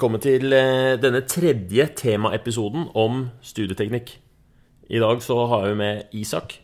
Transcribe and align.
Velkommen 0.00 0.22
til 0.24 0.54
eh, 0.56 0.94
denne 0.96 1.20
tredje 1.28 1.84
temaepisoden 1.92 2.86
om 2.96 3.18
studieteknikk. 3.44 4.14
I 4.88 4.96
dag 5.02 5.20
så 5.20 5.36
har 5.50 5.66
vi 5.66 5.74
med 5.76 6.14
Isak. 6.16 6.54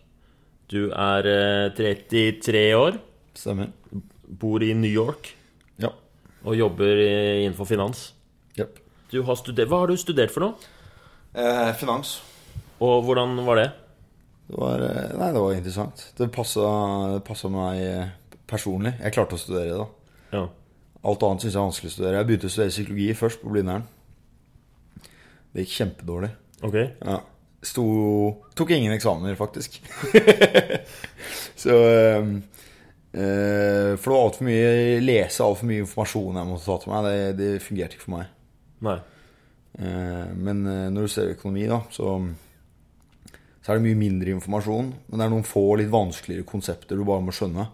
Du 0.73 0.87
er 0.89 1.29
eh, 1.29 1.67
33 1.77 2.63
år, 2.81 2.97
Stemmer. 3.37 3.69
bor 4.25 4.65
i 4.65 4.73
New 4.73 4.89
York 4.89 5.35
Ja. 5.85 5.91
og 6.49 6.57
jobber 6.57 6.97
eh, 6.97 7.45
innenfor 7.45 7.69
finans. 7.69 8.15
Yep. 8.57 8.81
Du 9.13 9.21
har 9.29 9.37
studert, 9.37 9.69
hva 9.69 9.83
har 9.85 9.93
du 9.93 10.01
studert 10.01 10.33
for 10.33 10.47
noe? 10.47 10.73
Eh, 11.37 11.75
finans. 11.77 12.23
Og 12.81 13.05
hvordan 13.05 13.37
var 13.45 13.61
det? 13.61 13.71
Det 14.49 14.63
var, 14.65 14.81
eh, 14.81 15.13
nei, 15.13 15.35
det 15.37 15.45
var 15.45 15.59
interessant. 15.61 16.09
Det 16.17 16.33
passa, 16.33 17.51
meg 17.53 17.85
eh, 17.85 18.15
personlig. 18.49 18.97
Jeg 18.97 19.13
klarte 19.13 19.37
å 19.37 19.45
studere 19.45 19.75
det, 19.75 19.83
da. 19.85 19.91
Ja. 20.41 20.49
Alt 21.05 21.23
annet 21.27 21.45
syns 21.45 21.53
jeg 21.53 21.61
er 21.61 21.67
vanskelig 21.69 21.93
å 21.93 21.95
studere. 21.97 22.19
Jeg 22.21 22.29
begynte 22.31 22.49
å 22.49 22.53
studere 22.53 22.75
psykologi 22.75 23.09
først 23.19 23.43
på 23.43 23.53
Blindern. 23.53 23.87
Det 25.53 25.65
gikk 25.65 25.75
kjempedårlig. 25.77 26.31
Ok. 26.67 26.77
Ja. 26.77 27.21
Sto 27.67 27.85
Tok 28.57 28.73
ingen 28.77 28.95
eksamener, 28.95 29.37
faktisk. 29.39 29.79
Så 31.63 31.77
um, 32.21 32.35
uh, 33.17 33.93
For 33.97 34.07
det 34.07 34.15
var 34.15 34.23
altfor 34.23 34.49
mye 34.49 34.99
lese, 35.03 35.45
altfor 35.45 35.69
mye 35.71 35.85
informasjon 35.85 36.41
jeg 36.41 36.51
måtte 36.51 36.69
ta 36.69 36.79
til 36.83 36.93
meg. 36.93 37.07
Det, 37.09 37.31
det 37.41 37.65
fungerte 37.65 37.99
ikke 37.99 38.07
for 38.09 38.17
meg. 38.19 38.35
Nei. 38.87 38.99
uh, 39.81 40.27
Men 40.37 40.67
eh, 40.69 40.85
når 40.93 41.09
du 41.09 41.15
ser 41.15 41.33
økonomi, 41.33 41.65
da, 41.71 41.81
så, 41.93 42.19
så 43.61 43.73
er 43.73 43.81
det 43.81 43.87
mye 43.89 44.03
mindre 44.05 44.37
informasjon. 44.37 44.93
Men 45.09 45.19
det 45.21 45.27
er 45.27 45.35
noen 45.35 45.49
få 45.49 45.67
litt 45.81 45.93
vanskeligere 45.93 46.49
konsepter 46.49 47.01
du 47.01 47.07
bare 47.09 47.25
må 47.25 47.35
skjønne. 47.35 47.69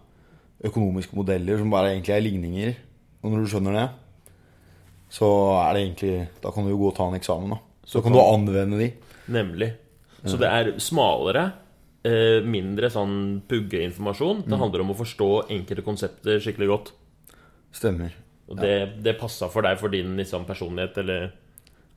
Økonomiske 0.63 1.19
modeller 1.19 1.59
som 1.59 1.71
bare 1.73 1.91
egentlig 1.93 2.15
er 2.15 2.27
ligninger. 2.27 2.75
Og 3.23 3.31
når 3.31 3.43
du 3.43 3.51
skjønner 3.51 3.77
det, 3.77 3.87
så 5.13 5.29
er 5.61 5.75
det 5.75 5.83
egentlig 5.83 6.13
Da 6.43 6.51
kan 6.51 6.65
du 6.65 6.73
jo 6.73 6.79
gå 6.81 6.89
og 6.89 6.97
ta 6.97 7.07
en 7.07 7.17
eksamen, 7.19 7.53
da. 7.55 7.59
Så 7.85 8.01
kan 8.03 8.15
du 8.15 8.19
anvende 8.21 8.79
de. 8.79 8.89
Nemlig. 9.31 9.73
Så 10.23 10.37
det 10.39 10.47
er 10.47 10.69
smalere, 10.79 11.43
eh, 12.07 12.39
mindre 12.47 12.87
sånn 12.91 13.41
puggeinformasjon. 13.47 14.45
Det 14.47 14.59
handler 14.59 14.83
om 14.85 14.93
å 14.93 14.99
forstå 14.99 15.29
enkelte 15.51 15.83
konsepter 15.83 16.39
skikkelig 16.43 16.69
godt. 16.71 16.93
Stemmer. 17.75 18.15
Og 18.47 18.59
det, 18.59 19.01
det 19.03 19.17
passa 19.19 19.49
for 19.51 19.65
deg 19.65 19.79
for 19.79 19.91
din 19.91 20.15
liksom, 20.19 20.47
personlighet, 20.47 20.97
eller 21.03 21.29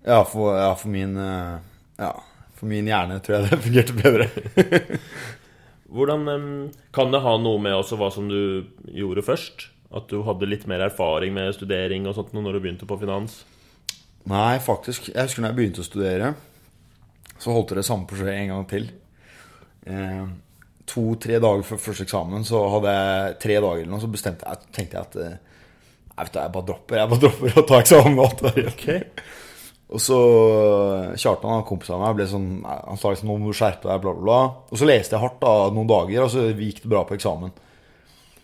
Ja, 0.06 0.20
for, 0.24 0.54
ja, 0.54 0.72
for 0.78 0.90
min 0.90 1.16
eh, 1.18 1.56
Ja, 1.98 2.12
for 2.56 2.70
min 2.70 2.86
hjerne 2.86 3.20
tror 3.22 3.38
jeg 3.38 3.48
det 3.50 3.62
fungerte 3.66 3.96
bedre. 3.98 4.28
Hvordan 5.96 6.26
Kan 6.94 7.14
det 7.14 7.22
ha 7.22 7.36
noe 7.38 7.62
med 7.62 7.76
også 7.78 7.98
hva 8.00 8.10
som 8.14 8.28
du 8.30 8.66
gjorde 8.90 9.22
først? 9.26 9.68
At 9.94 10.08
du 10.10 10.22
hadde 10.26 10.48
litt 10.48 10.66
mer 10.66 10.82
erfaring 10.88 11.34
med 11.36 11.54
studering 11.54 12.08
og 12.08 12.16
sånt 12.16 12.32
når 12.34 12.56
du 12.56 12.62
begynte 12.64 12.88
på 12.88 12.98
finans? 12.98 13.44
Nei, 14.26 14.56
faktisk. 14.58 15.12
Jeg 15.12 15.28
husker 15.28 15.44
når 15.44 15.52
jeg 15.52 15.58
begynte 15.60 15.84
å 15.84 15.86
studere, 15.86 16.32
så 17.38 17.54
holdt 17.54 17.70
jeg 17.70 17.78
det 17.78 17.86
samme 17.86 18.08
prosjektet 18.10 18.40
en 18.40 18.52
gang 18.54 18.66
til. 18.70 18.90
Eh, 19.86 20.26
To-tre 20.86 21.40
dager 21.42 21.64
før 21.66 21.80
første 21.82 22.04
eksamen 22.06 22.44
så 22.46 22.60
hadde 22.70 22.92
jeg 22.94 23.38
tre 23.42 23.56
dager 23.58 23.80
eller 23.82 23.90
noe, 23.90 24.02
så 24.02 24.10
bestemte 24.10 24.46
jeg, 24.46 24.68
tenkte 24.76 24.94
jeg 24.94 25.08
at 25.08 25.16
jeg, 25.18 25.40
vet 26.20 26.30
du, 26.30 26.38
jeg 26.38 26.52
bare 26.54 26.68
dropper 26.68 27.00
jeg 27.00 27.10
bare 27.10 27.22
dropper 27.24 27.58
å 27.58 27.64
ta 27.66 27.80
eksamen. 27.82 28.20
og 28.20 28.28
alt 28.28 28.44
der. 28.44 28.70
der. 28.84 29.24
Og 29.86 30.02
så 30.02 30.18
Kjartan, 31.18 31.56
han 31.56 31.66
kompisen 31.66 31.96
av 31.96 32.02
meg, 32.02 32.16
ble 32.18 32.26
sånn 32.30 32.48
Han 32.66 32.98
sa 32.98 33.12
liksom 33.12 33.28
'nå 33.30 33.36
må 33.38 33.50
du 33.52 33.58
skjerpe 33.58 33.86
deg', 33.86 34.02
bla, 34.02 34.14
bla, 34.14 34.22
bla. 34.22 34.38
Og 34.70 34.78
så 34.78 34.88
leste 34.88 35.14
jeg 35.14 35.22
hardt 35.22 35.42
da 35.42 35.52
noen 35.74 35.90
dager, 35.90 36.22
og 36.24 36.30
så 36.30 36.46
gikk 36.50 36.82
det 36.82 36.90
bra 36.90 37.02
på 37.06 37.18
eksamen. 37.18 37.54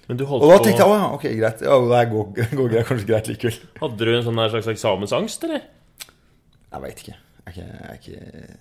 Men 0.08 0.19
du 0.19 0.25
holdt 0.27 0.42
Og 0.42 0.50
da 0.50 0.58
tenkte 0.64 0.83
jeg 0.83 0.91
'å 0.91 0.97
ja, 0.98 1.08
ok, 1.14 1.22
greit'. 1.39 1.62
Ja, 1.62 1.77
det 1.78 1.98
her 2.00 2.11
går, 2.11 2.25
går 2.58 2.69
greit, 2.72 2.87
kanskje 2.88 3.06
greit 3.06 3.28
likevel. 3.31 3.59
Hadde 3.81 3.99
du 4.09 4.12
en 4.16 4.25
sånn 4.26 4.41
slags 4.50 4.69
eksamensangst, 4.75 5.44
eller? 5.47 5.62
Jeg 6.72 6.82
veit 6.82 7.03
ikke. 7.04 7.16
Jeg 7.47 7.56
jeg, 7.56 7.66
jeg 8.06 8.59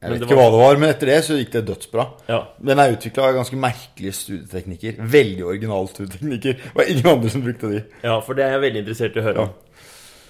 Jeg 0.00 0.10
vet 0.12 0.20
var... 0.20 0.26
ikke 0.28 0.36
hva 0.38 0.50
det 0.54 0.58
var, 0.62 0.76
men 0.78 0.90
etter 0.94 1.06
det 1.10 1.18
så 1.26 1.34
gikk 1.40 1.50
det 1.56 1.64
dødsbra. 1.66 2.04
Ja. 2.28 2.40
Men 2.62 2.78
jeg 2.78 2.96
utvikla 2.98 3.32
ganske 3.34 3.56
merkelige 3.58 4.12
studieteknikker. 4.14 5.00
Veldig 5.10 5.44
originale 5.44 5.88
studieteknikker. 5.90 6.52
Det 6.62 6.74
var 6.76 6.84
ingen 6.92 7.06
andre 7.16 7.30
som 7.34 7.42
brukte 7.42 7.70
de. 7.72 7.80
ja, 8.04 8.20
for 8.20 8.34
det 8.38 8.44
er 8.46 8.52
jeg 8.54 8.60
veldig 8.68 8.82
interessert 8.84 9.16
i 9.16 9.20
å 9.20 9.26
høre 9.26 9.46
Ja. 9.48 9.48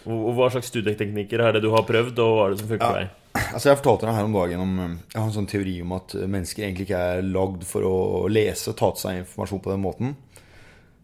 Hva 0.08 0.46
slags 0.54 0.70
studieteknikker 0.72 1.42
er 1.44 1.52
det 1.52 1.62
du 1.66 1.70
har 1.74 1.82
prøvd, 1.84 2.16
og 2.24 2.30
hva 2.38 2.46
er 2.46 2.50
det 2.54 2.60
som 2.62 2.68
funker 2.70 2.86
for 2.86 2.96
Ja. 2.96 3.04
deg? 3.04 3.17
Altså 3.34 3.70
Jeg 3.70 3.78
fortalte 3.80 4.08
deg 4.08 4.16
her 4.16 4.28
om 4.28 4.36
dagen 4.36 4.62
om 4.62 4.72
um, 4.78 4.94
Jeg 5.12 5.18
har 5.20 5.26
en 5.28 5.34
sånn 5.34 5.50
teori 5.50 5.74
om 5.84 5.92
at 5.96 6.14
uh, 6.16 6.24
mennesker 6.30 6.64
egentlig 6.64 6.88
ikke 6.88 7.02
er 7.12 7.26
lagd 7.26 7.66
for 7.68 7.86
å 7.86 7.98
lese 8.32 8.72
og 8.72 8.78
ta 8.80 8.90
til 8.94 9.04
seg 9.04 9.20
informasjon 9.22 9.62
på 9.64 9.72
den 9.72 9.84
måten. 9.84 10.14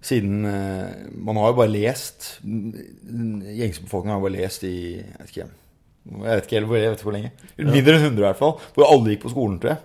Siden 0.04 0.44
uh, 0.44 0.88
man 1.26 1.40
har 1.40 1.52
jo 1.52 1.58
bare 1.62 1.72
lest 1.72 2.30
Gjengsbefolkningen 2.44 4.14
har 4.14 4.20
jo 4.20 4.26
bare 4.26 4.38
lest 4.38 4.66
i 4.68 4.74
Jeg 5.00 5.20
vet 5.20 5.36
ikke 5.36 5.50
jeg 6.04 6.24
vet 6.24 6.48
ikke 6.48 6.58
jeg 6.58 6.66
vet 6.68 6.98
ikke 6.98 7.06
hvor 7.08 7.14
lenge. 7.16 7.30
Mindre 7.56 7.94
enn 7.96 8.10
100 8.10 8.18
i 8.18 8.26
hvert 8.26 8.40
fall. 8.40 8.58
Hvor 8.76 8.90
alle 8.90 9.14
gikk 9.14 9.22
på 9.22 9.30
skolen, 9.32 9.54
tror 9.62 9.70
jeg. 9.72 9.78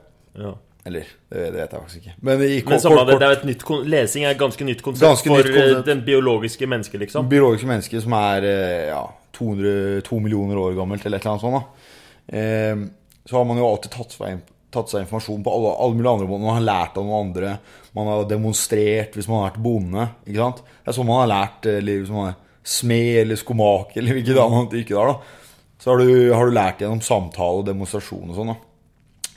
Ja. 0.44 0.50
Eller, 0.90 1.12
det, 1.30 1.46
det 1.54 1.62
vet 1.62 1.62
jeg 1.62 1.84
faktisk 1.84 2.02
ikke. 2.02 2.16
Men 2.28 2.42
i 2.44 2.50
Men 2.50 2.66
kort, 2.66 2.82
samme 2.84 2.98
kort, 2.98 3.08
det, 3.08 3.16
det 3.22 3.28
er 3.28 3.36
et 3.38 3.46
nytt 3.48 3.64
lesing 3.94 4.26
er 4.26 4.34
et 4.36 4.42
ganske 4.42 4.68
nytt 4.68 4.84
konsept 4.84 5.06
Ganske 5.06 5.32
for 5.32 5.40
nytt 5.40 5.54
konsept. 5.54 5.78
eh, 5.78 5.86
den 5.88 6.04
biologiske 6.08 6.70
mennesket, 6.74 7.00
liksom. 7.06 7.30
biologiske 7.32 7.70
mennesket 7.72 8.04
som 8.04 8.16
er 8.20 8.48
ja, 8.90 9.02
200, 9.40 10.02
2 10.10 10.20
millioner 10.26 10.60
år 10.60 10.76
gammelt, 10.80 11.06
eller 11.06 11.22
et 11.22 11.28
eller 11.28 11.38
annet 11.38 11.46
sånt. 11.46 11.60
da. 11.60 11.99
Eh, 12.30 12.86
så 13.26 13.38
har 13.38 13.46
man 13.46 13.60
jo 13.62 13.68
alltid 13.68 13.94
tatt 13.94 14.16
seg, 14.16 14.44
tatt 14.74 14.92
seg 14.92 15.04
informasjon 15.06 15.44
på 15.46 15.54
alle, 15.54 15.74
alle 15.84 15.98
mulige 15.98 16.14
andre 16.18 16.30
måter. 16.30 16.46
Man 16.46 16.58
har 16.58 16.68
lært 16.68 17.00
av 17.00 17.08
noen 17.08 17.28
andre. 17.30 17.56
Man 17.98 18.10
har 18.10 18.30
demonstrert 18.30 19.18
hvis 19.18 19.28
man 19.30 19.42
har 19.42 19.52
vært 19.52 19.66
bonde. 19.66 20.08
ikke 20.26 20.44
sant? 20.44 20.64
Det 20.64 20.92
er 20.92 20.98
sånn 20.98 21.10
man 21.10 21.22
har 21.24 21.34
lært 21.34 21.70
eller 21.74 22.02
hvis 22.04 22.14
man 22.14 22.32
er 22.32 22.40
smed 22.70 23.24
eller 23.24 23.40
skomaker 23.40 24.00
eller 24.02 24.20
hvilket 24.20 24.42
annet 24.46 24.80
yrke 24.82 24.96
det 24.96 25.04
er. 25.04 25.36
Så 25.80 25.92
har 25.92 26.02
du, 26.02 26.10
har 26.36 26.50
du 26.50 26.56
lært 26.56 26.82
gjennom 26.84 27.04
samtale 27.06 27.62
og 27.62 27.68
demonstrasjon 27.70 28.34
og 28.34 28.40
sånn. 28.40 28.54
da. 28.54 28.58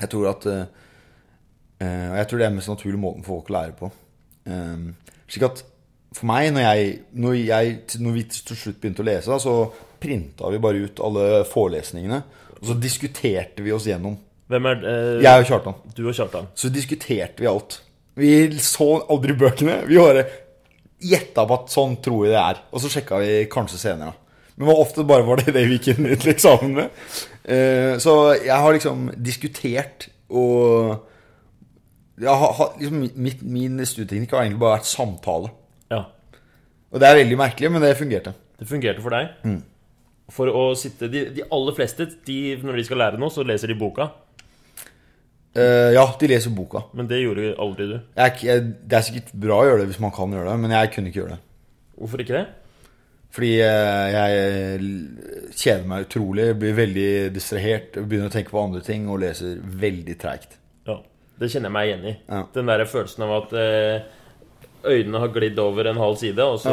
Jeg 0.03 0.11
tror 0.11 0.31
at 0.33 0.47
eh, 0.51 0.65
eh, 1.85 2.09
jeg 2.19 2.29
tror 2.29 2.41
det 2.41 2.47
er 2.47 2.51
den 2.51 2.59
mest 2.59 2.73
naturlige 2.73 3.03
måten 3.05 3.27
for 3.27 3.39
folk 3.39 3.53
å 3.53 3.57
lære 3.59 3.77
på. 3.79 3.91
Eh, 4.51 5.21
slik 5.31 5.47
at 5.47 5.63
for 6.13 6.29
meg, 6.29 6.51
når, 6.53 6.65
jeg, 6.67 6.97
når, 7.17 7.37
jeg, 7.39 7.77
når 8.03 8.17
vi 8.19 8.25
til 8.29 8.59
slutt 8.59 8.81
begynte 8.83 9.05
å 9.05 9.07
lese, 9.07 9.31
da, 9.33 9.39
så 9.41 9.55
printa 10.03 10.51
vi 10.53 10.61
bare 10.61 10.83
ut 10.85 11.01
alle 11.07 11.29
forelesningene. 11.49 12.19
Og 12.63 12.71
så 12.71 12.79
diskuterte 12.79 13.65
vi 13.65 13.75
oss 13.75 13.89
gjennom. 13.91 14.15
Hvem 14.53 14.69
er 14.71 14.79
det? 14.79 14.95
Jeg 15.25 15.43
og 15.43 15.49
Kjartan. 15.49 15.79
Du 15.97 16.05
og 16.07 16.15
Kjartan. 16.15 16.49
Så 16.55 16.71
diskuterte 16.71 17.43
vi 17.43 17.51
alt. 17.51 17.81
Vi 18.19 18.33
så 18.63 18.89
aldri 19.11 19.35
bøkene. 19.39 19.81
Vi 19.89 19.99
bare 19.99 20.27
gjetta 21.03 21.47
på 21.49 21.57
at 21.59 21.73
sånn 21.73 21.97
tror 22.05 22.27
vi 22.27 22.33
det 22.33 22.41
er. 22.41 22.61
Og 22.71 22.83
så 22.83 22.91
sjekka 22.93 23.19
vi 23.23 23.39
kanskje 23.51 23.81
senere. 23.81 24.15
Men 24.55 24.69
var 24.69 24.83
ofte 24.83 25.07
bare 25.09 25.25
var 25.27 25.41
det 25.41 25.55
det 25.57 25.65
vi 25.67 25.79
gikk 25.79 25.95
inn 25.95 26.11
til 26.13 26.35
eksamen 26.35 26.77
med. 26.77 27.01
Eh, 27.43 27.97
så 28.03 28.37
jeg 28.37 28.55
har 28.55 28.77
liksom 28.77 29.09
diskutert 29.17 30.11
og 30.33 31.09
har, 32.23 32.75
liksom, 32.79 33.01
mitt, 33.17 33.43
Min 33.43 33.81
studieteknikk 33.87 34.37
har 34.37 34.45
egentlig 34.45 34.61
bare 34.63 34.79
vært 34.79 34.91
samtale. 34.91 35.51
Ja. 35.91 36.05
Og 36.93 37.01
det 37.01 37.09
er 37.09 37.19
veldig 37.23 37.39
merkelig, 37.41 37.71
men 37.73 37.83
det 37.83 37.97
fungerte. 37.99 38.35
Det 38.61 38.69
fungerte 38.69 39.03
for 39.03 39.17
deg. 39.17 39.33
Mm. 39.49 39.63
For 40.33 40.49
å 40.49 40.71
sitte 40.79 41.11
de, 41.13 41.27
de 41.37 41.45
aller 41.53 41.75
fleste, 41.77 42.07
de, 42.27 42.39
når 42.65 42.81
de 42.81 42.85
skal 42.89 43.03
lære 43.03 43.21
noe, 43.21 43.33
så 43.33 43.45
leser 43.45 43.73
de 43.73 43.77
boka. 43.77 44.09
Eh, 45.53 45.91
ja, 45.93 46.07
de 46.21 46.31
leser 46.31 46.55
boka. 46.57 46.87
Men 46.97 47.09
det 47.11 47.21
gjorde 47.21 47.53
aldri 47.61 47.91
du. 47.91 47.99
Jeg, 48.17 48.39
jeg, 48.47 48.65
det 48.89 48.97
er 48.97 49.05
sikkert 49.05 49.35
bra 49.45 49.61
å 49.61 49.67
gjøre 49.69 49.83
det 49.83 49.91
hvis 49.91 50.01
man 50.01 50.15
kan 50.17 50.33
gjøre 50.33 50.49
det, 50.49 50.59
men 50.65 50.73
jeg 50.79 50.93
kunne 50.95 51.13
ikke 51.13 51.21
gjøre 51.21 51.37
det. 51.37 51.43
Hvorfor 52.01 52.25
ikke 52.25 52.39
det? 52.39 52.47
Fordi 53.33 53.51
eh, 53.65 54.15
jeg 54.17 55.53
kjeder 55.57 55.87
meg 55.89 56.07
utrolig, 56.07 56.49
blir 56.61 56.75
veldig 56.77 57.11
distrahert, 57.33 58.01
begynner 58.01 58.29
å 58.29 58.35
tenke 58.35 58.53
på 58.53 58.61
andre 58.61 58.83
ting 58.85 59.07
og 59.09 59.23
leser 59.23 59.61
veldig 59.85 60.17
treigt. 60.21 60.59
Ja, 60.89 60.99
Det 61.41 61.49
kjenner 61.53 61.71
jeg 61.71 61.77
meg 61.77 61.91
igjen 61.91 62.09
i. 62.11 62.17
Ja. 62.29 62.43
Den 62.57 62.73
der 62.73 62.85
følelsen 62.89 63.25
av 63.29 63.37
at 63.39 63.55
eh, 63.61 64.11
øynene 64.85 65.19
har 65.23 65.29
glidd 65.35 65.59
over 65.63 65.87
en 65.91 66.01
halv 66.01 66.17
side, 66.21 66.43
og 66.45 66.59
så 66.63 66.73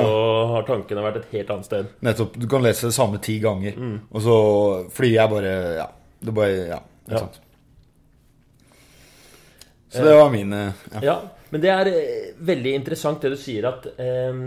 har 0.54 0.66
tankene 0.68 1.04
vært 1.04 1.22
et 1.22 1.34
helt 1.34 1.50
annet 1.56 1.66
sted. 1.70 1.92
Nettopp. 2.06 2.38
Du 2.40 2.48
kan 2.50 2.64
lese 2.66 2.88
det 2.90 2.96
samme 2.96 3.20
ti 3.24 3.40
ganger. 3.44 3.78
Og 4.12 4.22
så 4.26 4.38
Fordi 4.96 5.14
jeg 5.16 5.30
bare 5.30 5.54
Ja. 5.78 5.88
Det 6.20 6.34
bare 6.36 6.68
Ja. 6.68 6.80
Ja. 7.10 7.28
Så 9.90 10.04
det 10.04 10.16
var 10.16 10.30
min 10.30 10.54
eh, 10.54 10.72
ja. 10.94 11.00
Ja, 11.02 11.22
men 11.50 11.62
det 11.62 11.70
er 11.74 11.88
eh, 11.88 12.34
veldig 12.46 12.74
interessant 12.78 13.22
det 13.22 13.32
du 13.34 13.38
sier 13.42 13.66
at 13.72 13.88
eh, 13.98 14.42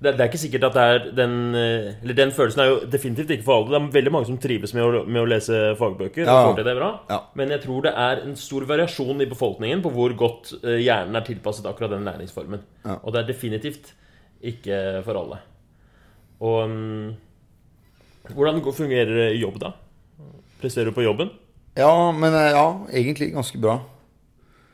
det, 0.00 0.14
det 0.16 0.24
er 0.24 0.30
ikke 0.30 0.40
sikkert 0.40 0.64
at 0.70 0.76
det 0.76 0.84
er 0.88 1.02
den 1.12 1.32
eh, 1.54 1.88
Eller 2.00 2.16
den 2.16 2.30
følelsen 2.32 2.62
er 2.62 2.70
jo 2.70 2.76
definitivt 2.88 3.34
ikke 3.34 3.44
for 3.44 3.60
alle. 3.60 3.74
Det 3.74 3.80
er 3.80 3.96
veldig 3.98 4.12
mange 4.14 4.28
som 4.30 4.38
trives 4.40 4.72
med 4.76 4.86
å, 4.86 5.02
med 5.04 5.20
å 5.20 5.28
lese 5.28 5.58
fagbøker. 5.80 6.24
Ja. 6.24 6.36
og 6.36 6.50
får 6.50 6.60
til 6.60 6.68
det 6.70 6.76
bra 6.78 6.90
Ja. 7.10 7.18
Men 7.36 7.52
jeg 7.52 7.64
tror 7.66 7.84
det 7.84 7.92
er 8.06 8.22
en 8.24 8.36
stor 8.40 8.64
variasjon 8.70 9.20
i 9.20 9.28
befolkningen 9.28 9.84
på 9.84 9.92
hvor 9.92 10.16
godt 10.24 10.54
eh, 10.62 10.80
hjernen 10.80 11.20
er 11.20 11.26
tilpasset 11.26 11.68
akkurat 11.68 11.92
den 11.92 12.08
læringsformen. 12.08 12.64
Ja. 12.86 12.96
Og 13.02 13.12
det 13.12 13.22
er 13.22 13.32
definitivt 13.32 13.92
ikke 14.40 15.02
for 15.04 15.20
alle. 15.20 15.42
Og 16.40 16.62
um, 16.64 17.12
hvordan 18.32 18.62
fungerer 18.72 19.34
jobb, 19.36 19.60
da? 19.60 19.74
Presterer 20.62 20.88
du 20.88 20.96
på 20.96 21.04
jobben? 21.04 21.28
ja, 21.76 22.12
men 22.12 22.34
eh, 22.34 22.50
ja, 22.56 22.66
egentlig 22.92 23.32
ganske 23.34 23.58
bra. 23.60 23.78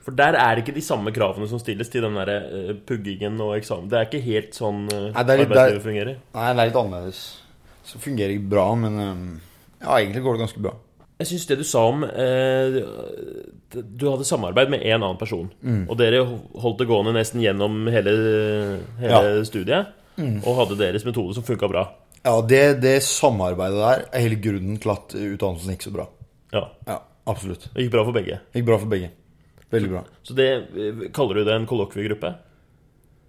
For 0.06 0.14
der 0.14 0.36
er 0.38 0.54
det 0.54 0.62
ikke 0.62 0.76
de 0.76 0.84
samme 0.86 1.10
kravene 1.10 1.48
som 1.50 1.58
stilles 1.58 1.88
til 1.90 2.04
den 2.06 2.14
der 2.14 2.30
eh, 2.36 2.72
puggingen 2.86 3.40
og 3.42 3.56
eksamen. 3.58 3.88
Det 3.90 3.98
er 3.98 4.06
ikke 4.06 4.22
helt 4.22 4.54
sånn 4.54 4.84
uh, 4.86 5.08
Nei, 5.10 5.24
litt- 5.34 5.48
arbeidslivet 5.50 5.82
fungerer. 5.82 6.20
Nei, 6.36 6.44
det 6.54 6.62
er 6.62 6.68
litt 6.70 6.78
annerledes. 6.78 7.22
Så 7.86 7.98
fungerer 8.02 8.36
det 8.36 8.46
bra, 8.50 8.68
men 8.78 9.00
eh, 9.02 9.24
ja, 9.82 9.96
egentlig 9.98 10.22
går 10.22 10.38
det 10.38 10.44
ganske 10.46 10.62
bra. 10.62 10.74
Jeg 11.16 11.30
syns 11.30 11.46
det 11.48 11.56
du 11.58 11.64
sa 11.64 11.80
om 11.88 12.02
eh, 12.04 12.74
Du 13.72 14.02
hadde 14.10 14.26
samarbeid 14.28 14.68
med 14.70 14.82
en 14.84 15.00
annen 15.00 15.18
person. 15.20 15.46
Og 15.88 15.94
dere 15.98 16.20
holdt 16.60 16.82
det 16.82 16.88
gående 16.90 17.14
nesten 17.16 17.40
gjennom 17.42 17.86
hele, 17.90 18.12
hele 19.00 19.20
Ja. 19.24 19.44
studiet. 19.48 19.94
Og 20.20 20.52
hadde 20.62 20.78
deres 20.80 21.04
metode 21.08 21.34
som 21.36 21.44
funka 21.44 21.68
bra. 21.72 21.86
Ja, 22.26 22.34
det, 22.42 22.62
det 22.82 22.98
samarbeidet 23.06 23.80
der 23.80 24.04
er 24.12 24.22
hele 24.26 24.38
grunnen 24.42 24.78
til 24.82 24.92
at 24.94 25.12
utdannelsen 25.16 25.74
gikk 25.74 25.84
så 25.88 25.92
bra. 25.94 26.06
Ja, 26.54 26.64
Ja, 26.88 27.00
absolutt. 27.26 27.68
Det 27.74 27.84
gikk 27.86 27.92
bra 27.96 28.04
for 28.06 28.16
begge. 28.16 28.38
Det 28.52 28.60
gikk 28.62 28.68
bra 28.70 28.78
for 28.84 28.92
begge. 28.92 29.10
Veldig 29.74 29.90
bra. 29.90 30.02
Så 30.22 30.34
det 30.38 30.48
eh, 30.54 31.06
Kaller 31.14 31.40
du 31.40 31.44
det 31.48 31.54
en 31.56 31.66
kollokviegruppe? 31.66 32.34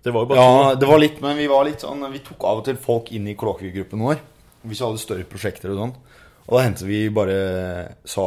Det 0.05 0.13
var 0.13 0.23
jo 0.23 0.29
bare 0.29 0.43
Ja, 0.43 0.75
det 0.79 0.87
var 0.87 0.99
litt, 1.01 1.17
men 1.23 1.37
vi 1.39 1.47
var 1.49 1.65
litt 1.67 1.81
sånn 1.83 2.05
Vi 2.13 2.21
tok 2.23 2.43
av 2.47 2.61
og 2.61 2.67
til 2.67 2.77
folk 2.79 3.09
inn 3.17 3.25
i 3.27 3.33
kollokviegruppen 3.39 4.03
vår. 4.05 4.21
Hvis 4.67 4.81
vi 4.81 4.85
hadde 4.85 5.01
større 5.01 5.25
prosjekter 5.29 5.73
og 5.73 5.81
sånn. 5.81 5.95
Og 6.47 6.53
da 6.55 6.61
hendte 6.63 6.85
vi 6.87 7.01
bare 7.11 7.39
sa 8.07 8.23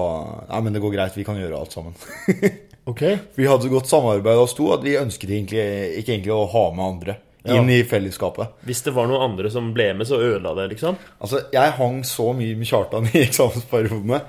Nei, 0.50 0.60
men 0.66 0.74
det 0.76 0.82
går 0.84 0.92
greit, 0.96 1.16
vi 1.16 1.24
kan 1.28 1.38
gjøre 1.40 1.60
alt 1.62 1.76
sammen. 1.78 1.94
Ok. 2.90 3.02
Vi 3.36 3.44
hadde 3.46 3.66
så 3.68 3.70
godt 3.70 3.86
samarbeid 3.86 4.38
oss 4.40 4.54
to 4.56 4.64
at 4.74 4.80
vi 4.82 4.94
ønsket 4.98 5.30
egentlig, 5.30 5.60
ikke 6.00 6.14
egentlig 6.14 6.32
å 6.34 6.46
ha 6.50 6.62
med 6.74 6.82
andre 6.82 7.14
inn 7.44 7.68
Ja. 7.68 7.76
i 7.76 7.84
fellesskapet. 7.86 8.56
Hvis 8.66 8.80
det 8.82 8.94
var 8.96 9.06
noen 9.06 9.22
andre 9.28 9.50
som 9.52 9.68
ble 9.76 9.90
med, 9.94 10.08
så 10.08 10.16
ødela 10.18 10.54
det, 10.56 10.64
liksom? 10.72 10.96
Altså, 11.20 11.42
jeg 11.52 11.74
hang 11.76 12.00
så 12.08 12.30
mye 12.34 12.56
med 12.58 12.66
Kjartan 12.66 13.06
i 13.12 13.20
eksamensperiodene 13.28 14.22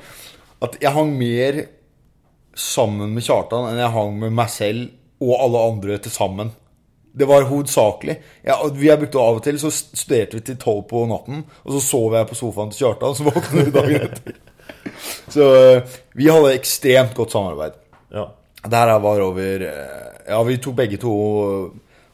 at 0.68 0.78
jeg 0.84 0.94
hang 0.94 1.16
mer 1.18 1.58
sammen 2.58 3.14
med 3.16 3.24
Kjartan 3.26 3.70
enn 3.70 3.80
jeg 3.80 3.94
hang 3.94 4.18
med 4.20 4.34
meg 4.36 4.50
selv 4.52 4.90
og 5.22 5.36
alle 5.40 5.62
andre 5.72 5.98
til 6.02 6.12
sammen. 6.14 6.52
Det 7.14 7.28
var 7.28 7.44
hovedsakelig. 7.50 8.16
Ja, 8.48 8.56
vi 8.72 8.88
jeg 8.88 9.00
brukte 9.02 9.20
av 9.20 9.38
og 9.38 9.44
til, 9.46 9.58
så 9.60 9.70
studerte 9.74 10.38
vi 10.40 10.46
til 10.48 10.58
tolv 10.62 10.86
på 10.90 11.04
natten, 11.10 11.44
og 11.66 11.76
så 11.76 11.82
sov 11.84 12.16
jeg 12.16 12.30
på 12.30 12.38
sofaen 12.40 12.72
til 12.72 12.86
Kjartan, 12.86 13.16
så 13.18 13.28
våknet 13.28 13.68
vi 13.68 13.74
dagen 13.76 14.06
etter. 14.08 14.40
Så 15.32 15.48
eh, 15.60 15.98
vi 16.18 16.30
hadde 16.32 16.54
ekstremt 16.56 17.14
godt 17.18 17.36
samarbeid. 17.36 17.76
Ja. 18.16 18.30
Det 18.64 18.78
her 18.80 18.94
var 19.04 19.24
over 19.26 19.66
eh, 19.68 20.10
Ja, 20.32 20.40
vi 20.48 20.58
tok 20.62 20.76
begge 20.78 21.00
to 21.02 21.12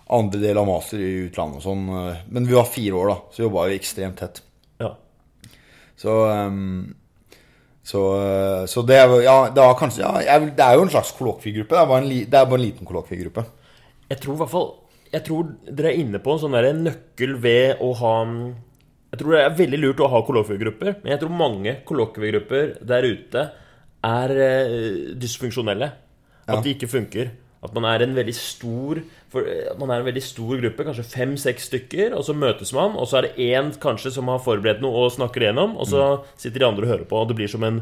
andre 0.10 0.40
del 0.42 0.58
av 0.58 0.68
master 0.70 1.02
i 1.04 1.28
utlandet 1.28 1.60
og 1.62 1.66
sånn. 1.68 1.88
eh, 2.02 2.22
Men 2.34 2.48
vi 2.50 2.56
var 2.58 2.70
fire 2.72 2.96
år, 2.98 3.12
da, 3.14 3.18
så 3.36 3.46
jobba 3.46 3.68
vi 3.70 3.80
ekstremt 3.80 4.20
tett. 4.22 4.42
ja. 4.84 4.94
Så 5.98 6.14
ehm, 6.30 6.94
så, 7.88 8.02
eh, 8.20 8.66
så 8.68 8.84
det 8.86 8.98
Ja, 9.24 9.38
det 9.54 9.64
var 9.64 9.78
kanskje 9.80 10.04
ja, 10.04 10.12
jeg, 10.26 10.56
Det 10.58 10.66
er 10.66 10.76
jo 10.76 10.84
en 10.84 10.92
slags 10.92 11.14
kollokviegruppe. 11.16 11.76
Det 11.78 12.04
li, 12.08 12.20
det 12.26 12.40
er 12.40 12.46
bare 12.50 12.60
en 12.60 12.66
liten 12.66 12.88
kollokviegruppe. 12.88 13.46
Jeg 14.10 14.20
tror 14.24 14.34
i 14.36 14.42
hvert 14.42 14.52
fall 14.52 14.68
Jeg 15.14 15.24
tror 15.24 15.54
dere 15.72 15.94
er 15.94 16.02
inne 16.02 16.20
på 16.20 16.34
en 16.34 16.42
sånn 16.42 16.58
nøkkel 16.84 17.38
ved 17.40 17.80
å 17.80 17.94
ha 18.02 18.16
Jeg 19.14 19.22
tror 19.22 19.32
det 19.38 19.44
er 19.46 19.56
veldig 19.62 19.80
lurt 19.80 20.04
å 20.04 20.10
ha 20.12 20.20
kollokviegrupper, 20.28 20.98
men 21.02 21.14
jeg 21.14 21.22
tror 21.22 21.32
mange 21.32 21.78
kollokviegrupper 21.88 22.74
der 22.84 23.08
ute 23.08 23.46
er 24.04 24.30
eh, 24.36 25.16
dysfunksjonelle. 25.16 25.88
At 26.48 26.56
Ja. 26.58 26.62
de 26.62 26.74
ikke 26.76 26.88
funker. 26.92 27.32
At 27.68 27.76
man 27.76 27.86
er 27.90 28.06
en 28.06 28.16
veldig 28.16 28.34
stor 28.36 29.02
for, 29.28 29.44
eh, 29.44 29.76
Man 29.78 29.92
er 29.92 30.00
en 30.00 30.08
veldig 30.08 30.24
stor 30.24 30.56
gruppe, 30.62 30.88
kanskje 30.88 31.08
fem-seks 31.12 31.68
stykker, 31.68 32.16
og 32.16 32.24
så 32.24 32.34
møtes 32.34 32.72
man, 32.74 32.96
og 32.96 33.08
så 33.12 33.20
er 33.20 33.28
det 33.28 33.36
én 33.52 33.74
kanskje 33.84 34.14
som 34.16 34.32
har 34.32 34.40
forberedt 34.40 34.82
noe 34.82 35.06
og 35.06 35.12
snakker 35.12 35.44
igjennom, 35.44 35.76
og 35.78 35.88
så 35.92 36.24
sitter 36.40 36.64
de 36.64 36.70
andre 36.70 36.88
og 36.88 36.94
hører 36.94 37.10
på, 37.10 37.20
og 37.20 37.28
det 37.28 37.40
blir 37.40 37.52
som 37.52 37.64
en 37.68 37.82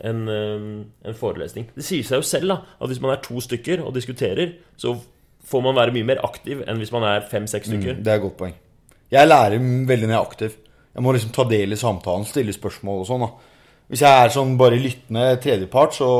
en, 0.00 0.28
eh, 0.28 1.08
en 1.08 1.14
forelesning. 1.14 1.68
Det 1.74 1.84
sier 1.86 2.06
seg 2.06 2.20
jo 2.20 2.26
selv 2.26 2.50
da 2.50 2.58
at 2.80 2.90
hvis 2.90 3.00
man 3.02 3.14
er 3.14 3.22
to 3.22 3.40
stykker 3.42 3.84
og 3.84 3.94
diskuterer, 3.94 4.56
så 4.76 4.96
får 5.44 5.62
man 5.62 5.76
være 5.76 5.94
mye 5.94 6.08
mer 6.08 6.22
aktiv 6.24 6.64
enn 6.66 6.80
hvis 6.80 6.92
man 6.94 7.06
er 7.08 7.26
fem-seks 7.30 7.68
stykker. 7.70 8.00
Det 8.00 8.10
er 8.12 8.18
et 8.18 8.24
godt 8.24 8.38
poeng. 8.40 8.54
Jeg 9.12 9.28
lærer 9.28 9.60
veldig 9.60 10.08
når 10.08 10.14
jeg 10.14 10.20
er 10.20 10.28
aktiv. 10.28 10.56
Jeg 10.94 11.02
må 11.04 11.14
liksom 11.14 11.34
ta 11.34 11.44
del 11.50 11.74
i 11.74 11.78
samtalen, 11.78 12.26
stille 12.26 12.54
spørsmål 12.54 13.02
og 13.02 13.08
sånn. 13.08 13.24
da 13.26 13.30
Hvis 13.90 14.02
jeg 14.06 14.24
er 14.24 14.34
sånn 14.34 14.56
bare 14.58 14.80
lyttende 14.80 15.24
tredjepart, 15.42 15.98
så, 15.98 16.10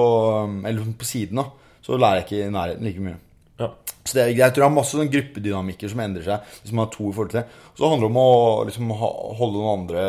eller 0.64 0.82
sånn 0.82 0.98
på 0.98 1.08
siden, 1.08 1.40
da 1.40 1.48
så 1.84 1.98
lærer 2.00 2.22
jeg 2.22 2.26
ikke 2.28 2.42
i 2.46 2.52
nærheten 2.54 2.86
like 2.88 3.04
mye. 3.04 3.18
Ja. 3.60 3.68
Så 4.04 4.16
det, 4.16 4.22
er- 4.24 4.32
jeg 4.38 4.52
tror 4.52 4.64
det 4.64 4.68
er 4.70 4.74
masse 4.74 4.96
sånn 4.98 5.10
gruppedynamikker 5.12 5.88
som 5.92 6.00
endrer 6.02 6.24
seg 6.26 6.48
hvis 6.64 6.72
man 6.74 6.84
har 6.86 6.92
to 6.94 7.06
i 7.10 7.12
forhold 7.14 7.30
til 7.34 7.40
det. 7.42 7.46
Så 7.78 7.88
handler 7.88 8.08
det 8.08 8.12
om 8.12 8.18
å 8.22 8.64
liksom, 8.68 8.90
ha, 9.00 9.10
holde 9.38 9.60
noen 9.60 9.82
andre 9.84 10.06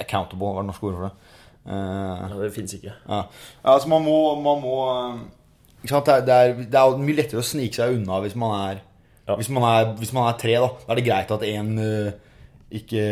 accountable, 0.00 0.52
hva 0.52 0.60
er 0.60 0.66
det 0.66 0.70
norske 0.70 0.86
ordet 0.90 1.00
for 1.00 1.08
det? 1.08 1.32
Uh, 1.66 1.72
Ja, 2.30 2.36
det 2.44 2.52
fins 2.54 2.74
ikke. 2.76 2.92
ja. 3.08 3.16
ja, 3.24 3.72
altså 3.72 3.88
man 3.90 4.04
må, 4.06 4.18
man 4.38 4.60
må 4.62 4.74
eh? 4.92 5.16
Det, 5.86 5.92
er, 6.12 6.20
det, 6.26 6.34
er, 6.36 6.52
det 6.70 6.78
er 6.78 7.00
mye 7.02 7.16
lettere 7.18 7.42
å 7.42 7.46
snike 7.46 7.74
seg 7.78 7.96
unna 7.98 8.20
hvis 8.24 8.36
man 8.38 8.54
er 8.60 8.78
Ja. 9.26 9.34
hvis, 9.40 9.48
man 9.50 9.64
er 9.66 9.88
hvis 9.98 10.12
man 10.14 10.28
er 10.30 10.38
tre. 10.38 10.54
Da 10.62 10.68
Da 10.86 10.92
er 10.94 11.00
det 11.00 11.04
greit 11.08 11.30
at 11.34 11.42
én 11.46 11.72
ikke, 12.70 13.02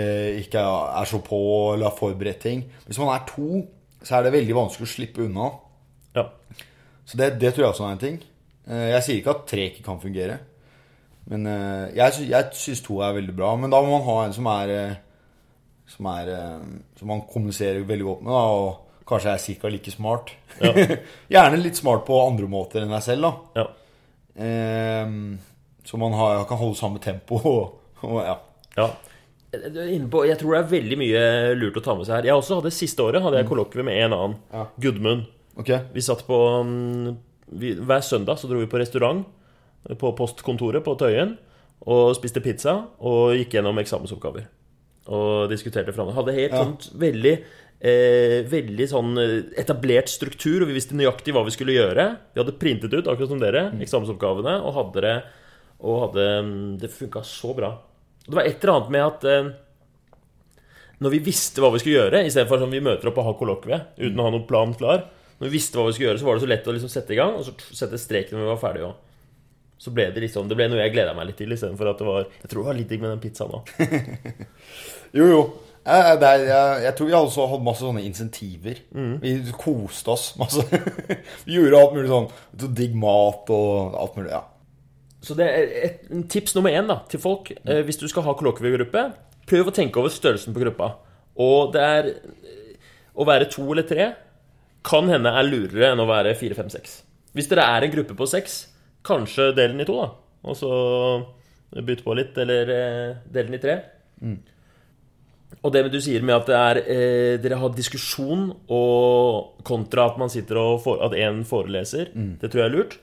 ikke 0.42 0.62
er 0.62 1.06
så 1.10 1.18
på 1.22 1.38
eller 1.74 1.88
har 1.90 1.96
forberedt 1.98 2.40
ting. 2.42 2.64
Hvis 2.86 2.98
man 3.02 3.10
er 3.14 3.26
to, 3.28 3.64
så 4.02 4.16
er 4.18 4.26
det 4.26 4.32
veldig 4.34 4.54
vanskelig 4.56 4.86
å 4.88 4.92
slippe 4.94 5.26
unna. 5.26 5.50
Ja. 6.14 6.24
Så 7.04 7.18
det, 7.20 7.34
det 7.40 7.52
tror 7.54 7.66
jeg 7.66 7.72
også 7.74 7.86
er 7.88 7.94
en 7.96 8.02
ting. 8.02 8.18
Eh, 8.68 8.88
Jeg 8.94 9.04
sier 9.04 9.20
ikke 9.20 9.34
at 9.34 9.46
tre 9.50 9.66
ikke 9.70 9.84
kan 9.86 10.00
fungere. 10.02 10.38
Men 11.28 11.46
eh, 11.48 11.90
jeg, 11.96 12.14
sy 12.16 12.26
jeg 12.30 12.50
syns 12.60 12.82
to 12.84 12.98
er 13.04 13.16
veldig 13.16 13.34
bra. 13.36 13.52
Men 13.60 13.72
da 13.72 13.80
må 13.84 13.92
man 13.96 14.06
ha 14.08 14.16
en 14.26 14.36
som 14.36 14.48
er 14.52 14.72
eh, 14.72 14.96
Som 15.94 16.08
er 16.08 16.30
Som 16.98 17.10
man 17.12 17.24
kommuniserer 17.28 17.84
veldig 17.84 18.06
godt 18.08 18.22
med, 18.24 18.32
da, 18.32 18.42
og 18.56 19.04
kanskje 19.08 19.34
er 19.34 19.60
ca. 19.60 19.68
like 19.68 19.92
smart. 19.92 20.32
Ja. 20.64 20.72
Gjerne 21.34 21.60
litt 21.60 21.76
smart 21.76 22.06
på 22.08 22.16
andre 22.24 22.48
måter 22.48 22.80
enn 22.86 22.94
deg 22.94 23.04
selv, 23.04 23.26
da. 23.28 23.60
ja. 23.60 23.66
Så 25.84 25.98
man 26.00 26.14
har, 26.16 26.40
kan 26.48 26.56
holde 26.58 26.78
samme 26.78 26.98
tempo 27.04 27.36
og, 27.50 27.74
og 28.00 28.16
ja. 28.24 28.38
ja. 28.78 28.86
På, 30.10 30.24
jeg 30.26 30.38
tror 30.40 30.56
det 30.56 30.60
er 30.62 30.70
veldig 30.72 30.96
mye 30.98 31.20
lurt 31.60 31.76
å 31.78 31.82
ta 31.84 31.94
med 31.94 32.08
seg 32.08 32.16
her. 32.16 32.30
Jeg 32.32 32.40
også 32.40 32.58
hadde 32.62 32.72
Siste 32.74 33.04
året 33.04 33.22
hadde 33.22 33.42
jeg 33.42 33.50
kollokvie 33.52 33.84
med 33.86 34.00
en 34.06 34.16
annen. 34.16 34.38
Ja. 34.56 34.64
Gudmund. 34.82 35.28
Ok. 35.60 35.70
Vi 35.94 36.02
satt 36.02 36.24
på 36.26 36.38
mm, 36.66 37.16
vi, 37.60 37.74
Hver 37.78 38.02
søndag 38.04 38.40
så 38.40 38.48
dro 38.50 38.58
vi 38.62 38.70
på 38.70 38.80
restaurant 38.80 39.24
på 40.00 40.14
postkontoret 40.16 40.80
på 40.84 40.94
Tøyen 40.96 41.34
og 41.84 42.14
spiste 42.16 42.40
pizza 42.40 42.72
og 43.04 43.34
gikk 43.36 43.58
gjennom 43.58 43.76
eksamensoppgaver. 43.82 44.46
Og 45.12 45.50
diskuterte 45.50 45.92
fram. 45.92 46.08
Hadde 46.16 46.32
helt 46.32 46.54
Ja. 46.54 46.62
sånt 46.64 46.86
veldig 46.96 47.34
eh, 47.84 48.38
Veldig 48.48 48.86
sånn 48.88 49.10
eh, 49.20 49.34
etablert 49.60 50.08
struktur, 50.08 50.62
og 50.62 50.70
vi 50.70 50.78
visste 50.78 50.96
nøyaktig 50.96 51.34
hva 51.36 51.42
vi 51.44 51.52
skulle 51.52 51.76
gjøre. 51.76 52.06
Vi 52.32 52.40
hadde 52.40 52.56
printet 52.56 52.94
ut, 52.96 53.04
akkurat 53.04 53.28
som 53.28 53.42
dere, 53.42 53.66
eksamensoppgavene, 53.84 54.54
og 54.64 54.78
hadde 54.78 55.04
det 55.04 55.16
Og 55.84 56.00
hadde 56.06 56.24
mm, 56.46 56.78
Det 56.80 56.88
funka 56.94 57.20
så 57.28 57.52
bra. 57.54 57.74
Det 58.24 58.32
var 58.32 58.48
et 58.48 58.64
eller 58.64 58.74
annet 58.78 58.90
med 58.94 59.04
at 59.04 59.24
eh, 59.28 59.52
når 61.04 61.10
vi 61.10 61.18
visste 61.26 61.60
hva 61.60 61.68
vi 61.74 61.82
skulle 61.82 61.98
gjøre, 61.98 62.24
istedenfor 62.24 62.62
sånn 62.62 62.72
vi 62.72 62.80
møter 62.80 63.10
opp 63.10 63.18
og 63.20 63.26
har 63.28 63.36
kollokvie 63.36 63.80
uten 63.98 64.20
å 64.22 64.24
ha 64.24 64.32
noen 64.32 64.46
plan 64.48 64.72
klar 64.78 65.04
Når 65.40 65.48
vi 65.48 65.56
visste 65.56 65.78
hva 65.78 65.88
vi 65.88 65.96
skulle 65.96 66.12
gjøre, 66.12 66.20
så 66.22 66.28
var 66.28 66.38
det 66.38 66.44
så 66.44 66.50
lett 66.52 66.68
å 66.70 66.74
liksom 66.76 66.92
sette 66.92 67.14
i 67.14 67.18
gang, 67.18 67.34
og 67.38 67.46
så 67.46 67.54
sette 67.74 67.98
strek 68.00 68.30
når 68.32 68.42
vi 68.44 68.48
var 68.52 68.62
ferdige 68.62 68.88
òg. 68.90 69.02
Så 69.84 69.90
ble 69.92 70.06
det 70.14 70.22
liksom 70.22 70.46
Det 70.48 70.56
ble 70.56 70.68
noe 70.70 70.78
jeg 70.80 70.92
gleda 70.94 71.12
meg 71.16 71.26
litt 71.28 71.36
til, 71.42 71.50
istedenfor 71.52 71.90
at 71.90 71.98
det 72.00 72.06
var 72.06 72.20
Jeg 72.22 72.48
tror 72.48 72.60
det 72.62 72.68
var 72.68 72.76
litt 72.78 72.92
digg 72.92 73.02
med 73.02 73.10
den 73.10 73.22
pizzaen 73.24 73.56
òg. 73.58 73.72
Jo, 75.14 75.26
jo. 75.30 75.42
Jeg, 75.84 76.14
er, 76.16 76.40
jeg, 76.48 76.78
jeg 76.86 76.94
tror 76.96 77.06
vi 77.06 77.12
også 77.14 77.44
hadde 77.52 77.66
masse 77.66 77.84
sånne 77.84 78.02
insentiver. 78.02 78.78
Vi 79.20 79.34
koste 79.60 80.10
oss 80.14 80.24
masse. 80.40 80.64
vi 81.46 81.58
gjorde 81.58 81.78
alt 81.78 81.92
mulig 81.94 82.08
sånn. 82.10 82.26
Så 82.62 82.70
Digg 82.80 82.96
mat 82.98 83.52
og 83.54 83.98
alt 84.00 84.16
mulig. 84.18 84.32
ja 84.32 84.40
Så 85.22 85.36
det 85.38 85.46
er 85.46 85.76
et, 85.84 86.00
tips 86.32 86.56
nummer 86.56 86.74
én 86.74 86.88
da, 86.90 86.96
til 87.12 87.22
folk 87.22 87.52
eh, 87.52 87.82
hvis 87.86 88.00
du 88.00 88.08
skal 88.10 88.26
ha 88.26 88.34
kollokviegruppe. 88.40 89.04
Prøv 89.50 89.70
å 89.70 89.76
tenke 89.76 90.00
over 90.00 90.10
størrelsen 90.10 90.56
på 90.56 90.64
gruppa. 90.64 90.94
Og 91.44 91.70
det 91.76 91.84
er 91.84 92.10
eh, 92.14 92.74
Å 93.14 93.28
være 93.28 93.50
to 93.52 93.68
eller 93.68 93.86
tre 93.86 94.08
kan 94.84 95.08
hende 95.08 95.30
er 95.32 95.46
lurere 95.48 95.92
enn 95.92 96.02
å 96.02 96.08
være 96.08 96.34
fire, 96.38 96.56
fem, 96.58 96.68
seks. 96.72 96.98
Hvis 97.34 97.48
dere 97.50 97.64
er 97.76 97.86
en 97.86 97.94
gruppe 97.94 98.16
på 98.18 98.26
seks, 98.30 98.58
kanskje 99.04 99.50
del 99.56 99.72
den 99.74 99.80
i 99.84 99.86
to, 99.88 99.96
da. 100.02 100.10
Og 100.44 100.58
så 100.60 100.70
bytte 101.84 102.04
på 102.04 102.14
litt, 102.18 102.36
eller 102.38 102.68
eh, 102.74 103.14
del 103.32 103.48
den 103.48 103.56
i 103.58 103.62
tre. 103.62 103.78
Og 105.64 105.72
det 105.72 105.84
du 105.92 105.96
sier 106.02 106.20
med 106.26 106.34
at 106.36 106.46
det 106.50 106.56
er, 106.58 106.80
eh, 106.84 107.32
dere 107.40 107.56
har 107.62 107.72
diskusjon 107.72 108.50
og 108.74 109.62
kontra 109.64 110.10
at 110.10 110.18
man 110.20 110.28
sitter 110.32 110.60
og 110.60 110.82
for, 110.84 111.00
at 111.06 111.16
én 111.16 111.42
foreleser, 111.48 112.10
det 112.42 112.50
tror 112.52 112.64
jeg 112.64 112.68
er 112.70 112.74
lurt. 112.76 112.96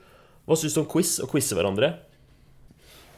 Hva 0.46 0.58
syns 0.58 0.76
du 0.78 0.82
om 0.84 0.90
quiz 0.90 1.16
og 1.24 1.30
quize 1.32 1.56
hverandre? 1.58 1.94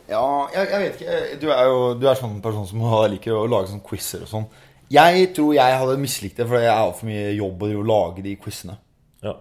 Ja, 0.09 0.23
jeg, 0.53 0.67
jeg 0.69 0.79
vet 0.83 0.97
ikke. 1.01 1.19
Du 1.41 1.47
er 1.53 1.63
jo 1.69 1.77
du 1.99 2.07
er 2.11 2.17
sånn 2.19 2.39
person 2.43 2.65
som 2.67 2.81
har- 2.87 3.09
liker 3.13 3.35
å 3.37 3.45
lage 3.49 3.71
sånn 3.71 3.83
quizer 3.85 4.23
og 4.25 4.31
sånn. 4.31 4.47
Jeg 4.91 5.29
tror 5.35 5.53
jeg 5.55 5.79
hadde 5.79 6.01
mislikt 6.01 6.37
det, 6.41 6.47
for 6.49 6.59
jeg 6.61 6.73
har 6.73 6.91
for 6.97 7.09
mye 7.09 7.31
jobb 7.37 7.63
å 7.67 7.85
lage 7.87 8.25
de 8.25 8.35
quizene. 8.41 8.75
Ja. 9.23 9.37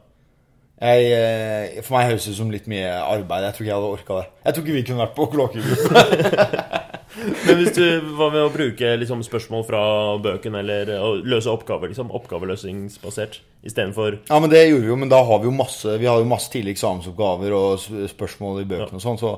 Jeg, 0.83 1.11
eh, 1.15 1.83
for 1.83 1.97
meg 1.97 2.11
høres 2.11 2.27
det 2.27 2.35
ut 2.35 2.41
som 2.41 2.53
litt 2.53 2.71
mye 2.71 2.91
arbeid. 3.01 3.49
Jeg 3.49 3.57
tror 3.57 3.65
ikke 3.65 3.73
jeg 3.73 3.81
hadde 3.81 3.97
orka 3.99 4.21
det. 4.21 4.29
Jeg 4.45 4.55
tror 4.55 4.65
ikke 4.65 4.79
vi 4.79 4.87
kunne 4.89 5.05
vært 5.05 5.19
på 5.19 5.29
Kloakegruppen. 5.35 6.79
Men 7.47 7.59
hvis 7.59 7.75
du 7.77 7.85
var 8.17 8.33
med 8.33 8.41
å 8.47 8.53
bruke 8.53 8.95
liksom, 8.99 9.21
spørsmål 9.27 9.65
fra 9.69 9.81
bøken, 10.25 10.55
eller 10.63 10.93
å 10.97 11.11
løse 11.21 11.51
oppgaver? 11.53 11.91
liksom 11.93 12.13
Oppgaveløsningsbasert 12.17 13.41
istedenfor 13.69 14.17
Ja, 14.31 14.39
men 14.41 14.51
det 14.51 14.63
gjorde 14.65 14.87
vi 14.87 14.91
jo, 14.91 14.97
men 14.99 15.13
da 15.13 15.21
har 15.29 15.43
vi 15.43 15.51
jo 15.51 15.55
masse 15.55 15.99
Vi 16.01 16.09
har 16.09 16.23
jo 16.23 16.29
masse 16.31 16.51
tidlige 16.53 16.79
eksamensoppgaver 16.79 17.53
og 17.57 17.85
spørsmål 18.11 18.63
i 18.63 18.69
bøkene 18.71 18.99
og 18.99 19.05
sånn, 19.05 19.21
så 19.21 19.35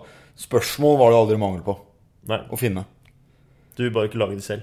spørsmål 0.46 1.00
var 1.02 1.12
det 1.12 1.18
aldri 1.18 1.40
mangel 1.42 1.64
på 1.66 1.76
Nei, 2.30 2.40
å 2.48 2.56
finne. 2.56 2.86
du 3.76 3.90
bare 3.90 4.08
ikke 4.08 4.22
lage 4.22 4.38
det 4.38 4.46
selv. 4.46 4.62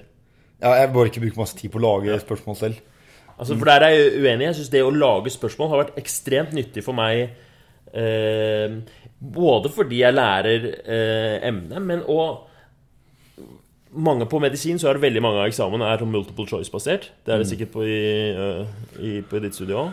Ja, 0.62 0.72
jeg 0.78 0.92
bør 0.94 1.08
ikke 1.10 1.20
bruke 1.24 1.40
masse 1.42 1.56
tid 1.58 1.72
på 1.74 1.80
å 1.80 1.84
lage 1.84 2.20
spørsmål 2.22 2.56
selv. 2.60 2.80
Altså, 3.38 3.56
for 3.58 3.66
der 3.66 3.82
er 3.88 3.94
jeg 3.96 4.20
uenig. 4.22 4.46
Jeg 4.46 4.58
syns 4.60 4.70
det 4.70 4.82
å 4.86 4.92
lage 4.94 5.32
spørsmål 5.34 5.70
har 5.72 5.80
vært 5.82 5.96
ekstremt 5.98 6.52
nyttig 6.54 6.84
for 6.86 6.94
meg. 6.94 7.32
Eh, 7.92 8.76
både 9.18 9.72
fordi 9.74 9.98
jeg 10.04 10.14
lærer 10.14 10.68
eh, 10.70 11.36
emnet, 11.50 11.82
men 11.84 12.06
òg 12.08 12.48
mange 13.92 14.24
På 14.24 14.38
medisin 14.40 14.78
så 14.80 14.88
er 14.88 14.96
det 14.96 15.02
veldig 15.02 15.20
mange 15.20 15.42
av 15.42 15.50
eksamene 15.50 15.84
er 15.92 16.00
multiple 16.08 16.46
choice-basert. 16.48 17.10
Det 17.26 17.34
er 17.34 17.42
det 17.42 17.48
sikkert 17.50 17.74
på, 17.74 17.82
i, 17.84 18.30
øh, 18.32 18.70
i, 19.04 19.10
på 19.20 19.36
ditt 19.44 19.52
studio 19.58 19.82
òg. 19.82 19.90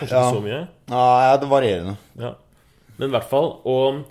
Kanskje 0.00 0.08
Ja. 0.10 0.24
ikke 0.24 0.34
så 0.34 0.42
mye. 0.42 0.58
Ja, 0.90 1.36
det 1.38 1.46
er 1.46 1.52
varierende. 1.52 1.94
Ja. 2.18 2.32
Men 2.98 3.08
i 3.08 3.14
hvert 3.14 3.30
fall 3.30 3.46
Og 3.64 4.02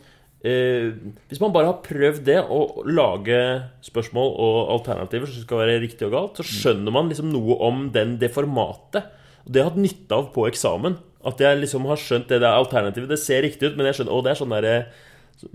eh, 0.44 0.92
hvis 1.30 1.42
man 1.42 1.54
bare 1.56 1.72
har 1.72 1.82
prøvd 1.86 2.22
det, 2.28 2.40
å 2.44 2.84
lage 2.88 3.40
spørsmål 3.86 4.34
og 4.44 4.60
alternativer 4.78 5.32
som 5.32 5.46
skal 5.46 5.64
være 5.64 5.82
riktig 5.84 6.08
og 6.10 6.16
galt, 6.16 6.40
så 6.40 6.48
skjønner 6.48 6.96
man 6.96 7.12
liksom 7.12 7.32
noe 7.34 7.58
om 7.64 7.88
den, 7.96 8.18
det 8.22 8.34
formatet. 8.36 9.08
Og 9.44 9.52
det 9.52 9.62
har 9.62 9.70
jeg 9.70 9.74
hatt 9.74 9.84
nytte 9.84 10.20
av 10.20 10.30
på 10.36 10.48
eksamen. 10.50 10.98
At 11.24 11.40
jeg 11.40 11.62
liksom 11.62 11.88
har 11.88 12.00
skjønt 12.00 12.32
det 12.32 12.42
der 12.44 12.58
alternativet. 12.58 13.12
Det 13.12 13.22
ser 13.22 13.44
riktig 13.46 13.72
ut, 13.72 13.78
men 13.80 13.88
jeg 13.88 14.00
skjønner 14.00 14.16
Å, 14.16 14.24
det 14.24 14.34
er 14.34 14.40
sånn 14.42 14.56
derre 14.56 14.74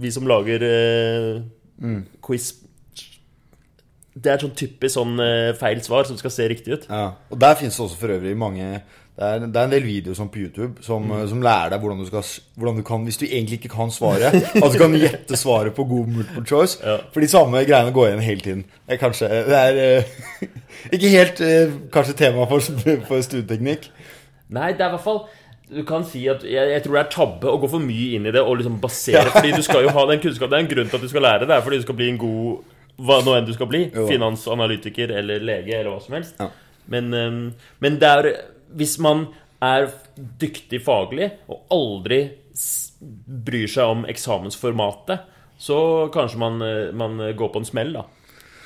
Vi 0.00 0.12
som 0.12 0.28
lager 0.28 0.64
eh, 0.64 1.98
quiz 2.24 2.46
Det 4.16 4.32
er 4.32 4.40
sånn 4.40 4.54
typisk 4.56 4.94
sånn 4.96 5.20
eh, 5.20 5.50
feil 5.60 5.82
svar 5.84 6.08
som 6.08 6.16
skal 6.20 6.32
se 6.34 6.48
riktig 6.48 6.72
ut. 6.74 6.88
Ja. 6.88 7.12
Og 7.28 7.40
der 7.40 7.58
finnes 7.60 7.76
det 7.76 7.84
også 7.84 8.00
for 8.00 8.16
øvrig 8.16 8.32
mange 8.40 8.80
det 9.18 9.26
er, 9.26 9.38
det 9.50 9.58
er 9.58 9.64
en 9.66 9.72
del 9.72 9.82
videoer 9.82 10.14
sånn 10.14 10.28
på 10.30 10.38
YouTube 10.44 10.84
som, 10.86 11.08
som 11.26 11.40
lærer 11.42 11.72
deg 11.72 11.82
hvordan 11.82 12.04
du, 12.04 12.06
skal, 12.06 12.22
hvordan 12.54 12.76
du 12.78 12.84
kan 12.86 13.06
Hvis 13.08 13.16
du 13.18 13.24
egentlig 13.26 13.56
ikke 13.58 13.72
kan 13.72 13.90
svaret, 13.90 14.36
at 14.54 14.74
du 14.74 14.76
kan 14.78 14.92
gjette 14.94 15.38
svaret 15.40 15.74
på 15.74 15.86
god 15.90 16.12
multiple 16.12 16.44
choice. 16.46 16.76
Ja. 16.84 17.00
For 17.10 17.24
de 17.24 17.30
samme 17.30 17.64
greiene 17.66 17.90
går 17.96 18.12
igjen 18.12 18.22
hele 18.22 18.44
tiden. 18.44 18.60
Det 18.86 18.94
er 18.94 19.00
kanskje 19.00 19.30
Det 19.48 19.58
er 19.58 19.80
eh, 19.82 20.12
ikke 20.94 21.10
helt 21.10 21.42
eh, 21.42 21.74
kanskje 21.90 22.14
tema 22.20 22.46
for, 22.46 22.62
for 23.08 23.24
studieteknikk. 23.26 23.88
Nei, 24.54 24.70
det 24.78 24.86
er 24.86 24.92
i 24.92 24.94
hvert 24.94 25.04
fall 25.08 25.18
Du 25.66 25.80
kan 25.88 26.06
si 26.06 26.22
at 26.30 26.46
jeg, 26.46 26.70
jeg 26.76 26.84
tror 26.84 26.94
det 27.00 27.02
er 27.02 27.10
tabbe 27.16 27.50
å 27.50 27.58
gå 27.58 27.70
for 27.74 27.82
mye 27.82 28.20
inn 28.20 28.28
i 28.30 28.34
det 28.36 28.44
og 28.44 28.60
liksom 28.60 28.78
basere 28.80 29.32
Fordi 29.34 29.50
du 29.56 29.66
skal 29.66 29.82
jo 29.88 29.96
ha 29.96 30.04
den 30.12 30.22
kunnskapen. 30.22 30.54
Det 30.54 30.60
er 30.60 30.66
en 30.68 30.70
grunn 30.76 30.92
til 30.92 31.00
at 31.00 31.08
du 31.08 31.10
skal 31.10 31.26
lære 31.26 31.42
det. 31.42 31.48
Det 31.50 31.56
er 31.56 31.66
fordi 31.66 31.80
du 31.82 31.88
skal 31.88 31.98
bli 31.98 32.12
en 32.12 32.20
god 32.22 33.02
Hva 33.10 33.18
nå 33.26 33.34
enn 33.34 33.50
du 33.50 33.52
skal 33.58 33.72
bli. 33.74 33.82
Jo. 33.90 34.06
Finansanalytiker 34.12 35.16
eller 35.18 35.42
lege 35.42 35.74
eller 35.74 35.90
hva 35.96 35.98
som 36.06 36.14
helst. 36.20 36.38
Ja. 36.38 36.48
Men, 36.88 37.10
øhm, 37.14 37.42
men 37.84 37.98
det 38.00 38.08
er 38.08 38.30
Hvis 38.76 38.98
man 39.00 39.26
er 39.64 39.88
dyktig 40.16 40.82
faglig 40.84 41.30
og 41.48 41.64
aldri 41.74 42.20
bryr 43.48 43.70
seg 43.70 43.94
om 43.94 44.04
eksamensformatet, 44.10 45.26
så 45.58 45.78
kanskje 46.14 46.38
man, 46.38 46.62
øh, 46.62 46.94
man 46.94 47.18
går 47.36 47.52
på 47.54 47.62
en 47.62 47.66
smell, 47.66 47.92
da. 47.96 48.04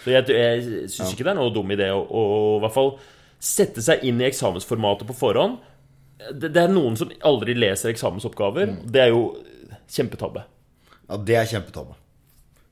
Så 0.02 0.10
jeg, 0.10 0.26
jeg 0.34 0.88
syns 0.90 1.12
ikke 1.12 1.24
det 1.24 1.32
er 1.32 1.38
noe 1.38 1.52
dum 1.54 1.70
idé 1.72 1.88
å, 1.94 2.00
å 2.02 2.22
i 2.58 2.62
hvert 2.64 2.74
fall 2.74 2.90
sette 3.42 3.82
seg 3.84 4.02
inn 4.06 4.20
i 4.20 4.26
eksamensformatet 4.28 5.06
på 5.08 5.16
forhånd. 5.16 5.60
Det, 6.32 6.50
det 6.54 6.64
er 6.64 6.72
noen 6.72 6.96
som 6.98 7.10
aldri 7.26 7.54
leser 7.58 7.92
eksamensoppgaver. 7.92 8.76
Det 8.82 9.02
er 9.04 9.12
jo 9.14 9.22
kjempetabbe. 9.90 10.44
Ja, 11.08 11.18
det 11.18 11.38
er 11.38 11.48
kjempetabbe. 11.50 11.96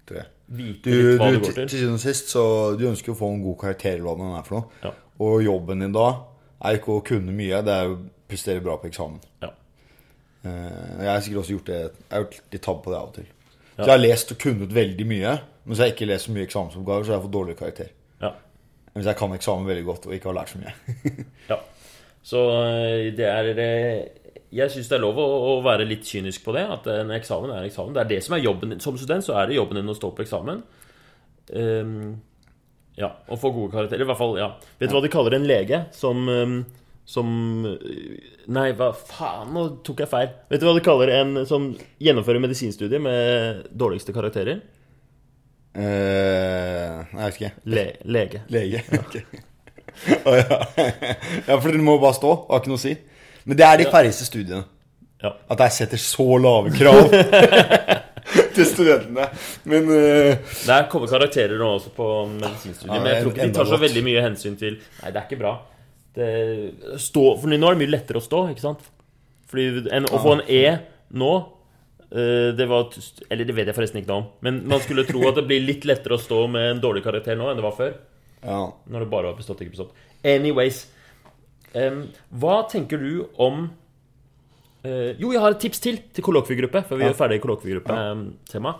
Tror 0.09 0.21
jeg. 0.23 0.31
Vite 0.51 0.91
Du, 0.91 1.17
hva 1.21 1.31
du, 1.31 1.37
det 1.37 1.41
går 1.41 1.47
til 1.47 1.55
til. 1.55 1.69
til 1.71 1.79
syvende 1.85 2.01
og 2.01 2.03
sist 2.03 2.33
så 2.35 2.45
du 2.79 2.85
ønsker 2.91 3.15
å 3.15 3.19
få 3.19 3.31
en 3.31 3.43
god 3.45 3.59
karakter 3.63 4.01
i 4.01 4.05
hva 4.05 4.17
den 4.19 4.35
er 4.35 4.47
for 4.47 4.59
noe. 4.59 4.81
Ja. 4.83 4.93
Og 5.23 5.43
jobben 5.45 5.85
din 5.85 5.95
da 5.95 6.09
er 6.65 6.77
ikke 6.79 6.93
å 6.97 7.05
kunne 7.07 7.33
mye, 7.37 7.63
det 7.67 7.75
er 7.75 7.93
å 7.93 7.99
prestere 8.31 8.63
bra 8.65 8.77
på 8.81 8.91
eksamen. 8.91 9.21
Ja. 9.43 9.51
Eh, 10.45 11.01
Jeg 11.01 11.11
har 11.11 11.21
sikkert 11.25 11.43
også 11.43 11.53
gjort 11.57 11.67
det 11.69 11.79
Jeg 11.81 12.13
har 12.15 12.23
gjort 12.25 12.53
litt 12.53 12.63
tabbe 12.65 12.83
på 12.85 12.93
det 12.93 12.99
av 13.01 13.09
og 13.09 13.15
til. 13.19 13.27
Så 13.77 13.87
jeg 13.87 13.95
har 13.95 14.01
lest 14.05 14.33
og 14.35 14.39
kunnet 14.43 14.73
veldig 14.77 15.07
mye, 15.09 15.35
men 15.65 15.77
så 15.77 15.83
har 15.83 15.89
jeg 15.91 15.97
ikke 15.97 16.09
lest 16.11 16.29
så 16.29 16.33
mye 16.37 16.45
eksamensoppgaver, 16.45 17.05
så 17.05 17.13
har 17.13 17.19
jeg 17.19 17.25
fått 17.27 17.37
dårligere 17.37 17.61
karakter. 17.63 17.91
Ja. 18.21 18.31
Hvis 18.93 19.07
jeg 19.09 19.17
kan 19.17 19.33
eksamen 19.37 19.69
veldig 19.71 19.85
godt 19.87 20.07
og 20.09 20.15
ikke 20.17 20.29
har 20.29 20.37
lært 20.41 20.53
så 20.53 20.61
mye. 20.61 20.73
ja. 21.53 21.57
Så 22.23 22.41
øh, 22.53 23.07
det 23.17 23.25
er 23.25 23.49
øh, 23.55 24.35
Jeg 24.53 24.71
syns 24.75 24.89
det 24.91 24.97
er 24.99 25.05
lov 25.07 25.17
å, 25.23 25.27
å 25.55 25.55
være 25.65 25.87
litt 25.89 26.05
kynisk 26.05 26.45
på 26.45 26.53
det. 26.57 26.67
At 26.69 26.89
en 26.93 27.13
eksamen 27.17 27.53
er 27.55 27.63
en 27.63 27.69
eksamen. 27.71 27.95
Det 27.97 28.03
er 28.03 28.11
det 28.11 28.19
som 28.27 28.35
er 28.37 28.45
jobben. 28.45 28.75
Som 28.83 28.99
student 29.01 29.25
så 29.25 29.39
er 29.39 29.47
det 29.49 29.57
jobben 29.57 29.79
din 29.81 29.89
å 29.93 29.97
stå 29.97 30.11
på 30.13 30.25
eksamen. 30.27 30.61
Ehm, 31.57 32.03
ja, 32.99 33.13
og 33.31 33.41
få 33.41 33.53
gode 33.55 33.73
karakterer. 33.75 34.03
I 34.03 34.09
hvert 34.11 34.19
fall, 34.19 34.37
ja. 34.41 34.51
Vet 34.81 34.91
du 34.91 34.97
hva 34.97 35.05
de 35.05 35.13
kaller 35.13 35.37
en 35.39 35.49
lege 35.49 35.85
som 35.97 36.27
som 37.11 37.31
øh, 37.67 38.19
Nei, 38.51 38.71
hva 38.79 38.91
faen, 38.95 39.51
nå 39.55 39.67
tok 39.87 40.05
jeg 40.05 40.11
feil. 40.11 40.31
Vet 40.51 40.63
du 40.63 40.67
hva 40.69 40.75
de 40.77 40.83
kaller 40.85 41.13
en 41.15 41.41
som 41.49 41.71
gjennomfører 42.03 42.43
medisinstudier 42.43 43.03
med 43.03 43.65
dårligste 43.79 44.15
karakterer? 44.15 44.61
Uh, 45.71 47.07
nei, 47.15 47.21
jeg 47.21 47.27
vet 47.27 47.37
ikke. 47.39 47.51
Le 47.71 47.87
lege. 48.17 48.43
Lege. 48.51 48.83
Ok. 49.01 50.17
Å 50.25 50.33
ja. 50.39 50.57
ja, 50.79 51.57
for 51.59 51.67
det 51.75 51.81
må 51.83 51.97
bare 52.01 52.15
stå. 52.17 52.31
Har 52.49 52.63
ikke 52.63 52.71
noe 52.71 52.79
å 52.79 52.83
si. 52.83 52.93
Men 53.45 53.59
det 53.59 53.67
er 53.67 53.81
de 53.81 53.89
færreste 53.91 54.27
studiene. 54.27 54.63
Ja. 55.21 55.35
At 55.53 55.61
jeg 55.67 55.77
setter 55.77 56.01
så 56.01 56.27
lave 56.41 56.71
krav 56.73 57.11
til 58.57 58.67
studentene. 58.69 59.27
Men 59.71 59.91
eh, 59.95 60.55
Der 60.67 60.87
kommer 60.93 61.11
karakterer 61.11 61.59
nå 61.61 61.69
også 61.79 61.93
på 61.97 62.07
medisinstudiet. 62.35 62.91
Ja, 62.95 63.01
men 63.03 63.13
jeg 63.13 63.23
tror 63.25 63.35
ikke 63.35 63.47
de 63.49 63.57
tar 63.59 63.69
så 63.69 63.77
godt. 63.77 63.85
veldig 63.89 64.03
mye 64.07 64.25
hensyn 64.27 64.59
til 64.61 64.79
Nei, 64.81 65.11
det 65.11 65.21
er 65.21 65.27
ikke 65.29 65.41
bra. 65.41 65.55
Det, 66.17 66.29
stå, 66.99 67.25
for 67.39 67.51
nå 67.53 67.59
er 67.61 67.77
det 67.77 67.83
mye 67.85 67.95
lettere 67.95 68.19
å 68.19 68.25
stå, 68.25 68.43
ikke 68.51 68.65
sant? 68.65 68.85
Fordi 69.51 69.87
en, 69.95 70.07
Å 70.11 70.21
få 70.23 70.37
en 70.37 70.45
E 70.51 70.63
nå 71.21 71.33
eh, 72.11 72.51
det 72.59 72.67
var, 72.71 72.95
Eller 73.31 73.47
det 73.49 73.57
vet 73.57 73.71
jeg 73.71 73.77
forresten 73.79 74.01
ikke 74.03 74.11
noe 74.13 74.23
om. 74.25 74.31
Men 74.47 74.63
man 74.71 74.83
skulle 74.85 75.07
tro 75.09 75.23
at 75.31 75.39
det 75.39 75.47
blir 75.51 75.63
litt 75.65 75.87
lettere 75.89 76.19
å 76.19 76.23
stå 76.23 76.45
med 76.51 76.69
en 76.77 76.83
dårlig 76.83 77.05
karakter 77.07 77.39
nå 77.39 77.51
enn 77.51 77.59
det 77.59 77.67
var 77.67 77.77
før. 77.79 77.99
ja. 78.47 78.63
Når 78.91 79.05
det 79.07 79.11
bare 79.13 79.31
var 79.31 79.39
bestått, 79.39 79.63
ikke 79.65 79.77
bestått. 79.77 79.95
Anyways. 80.27 80.85
Um, 81.71 82.09
hva 82.43 82.65
tenker 82.67 82.99
du 82.99 83.29
om 83.39 83.69
Jo, 84.85 85.33
jeg 85.35 85.41
har 85.43 85.51
et 85.57 85.61
tips 85.61 85.81
til 85.85 85.99
til 86.15 86.25
kollokviegruppe, 86.25 86.85
før 86.89 86.97
vi 86.97 87.05
Ja. 87.05 87.11
gjør 87.11 87.19
ferdig 87.19 87.41
kollokviegruppe-tema. 87.43 88.75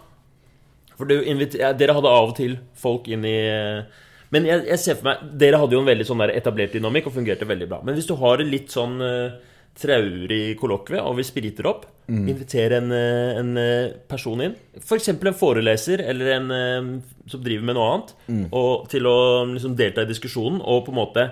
For 0.97 1.09
du 1.09 1.17
inviter- 1.23 1.59
ja, 1.61 1.73
dere 1.73 1.95
hadde 1.97 2.09
av 2.13 2.29
og 2.29 2.37
til 2.37 2.59
folk 2.77 3.09
inn 3.09 3.25
i 3.25 3.37
eh, 3.49 3.83
Men 4.31 4.45
jeg, 4.47 4.67
jeg 4.69 4.79
ser 4.79 4.95
for 4.95 5.05
meg 5.09 5.39
Dere 5.41 5.59
hadde 5.59 5.73
jo 5.73 5.81
en 5.81 5.89
veldig 5.89 6.07
sånn 6.07 6.21
etablert 6.31 6.73
dynamikk 6.77 7.07
og 7.09 7.15
fungerte 7.15 7.49
veldig 7.49 7.69
bra. 7.69 7.81
Men 7.83 7.97
hvis 7.97 8.07
du 8.07 8.15
har 8.21 8.39
litt 8.39 8.69
sånn 8.71 9.01
uh, 9.03 9.33
traurig 9.81 10.57
kollokvie 10.61 11.01
og 11.01 11.17
vi 11.17 11.25
spriter 11.25 11.67
opp, 11.67 11.87
opp, 11.87 11.97
inviter 12.11 12.73
en, 12.77 12.91
eh, 12.93 13.39
en 13.39 13.57
eh, 13.57 13.93
person 14.11 14.41
inn. 14.43 14.55
F.eks. 14.77 15.09
en 15.09 15.35
foreleser 15.35 16.03
eller 16.05 16.33
en 16.37 16.51
eh, 16.51 16.89
som 17.31 17.43
driver 17.43 17.65
med 17.65 17.77
noe 17.79 17.91
annet. 17.95 18.15
Og 18.53 18.89
til 18.91 19.07
å 19.07 19.17
liksom 19.55 19.77
delta 19.79 20.03
i 20.03 20.11
diskusjonen 20.11 20.61
og 20.61 20.85
på 20.87 20.93
en 20.95 20.99
måte 21.01 21.27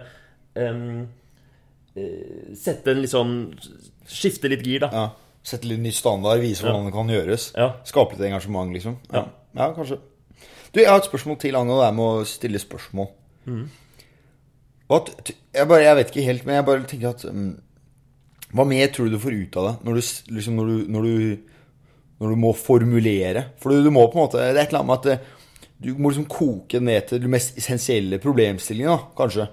eh, 0.57 1.05
sette 2.55 2.93
en 2.95 3.03
litt 3.03 3.11
sånn 3.11 3.35
Skifte 4.09 4.49
litt 4.51 4.65
gir, 4.67 4.81
da. 4.87 4.89
ja. 4.93 5.07
Sette 5.49 5.69
litt 5.71 5.81
ny 5.81 5.93
standard, 5.95 6.41
vise 6.43 6.65
hvordan 6.67 6.89
det 6.89 6.93
kan 6.93 7.09
gjøres. 7.13 7.45
Ja. 7.57 7.69
Skape 7.89 8.17
litt 8.17 8.25
engasjement, 8.29 8.73
liksom. 8.75 8.99
Ja. 9.13 9.23
Ja. 9.23 9.63
ja, 9.63 9.69
kanskje. 9.77 10.01
Du, 10.75 10.81
jeg 10.83 10.89
har 10.91 10.99
et 11.01 11.07
spørsmål 11.09 11.39
til 11.41 11.57
angående 11.57 11.87
det 11.87 11.95
med 11.97 12.05
å 12.19 12.27
stille 12.29 12.61
spørsmål. 12.61 13.07
Mm. 13.49 13.63
t- 15.07 15.15
t- 15.31 15.37
jeg, 15.55 15.69
bare, 15.71 15.85
jeg 15.87 15.97
vet 16.01 16.11
ikke 16.13 16.27
helt, 16.27 16.45
men 16.49 16.59
jeg 16.59 16.67
bare 16.69 16.85
tenker 16.91 17.15
at 17.15 17.25
um, 17.31 17.47
Hva 18.53 18.65
mer 18.69 18.91
tror 18.93 19.09
du 19.09 19.15
du 19.17 19.23
får 19.23 19.37
ut 19.39 19.57
av 19.61 19.67
det 19.69 19.73
når 19.87 19.97
du, 19.99 20.03
liksom, 20.37 20.59
når 20.59 20.69
du, 20.69 20.77
når 20.93 21.07
du, 21.09 21.57
når 22.21 22.35
du 22.35 22.41
må 22.45 22.53
formulere? 22.57 23.47
For 23.63 23.73
du, 23.73 23.83
du 23.87 23.91
må 23.95 24.05
på 24.13 24.19
en 24.19 24.25
måte 24.27 24.43
Det 24.43 24.51
er 24.53 24.63
et 24.67 24.73
eller 24.75 24.83
annet 24.85 24.93
med 24.93 25.13
at 25.17 25.35
du 25.79 25.93
må 25.95 26.11
liksom 26.11 26.27
koke 26.29 26.81
ned 26.83 27.05
til 27.07 27.21
de 27.23 27.29
mest 27.31 27.57
essensielle 27.61 28.19
problemstillingene, 28.19 29.13
kanskje. 29.17 29.45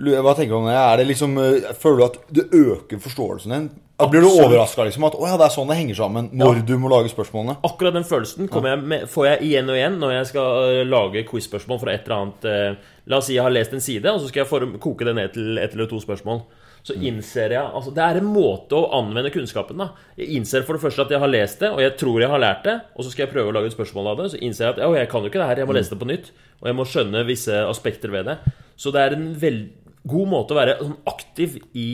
Hva 0.00 0.32
tenker 0.36 0.54
du 0.54 0.58
om 0.62 0.66
det? 0.70 0.74
Er 0.80 0.96
det 0.96 1.06
liksom, 1.10 1.36
eh, 1.38 1.72
føler 1.76 1.96
du 1.98 2.04
at 2.06 2.18
det 2.32 2.44
øker 2.56 3.00
forståelsen 3.04 3.52
din? 3.52 3.70
Blir 4.10 4.22
du 4.24 4.30
overraska 4.30 4.86
liksom, 4.88 5.04
at 5.04 5.16
ja, 5.20 5.34
det 5.36 5.44
er 5.44 5.52
sånn 5.52 5.68
det 5.68 5.76
henger 5.76 5.94
sammen, 5.98 6.30
når 6.32 6.54
Ja. 6.56 6.62
du 6.70 6.78
må 6.80 6.88
lage 6.88 7.10
spørsmålene? 7.12 7.58
Akkurat 7.62 7.92
den 7.92 8.04
følelsen 8.08 8.48
jeg 8.48 8.78
med, 8.80 9.02
får 9.12 9.26
jeg 9.26 9.42
igjen 9.50 9.68
og 9.68 9.76
igjen 9.76 9.98
når 10.00 10.12
jeg 10.14 10.26
skal 10.30 10.46
øh, 10.70 10.86
lage 10.88 11.26
quiz-spørsmål 11.28 11.80
fra 11.82 11.92
et 11.92 12.08
eller 12.08 12.16
annet 12.16 12.44
øh, 12.48 12.76
La 13.10 13.16
oss 13.18 13.26
si 13.26 13.34
jeg 13.34 13.42
har 13.42 13.50
lest 13.52 13.72
en 13.74 13.80
side, 13.80 14.06
og 14.08 14.20
så 14.22 14.28
skal 14.28 14.40
jeg 14.40 14.48
form, 14.48 14.78
koke 14.78 15.04
det 15.04 15.14
ned 15.16 15.32
til 15.34 15.58
ett 15.58 15.72
eller 15.74 15.86
to 15.90 15.98
spørsmål. 16.00 16.40
Så 16.82 16.94
innser 16.96 17.50
jeg 17.52 17.60
altså 17.60 17.92
Det 17.92 18.00
er 18.00 18.16
en 18.22 18.24
måte 18.32 18.72
å 18.72 18.88
anvende 18.96 19.28
kunnskapen 19.34 19.76
da. 19.76 19.90
Jeg 20.16 20.30
innser 20.38 20.62
for 20.64 20.72
det 20.78 20.80
første 20.80 21.02
at 21.04 21.10
jeg 21.10 21.20
har 21.20 21.28
lest 21.28 21.60
det, 21.60 21.68
og 21.74 21.80
jeg 21.82 21.96
tror 21.98 22.20
jeg 22.22 22.30
har 22.30 22.38
lært 22.40 22.64
det. 22.64 22.80
Og 22.96 23.04
så 23.04 23.10
skal 23.12 23.26
jeg 23.26 23.34
prøve 23.34 23.50
å 23.50 23.52
lage 23.52 23.66
et 23.68 23.76
spørsmål 23.76 24.06
av 24.14 24.16
det. 24.22 24.30
Så 24.32 24.40
innser 24.40 24.64
jeg 24.64 24.72
at 24.78 24.80
ja, 24.80 24.88
jeg 25.02 25.10
kan 25.10 25.20
jo 25.20 25.28
ikke 25.28 25.42
det 25.42 25.48
her, 25.50 25.56
jeg 25.60 25.66
må 25.68 25.76
lese 25.76 25.90
det 25.92 25.98
på 26.00 26.08
nytt. 26.08 26.30
Og 26.62 26.70
jeg 26.70 26.76
må 26.78 26.86
skjønne 26.88 27.26
visse 27.28 27.52
aspekter 27.68 28.08
ved 28.14 28.24
det. 28.30 28.38
Så 28.80 28.92
det 28.94 29.00
er 29.02 29.12
en 29.18 29.26
veld, 29.36 29.66
god 30.06 30.28
måte 30.28 30.54
å 30.54 30.58
være 30.60 30.76
sånn 30.80 30.96
aktiv 31.06 31.58
i 31.76 31.88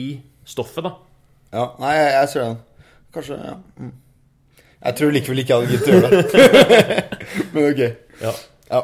stoffet, 0.47 0.83
da. 0.83 0.93
Ja, 1.53 1.65
nei, 1.79 1.93
jeg, 1.97 2.11
jeg 2.13 2.29
ser 2.33 2.45
den. 2.45 2.57
Kanskje, 3.15 3.39
ja. 3.43 3.55
Mm. 3.79 3.93
Jeg 4.77 4.95
tror 4.99 5.11
likevel 5.15 5.41
ikke 5.41 5.55
jeg 5.55 5.61
hadde 5.61 5.71
giddet 5.73 5.87
å 5.87 5.95
gjøre 5.95 6.09
det. 6.11 7.21
Men 7.53 7.69
ok. 7.71 7.81
Ja. 8.21 8.33
Ja. 8.69 8.81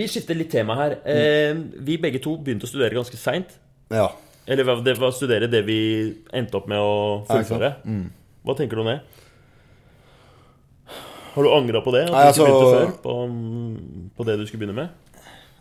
Vi 0.00 0.06
skifter 0.10 0.36
litt 0.38 0.50
tema 0.52 0.76
her. 0.78 0.96
Eh, 1.08 1.54
vi 1.86 1.96
begge 2.02 2.20
to 2.22 2.36
begynte 2.38 2.66
å 2.66 2.70
studere 2.70 2.94
ganske 2.98 3.16
seint. 3.20 3.56
ja. 3.92 4.08
Eller 4.50 4.64
det 4.82 4.96
var 4.98 5.10
å 5.12 5.14
studere 5.14 5.46
det 5.46 5.60
vi 5.62 5.76
endte 6.34 6.56
opp 6.58 6.66
med 6.66 6.80
å 6.80 7.22
Ja, 7.28 7.74
Mm. 7.84 8.10
Hva 8.42 8.54
tenker 8.56 8.74
du 8.74 8.80
om 8.82 8.88
det? 8.88 9.00
Har 11.34 11.42
du 11.44 11.50
angra 11.54 11.80
på 11.84 11.92
det? 11.94 12.06
At 12.08 12.10
Nei, 12.10 12.22
du 12.24 12.26
altså- 12.26 12.46
ikke 12.46 12.56
begynte 12.56 12.80
før 12.80 13.02
på, 13.04 14.16
på 14.16 14.24
det 14.26 14.38
du 14.38 14.46
skulle 14.46 14.64
begynne 14.64 14.74
med? 14.74 14.88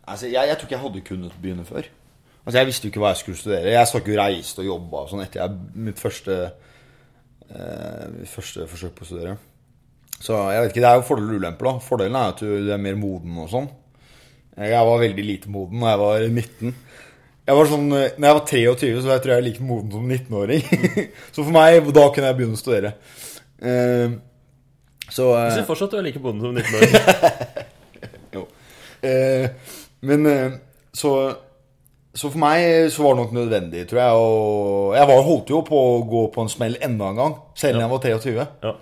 Altså, 0.08 0.26
jeg, 0.26 0.48
jeg 0.48 0.58
tror 0.58 0.66
ikke 0.66 0.76
jeg 0.78 0.82
hadde 0.88 1.02
kunnet 1.06 1.34
begynne 1.42 1.66
før. 1.66 1.84
Altså, 2.50 2.64
Jeg 2.64 2.66
visste 2.66 2.88
jo 2.88 2.90
ikke 2.90 3.02
hva 3.04 3.10
jeg 3.14 3.20
skulle 3.20 3.38
studere. 3.38 3.72
Jeg 3.76 3.88
skal 3.88 4.02
ikke 4.02 4.14
reise 4.18 4.56
og 4.58 4.66
jobbe 4.66 4.98
og 4.98 5.10
sånn 5.12 5.20
etter 5.22 5.44
jeg, 5.44 5.58
mitt 5.86 6.00
første, 6.02 6.38
eh, 7.46 8.06
første 8.26 8.64
forsøk 8.72 8.94
på 8.96 9.04
å 9.06 9.10
studere. 9.10 9.34
Så 10.18 10.34
jeg 10.34 10.64
vet 10.64 10.72
ikke, 10.72 10.82
det 10.82 10.88
er 10.90 10.96
jo 10.98 11.04
fordeler 11.06 11.36
og 11.36 11.44
ulemper. 11.44 11.68
da 11.68 11.84
Fordelen 11.86 12.16
er 12.18 12.32
at 12.34 12.40
du, 12.42 12.72
er 12.74 12.82
mer 12.82 12.96
moden 12.98 13.36
og 13.38 13.52
sånn. 13.52 13.68
Jeg 14.58 14.88
var 14.88 14.98
veldig 15.04 15.26
lite 15.28 15.52
moden 15.54 15.84
da 15.86 15.92
jeg 15.92 16.00
var 16.02 16.26
19. 16.26 16.74
Jeg 17.46 17.58
var 17.60 17.70
sånn, 17.70 17.86
eh, 18.00 18.16
når 18.18 18.28
jeg 18.28 18.38
var 18.40 18.48
23, 18.50 18.90
så 18.98 19.12
jeg 19.14 19.22
tror 19.22 19.34
jeg 19.34 19.44
er 19.44 19.46
like 19.46 19.68
moden 19.68 19.92
som 19.94 20.10
19-åring. 20.10 20.66
så 21.36 21.44
for 21.44 21.52
meg, 21.54 21.92
da 22.00 22.06
kunne 22.16 22.32
jeg 22.32 22.38
begynne 22.40 22.58
å 22.58 22.64
studere. 22.64 22.92
Uh, 23.62 24.18
så 25.06 25.28
Jeg 25.36 25.52
eh, 25.52 25.54
syns 25.60 25.70
fortsatt 25.70 25.94
du 25.94 26.00
er 26.02 26.08
like 26.08 26.24
moden 26.24 26.42
som 26.42 26.58
19-åring. 26.58 26.98
jo. 28.40 28.44
Uh, 29.06 29.78
men 30.10 30.26
uh, 30.26 30.58
så 30.98 31.14
Så 32.20 32.28
for 32.28 32.42
meg 32.42 32.90
så 32.92 33.06
var 33.06 33.16
det 33.16 33.24
nok 33.24 33.34
nødvendig, 33.38 33.86
tror 33.88 34.02
jeg. 34.02 34.20
Og 34.20 34.94
jeg 34.98 35.08
var, 35.08 35.26
holdt 35.30 35.52
jo 35.54 35.64
på 35.68 35.80
å 35.80 35.98
gå 36.10 36.28
på 36.36 36.44
en 36.44 36.52
smell 36.52 36.76
enda 36.84 37.14
en 37.14 37.20
gang, 37.22 37.36
selv 37.56 37.80
om 37.80 37.86
jeg 37.86 37.92
var 37.94 38.06
23. 38.06 38.48
Ja. 38.66 38.76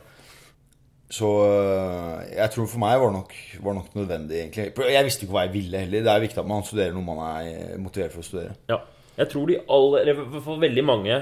Så 1.18 1.30
øh, 1.46 2.16
jeg 2.34 2.52
tror 2.52 2.68
for 2.68 2.82
meg 2.84 2.98
var 3.00 3.12
det 3.14 3.20
nok, 3.22 3.36
var 3.64 3.78
nok 3.78 3.94
nødvendig, 3.96 4.42
egentlig. 4.42 4.72
Jeg 4.92 5.08
visste 5.08 5.24
ikke 5.24 5.38
hva 5.38 5.46
jeg 5.46 5.54
ville 5.54 5.84
heller. 5.86 6.04
Det 6.04 6.14
er 6.14 6.24
viktig 6.26 6.42
at 6.42 6.50
man 6.50 6.66
studerer 6.68 6.96
noe 6.96 7.06
man 7.06 7.22
er 7.30 7.78
motivert 7.80 8.16
for 8.16 8.26
å 8.26 8.28
studere. 8.28 8.58
Ja. 8.72 8.82
Jeg 9.18 9.32
tror 9.32 9.50
de 9.50 9.62
alle, 9.74 10.02
eller 10.02 10.14
i 10.14 10.26
hvert 10.34 10.46
fall 10.46 10.60
veldig 10.62 10.84
mange, 10.86 11.16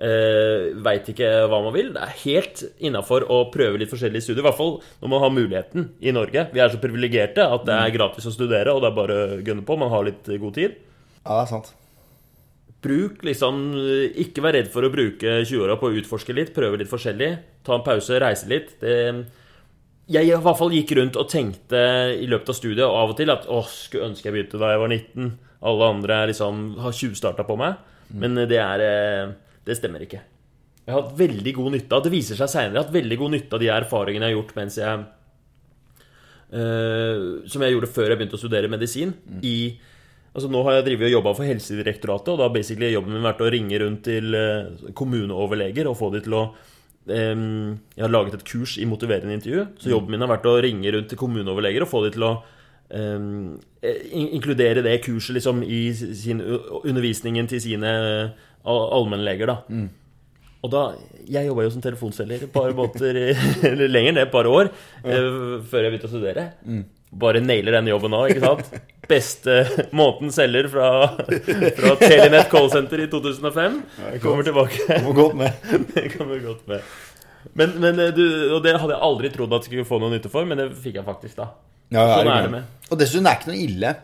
eh, 0.00 0.70
veit 0.86 1.10
ikke 1.12 1.28
hva 1.50 1.60
man 1.66 1.74
vil. 1.76 1.92
Det 1.94 2.06
er 2.06 2.16
helt 2.24 2.62
innafor 2.88 3.26
å 3.30 3.42
prøve 3.52 3.82
litt 3.82 3.92
forskjellige 3.92 4.24
studier. 4.24 4.42
I 4.42 4.48
hvert 4.48 4.58
fall 4.58 4.72
når 5.02 5.12
man 5.12 5.22
har 5.26 5.34
muligheten 5.36 5.90
i 6.00 6.14
Norge. 6.16 6.46
Vi 6.54 6.62
er 6.62 6.72
så 6.72 6.80
privilegerte 6.82 7.44
at 7.44 7.66
det 7.68 7.76
er 7.76 7.96
gratis 7.98 8.26
å 8.26 8.34
studere, 8.34 8.72
og 8.72 8.82
det 8.82 8.90
er 8.90 8.96
bare 8.96 9.18
å 9.20 9.42
gønne 9.44 9.66
på. 9.66 9.78
Man 9.78 9.92
har 9.92 10.08
litt 10.08 10.30
god 10.30 10.56
tid. 10.56 10.80
Ja, 11.24 11.36
det 11.36 11.42
er 11.44 11.50
sant. 11.50 11.74
Bruk 12.80 13.20
liksom 13.26 13.58
Ikke 14.22 14.40
vær 14.40 14.54
redd 14.56 14.70
for 14.72 14.86
å 14.86 14.92
bruke 14.92 15.42
20-åra 15.44 15.76
på 15.80 15.90
å 15.90 15.98
utforske 16.00 16.32
litt, 16.36 16.54
prøve 16.56 16.80
litt 16.80 16.88
forskjellig. 16.90 17.30
Ta 17.66 17.76
en 17.76 17.84
pause, 17.84 18.16
reise 18.22 18.48
litt. 18.48 18.72
Det, 18.80 18.94
jeg 20.10 20.26
i 20.26 20.32
hvert 20.32 20.58
fall 20.58 20.72
gikk 20.74 20.96
rundt 20.98 21.18
og 21.20 21.28
tenkte 21.30 21.80
i 22.18 22.26
løpet 22.26 22.50
av 22.50 22.56
studiet 22.56 22.86
og 22.86 22.96
av 22.98 23.12
og 23.12 23.18
til 23.20 23.30
at 23.30 23.44
åh, 23.52 23.68
skulle 23.68 24.08
ønske 24.08 24.26
jeg 24.26 24.34
begynte 24.34 24.58
da 24.58 24.72
jeg 24.72 24.80
var 24.82 24.90
19. 24.90 25.28
Alle 25.70 25.90
andre 25.92 26.16
liksom 26.32 26.64
har 26.82 26.96
tjuvstarta 26.96 27.44
på 27.46 27.58
meg. 27.60 27.78
Men 28.10 28.34
det 28.50 28.58
er 28.58 28.82
eh, 28.82 29.32
Det 29.62 29.76
stemmer 29.78 30.02
ikke. 30.02 30.22
Jeg 30.80 30.94
har 30.94 31.04
hatt 31.04 31.14
veldig 31.14 31.52
god 31.54 31.74
nytte 31.76 31.94
av 31.94 32.02
Det 32.02 32.10
viser 32.10 32.38
seg 32.38 32.48
seinere 32.50 32.82
hatt 32.82 32.94
veldig 32.94 33.18
god 33.20 33.34
nytte 33.36 33.54
av 33.54 33.62
de 33.62 33.68
erfaringene 33.70 34.26
jeg 34.26 34.32
har 34.32 34.40
gjort 34.40 34.56
mens 34.56 34.78
jeg 34.80 35.04
eh, 36.56 37.20
Som 37.52 37.62
jeg 37.62 37.76
gjorde 37.76 37.92
før 37.92 38.08
jeg 38.10 38.18
begynte 38.18 38.38
å 38.40 38.42
studere 38.42 38.72
medisin. 38.72 39.14
I 39.46 39.78
Altså 40.30 40.46
Nå 40.52 40.60
har 40.66 40.76
jeg 40.78 40.84
drivet 40.86 41.08
og 41.08 41.14
jobba 41.16 41.32
for 41.34 41.48
Helsedirektoratet, 41.48 42.28
og 42.30 42.38
da 42.38 42.46
har 42.46 42.52
basically 42.54 42.92
jobben 42.92 43.16
min 43.16 43.24
vært 43.26 43.40
å 43.42 43.48
ringe 43.50 43.80
rundt 43.82 44.04
til 44.06 44.34
eh, 44.38 44.92
kommuneoverleger 44.94 45.88
og 45.90 45.96
få 45.98 46.12
de 46.14 46.20
til 46.22 46.36
å 46.38 46.42
um, 47.10 47.72
Jeg 47.96 48.04
har 48.04 48.12
laget 48.14 48.36
et 48.38 48.44
kurs 48.46 48.76
i 48.78 48.86
motiverende 48.86 49.34
intervju, 49.34 49.64
så 49.82 49.90
jobben 49.90 50.14
min 50.14 50.22
har 50.22 50.30
vært 50.30 50.46
å 50.46 50.54
ringe 50.62 50.92
rundt 50.94 51.10
til 51.10 51.18
kommuneoverleger 51.18 51.82
og 51.86 51.90
få 51.90 52.04
de 52.06 52.12
til 52.14 52.28
å 52.28 52.32
in- 52.90 54.30
inkludere 54.34 54.82
det 54.82 54.96
kurset 55.04 55.34
liksom 55.36 55.62
i 55.62 55.80
sin 55.94 56.40
undervisningen 56.42 57.46
til 57.50 57.60
sine 57.62 57.90
eh, 57.90 58.46
allmennleger, 58.66 59.46
da. 59.50 59.58
Og 60.60 60.70
da, 60.74 60.80
Jeg 61.30 61.46
jobba 61.46 61.62
jo 61.64 61.70
som 61.72 61.80
telefonselger 61.84 62.42
et 62.44 62.52
par 62.52 62.70
måneder, 62.76 63.34
lenger 63.94 64.12
ned, 64.12 64.26
et 64.26 64.32
par 64.32 64.44
år, 64.50 64.68
eh, 65.04 65.28
før 65.70 65.86
jeg 65.86 65.92
begynte 65.94 66.10
å 66.10 66.14
studere. 66.14 66.48
Bare 67.12 67.40
nailer 67.42 67.78
den 67.80 67.88
jobben 67.90 68.10
nå, 68.14 68.24
ikke 68.30 68.42
sant? 68.46 68.70
Beste 69.10 69.56
måten 70.00 70.30
selger 70.34 70.68
fra, 70.72 70.88
fra 71.18 71.94
Telenett 72.00 72.50
callsenter 72.52 73.02
i 73.04 73.08
2005. 73.10 73.80
Kommer 74.22 74.46
tilbake. 74.46 74.86
Kommer 74.88 75.16
godt 75.18 75.38
med. 75.40 75.70
Det 75.94 76.04
kommer 76.14 76.42
godt 76.44 76.68
med. 76.70 76.92
Men, 77.56 77.72
men 77.80 77.98
eh, 78.04 78.12
du, 78.14 78.24
og 78.54 78.60
det 78.62 78.76
hadde 78.76 78.92
jeg 78.92 79.02
aldri 79.06 79.30
trodd 79.32 79.54
at 79.56 79.64
jeg 79.64 79.72
skulle 79.72 79.88
få 79.88 79.98
noe 80.02 80.12
nytte 80.12 80.30
for, 80.32 80.46
men 80.46 80.60
det 80.60 80.68
fikk 80.76 80.98
jeg 81.00 81.06
faktisk, 81.06 81.38
da. 81.40 81.48
Ja, 81.90 82.04
ja, 82.04 82.18
Sånn 82.20 82.30
er 82.30 82.44
det 82.46 82.52
med. 82.52 82.74
Og 82.90 83.00
dessuten 83.00 83.26
det 83.26 83.32
er 83.32 83.40
ikke 83.40 83.50
noe 83.50 83.62
ille. 83.64 83.94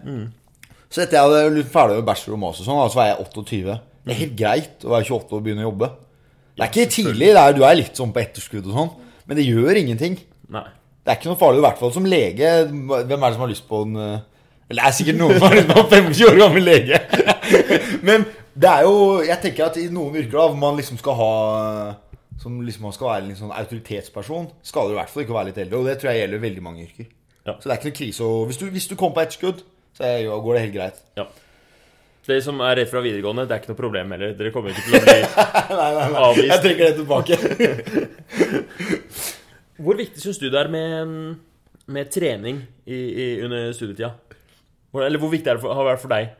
Så 0.90 1.02
etter 1.04 1.18
jeg 1.18 1.28
hadde 1.28 1.66
ferdig 1.70 1.98
med 2.00 2.08
bachelor 2.08 2.38
og 2.38 2.42
master, 2.46 2.66
sånn, 2.66 2.80
så 2.90 2.98
var 2.98 3.10
jeg 3.10 3.18
28. 3.26 3.76
Det 4.06 4.14
er 4.14 4.20
helt 4.22 4.36
greit 4.38 4.86
å 4.86 4.94
være 4.94 5.06
28 5.10 5.36
og 5.38 5.44
begynne 5.44 5.64
å 5.64 5.68
jobbe. 5.68 5.90
Det 6.56 6.64
er 6.64 6.72
ikke 6.72 6.94
tidlig. 6.94 7.28
Det 7.36 7.42
er, 7.42 7.54
du 7.58 7.62
er 7.68 7.76
litt 7.76 7.98
sånn 8.00 8.14
på 8.16 8.22
etterskudd 8.22 8.70
og 8.70 8.78
sånn, 8.80 8.90
men 9.28 9.38
det 9.38 9.44
gjør 9.44 9.82
ingenting. 9.82 10.16
Nei. 10.56 10.64
Det 11.04 11.12
er 11.12 11.18
ikke 11.20 11.30
noe 11.30 11.38
farlig, 11.38 11.60
i 11.60 11.66
hvert 11.66 11.82
fall 11.82 11.92
som 11.94 12.08
lege. 12.08 12.52
Hvem 12.72 12.96
er 12.96 13.26
det 13.28 13.34
som 13.36 13.44
har 13.44 13.52
lyst 13.52 13.66
på 13.68 13.82
en 13.84 13.98
eh, 14.02 14.24
Eller 14.68 14.82
det 14.82 14.88
er 14.90 14.96
sikkert 14.98 15.18
noen 15.20 15.36
som 15.38 15.46
har 15.46 15.54
lyst 15.56 15.68
på 15.70 15.78
en 15.82 16.08
25 16.10 16.26
år 16.32 16.38
gammel 16.42 16.64
lege. 16.66 16.98
Men 18.08 18.24
det 18.56 18.70
er 18.72 18.82
jo 18.88 18.94
Jeg 19.22 19.38
tenker 19.44 19.68
at 19.68 19.76
i 19.78 19.86
noen 19.92 20.16
yrker 20.18 20.32
da 20.40 20.46
hvor 20.48 20.58
man 20.58 20.78
liksom 20.80 20.96
skal 20.98 21.14
ha 21.18 21.30
Som 22.42 22.56
liksom 22.66 22.86
man 22.88 22.94
skal 22.96 23.10
være 23.12 23.28
en 23.30 23.38
sånn 23.38 23.52
autoritetsperson, 23.54 24.48
skal 24.66 24.88
det 24.90 24.96
i 24.96 24.98
hvert 25.00 25.12
fall 25.12 25.22
ikke 25.26 25.36
være 25.36 25.50
litt 25.52 25.60
eldre. 25.64 25.78
Og 25.80 25.86
det 25.90 25.96
tror 26.00 26.10
jeg 26.12 26.24
gjelder 26.24 26.42
veldig 26.42 26.64
mange 26.66 26.84
yrker. 26.88 27.06
Ja. 27.46 27.54
Så 27.56 27.64
det 27.68 27.72
er 27.72 27.78
ikke 27.80 27.90
noe 27.92 27.98
krise. 28.00 28.26
Og 28.26 28.46
hvis 28.50 28.58
du, 28.60 28.66
hvis 28.74 28.88
du 28.90 28.94
kommer 28.98 29.14
på 29.20 29.24
etterskudd, 29.26 29.62
så 29.96 30.04
er, 30.08 30.16
jo- 30.26 30.40
går 30.44 30.58
det 30.58 30.62
helt 30.66 30.74
greit. 30.76 30.98
Ja. 31.16 31.24
Dere 32.26 32.42
som 32.42 32.58
er 32.66 32.74
rett 32.80 32.90
fra 32.90 32.98
videregående, 33.04 33.44
det 33.46 33.54
er 33.54 33.60
ikke 33.62 33.70
noe 33.70 33.78
problem 33.78 34.10
heller. 34.16 34.32
Dere 34.34 34.50
kommer 34.50 34.72
ikke 34.74 34.82
til 34.82 34.96
å 34.98 35.02
bli 35.04 35.12
Nei, 35.78 35.90
nei, 35.94 36.06
nei. 36.10 36.22
Avvist. 36.26 36.50
Jeg 36.50 36.60
trekker 36.64 36.84
det 36.84 36.96
tilbake. 36.98 37.34
Hvor 39.86 39.98
viktig 40.00 40.22
syns 40.22 40.40
du 40.42 40.48
det 40.50 40.58
er 40.60 40.70
med, 40.72 41.12
med 41.92 42.10
trening 42.12 42.62
i, 42.88 42.96
i, 42.98 43.26
under 43.46 43.70
studietida? 43.76 44.10
Eller 45.04 45.20
hvor 45.20 45.32
viktig 45.32 45.50
det 45.50 45.60
for, 45.62 45.74
har 45.74 45.84
det 45.84 45.92
vært 45.92 46.04
for 46.04 46.14
deg? 46.14 46.30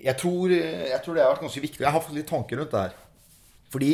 Jeg 0.00 0.16
tror, 0.18 0.52
jeg 0.54 1.00
tror 1.04 1.16
det 1.16 1.22
har 1.22 1.34
vært 1.34 1.44
ganske 1.44 1.62
viktig. 1.62 1.84
Jeg 1.84 1.94
har 1.94 2.02
fått 2.02 2.16
litt 2.16 2.30
tanker 2.30 2.60
rundt 2.60 2.74
det 2.74 2.82
her. 2.86 2.96
Fordi 3.70 3.92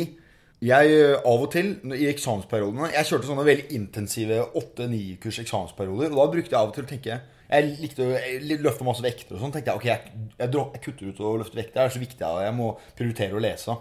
jeg 0.57 0.93
eh, 0.97 1.15
av 1.21 1.43
og 1.45 1.51
til 1.53 1.67
i 1.93 2.07
eksamensperiodene 2.09 2.87
Jeg 2.89 3.05
kjørte 3.05 3.27
sånne 3.29 3.43
veldig 3.45 3.75
intensive 3.77 4.39
8-9 4.57 5.01
kurs 5.21 5.37
eksamensperioder. 5.43 6.13
Og 6.13 6.21
da 6.21 6.29
brukte 6.33 6.55
jeg 6.55 6.59
av 6.59 6.71
og 6.71 6.77
til 6.77 6.87
å 6.87 6.89
tenke 6.89 7.19
Jeg 7.19 7.75
likte 7.83 8.07
å 8.07 8.63
løfte 8.65 8.87
masse 8.87 9.05
vekter 9.05 9.37
og 9.37 9.43
sånn. 9.43 9.53
tenkte 9.53 9.75
jeg, 9.75 9.81
ok, 9.81 9.85
jeg, 9.91 10.23
jeg, 10.39 10.49
jeg 10.49 10.83
kutter 10.87 11.11
ut 11.11 11.21
å 11.21 11.35
løfte 11.43 11.59
vekter. 11.59 11.77
Det 11.77 11.85
er 11.85 11.93
så 11.93 12.01
viktig. 12.01 12.31
Jeg 12.47 12.57
må 12.57 12.71
prioritere 12.97 13.37
å 13.37 13.43
lese. 13.43 13.77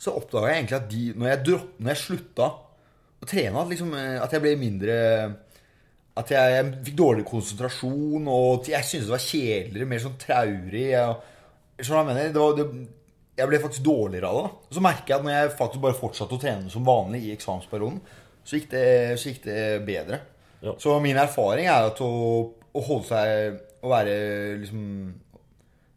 Så 0.00 0.12
oppdaga 0.16 0.52
jeg 0.52 0.62
egentlig 0.62 0.78
at 0.78 0.88
de, 0.92 1.02
når 1.16 1.30
jeg, 1.32 1.60
når 1.80 1.92
jeg 1.92 2.02
slutta 2.02 2.48
å 3.16 3.28
trene, 3.28 3.60
at, 3.60 3.68
liksom, 3.72 3.92
eh, 3.96 4.16
at 4.24 4.32
jeg 4.32 4.44
ble 4.44 4.56
mindre 4.60 4.96
At 6.16 6.30
jeg, 6.32 6.52
jeg 6.54 6.68
fikk 6.86 6.98
dårlig 6.98 7.24
konsentrasjon, 7.28 8.28
og 8.32 8.68
jeg 8.70 8.88
syntes 8.88 9.08
det 9.08 9.14
var 9.14 9.24
kjedeligere, 9.24 9.88
mer 9.90 10.04
sånn 10.04 10.20
traurig. 10.20 10.86
Hva 10.96 12.04
jeg? 12.08 12.30
Det 12.32 12.40
var, 12.40 12.54
det, 12.56 12.68
jeg 13.36 13.50
ble 13.50 13.60
faktisk 13.60 13.84
dårligere 13.84 14.30
av 14.30 14.38
det. 14.38 14.52
Og 14.68 14.78
så 14.78 14.84
merker 14.84 15.12
jeg 15.12 15.18
at 15.18 15.26
når 15.26 15.34
jeg 15.34 15.52
faktisk 15.58 15.82
bare 15.82 15.98
fortsatte 15.98 16.38
å 16.38 16.40
trene 16.40 16.72
som 16.72 16.86
vanlig 16.86 17.26
i 17.26 17.34
eksamensperioden, 17.34 18.00
så 18.46 18.56
gikk 18.56 18.70
det, 18.72 18.86
så 19.20 19.32
gikk 19.32 19.44
det 19.44 19.60
bedre. 19.86 20.20
Ja. 20.64 20.72
Så 20.80 20.94
min 21.04 21.18
erfaring 21.20 21.68
er 21.68 21.90
at 21.90 22.00
å, 22.00 22.10
å 22.48 22.82
holde 22.86 23.06
seg 23.10 23.58
Å 23.84 23.90
være 23.92 24.14
liksom 24.62 24.84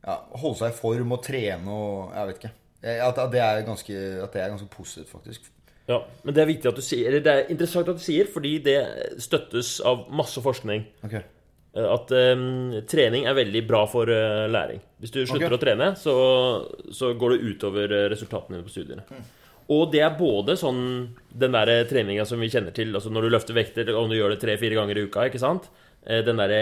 ja, 0.04 0.18
Holde 0.42 0.58
seg 0.60 0.74
i 0.74 0.76
form 0.76 1.14
og 1.16 1.22
trene 1.24 1.72
og 1.72 2.12
Jeg 2.12 2.28
vet 2.28 2.42
ikke. 2.42 2.52
At, 2.80 3.16
at, 3.16 3.32
det 3.32 3.40
er 3.44 3.64
ganske, 3.68 3.96
at 4.26 4.36
det 4.36 4.44
er 4.44 4.52
ganske 4.52 4.68
positivt, 4.72 5.10
faktisk. 5.12 5.48
Ja, 5.90 6.04
men 6.22 6.36
det 6.38 6.44
er 6.44 6.50
viktig 6.52 6.70
at 6.70 6.78
du 6.78 6.84
sier 6.86 7.10
Eller 7.10 7.24
det 7.26 7.34
er 7.34 7.48
interessant 7.50 7.90
at 7.90 7.98
du 7.98 8.04
sier, 8.04 8.30
fordi 8.30 8.60
det 8.62 8.78
støttes 9.22 9.80
av 9.86 10.06
masse 10.14 10.42
forskning. 10.44 10.86
Ok. 11.08 11.16
Eh, 11.18 11.86
At 11.86 12.14
um, 12.14 12.78
trening 12.90 13.26
er 13.30 13.38
veldig 13.38 13.64
bra 13.68 13.84
for 13.90 14.10
uh, 14.10 14.46
læring. 14.52 14.82
Hvis 15.02 15.14
du 15.16 15.22
slutter 15.24 15.50
okay. 15.50 15.58
å 15.58 15.64
trene, 15.64 15.90
så, 16.00 16.16
så 16.94 17.14
går 17.18 17.36
det 17.36 17.54
utover 17.54 17.96
eh, 17.96 18.08
resultatene 18.14 18.58
dine 18.58 18.68
på 18.68 18.74
studiene. 18.74 19.24
Og 19.70 19.92
det 19.94 20.02
er 20.02 20.18
både 20.18 20.56
sånn 20.58 20.82
den 21.30 21.54
der 21.54 21.70
treninga 21.90 22.26
som 22.26 22.42
vi 22.42 22.50
kjenner 22.50 22.74
til, 22.74 22.96
altså 22.98 23.12
når 23.14 23.26
du 23.26 23.34
løfter 23.36 23.58
vekter, 23.58 23.92
om 23.94 24.10
du 24.10 24.18
gjør 24.18 24.34
det 24.34 24.40
tre-fire 24.42 24.78
ganger 24.80 24.98
i 24.98 25.04
uka, 25.06 25.28
ikke 25.30 25.42
sant? 25.42 25.68
Den 26.02 26.42
derre 26.42 26.62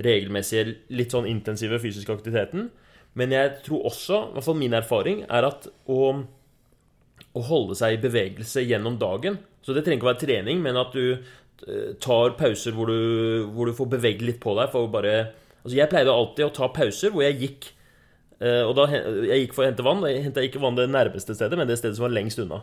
regelmessige, 0.00 0.78
litt 0.96 1.12
sånn 1.12 1.28
intensive 1.28 1.76
fysiske 1.82 2.14
aktiviteten. 2.14 2.70
Men 3.20 3.34
jeg 3.36 3.52
tror 3.66 3.84
også, 3.90 4.22
i 4.30 4.38
hvert 4.38 4.46
fall 4.46 4.56
min 4.56 4.76
erfaring, 4.78 5.20
er 5.28 5.44
at 5.50 5.68
å 5.92 6.00
å 7.38 7.46
holde 7.48 7.76
seg 7.78 7.96
i 7.96 8.00
bevegelse 8.02 8.64
gjennom 8.66 8.98
dagen. 9.00 9.38
Så 9.64 9.74
det 9.74 9.84
trenger 9.84 10.00
ikke 10.00 10.08
å 10.08 10.12
være 10.12 10.24
trening, 10.24 10.62
men 10.64 10.78
at 10.80 10.94
du 10.96 11.16
eh, 11.16 11.90
tar 12.02 12.36
pauser 12.38 12.76
hvor 12.76 12.90
du, 12.90 13.48
hvor 13.54 13.68
du 13.68 13.76
får 13.76 13.90
bevege 13.98 14.26
litt 14.28 14.40
på 14.42 14.56
deg. 14.58 14.74
Bare 14.92 15.18
Altså, 15.58 15.74
jeg 15.74 15.90
pleide 15.90 16.14
alltid 16.14 16.46
å 16.46 16.54
ta 16.54 16.68
pauser 16.70 17.10
hvor 17.12 17.24
jeg 17.24 17.34
gikk 17.42 17.64
eh, 18.38 18.62
Og 18.62 18.76
da 18.78 18.84
jeg 18.94 19.42
gikk 19.42 19.56
for 19.56 19.64
å 19.64 19.68
hente 19.68 19.84
vann. 19.84 20.04
Jeg 20.06 20.22
henta 20.28 20.44
ikke 20.46 20.62
vann 20.62 20.78
det 20.78 20.86
nærmeste 20.92 21.34
stedet, 21.36 21.58
men 21.58 21.68
det 21.68 21.76
stedet 21.80 21.98
som 21.98 22.06
var 22.06 22.14
lengst 22.14 22.40
unna. 22.44 22.62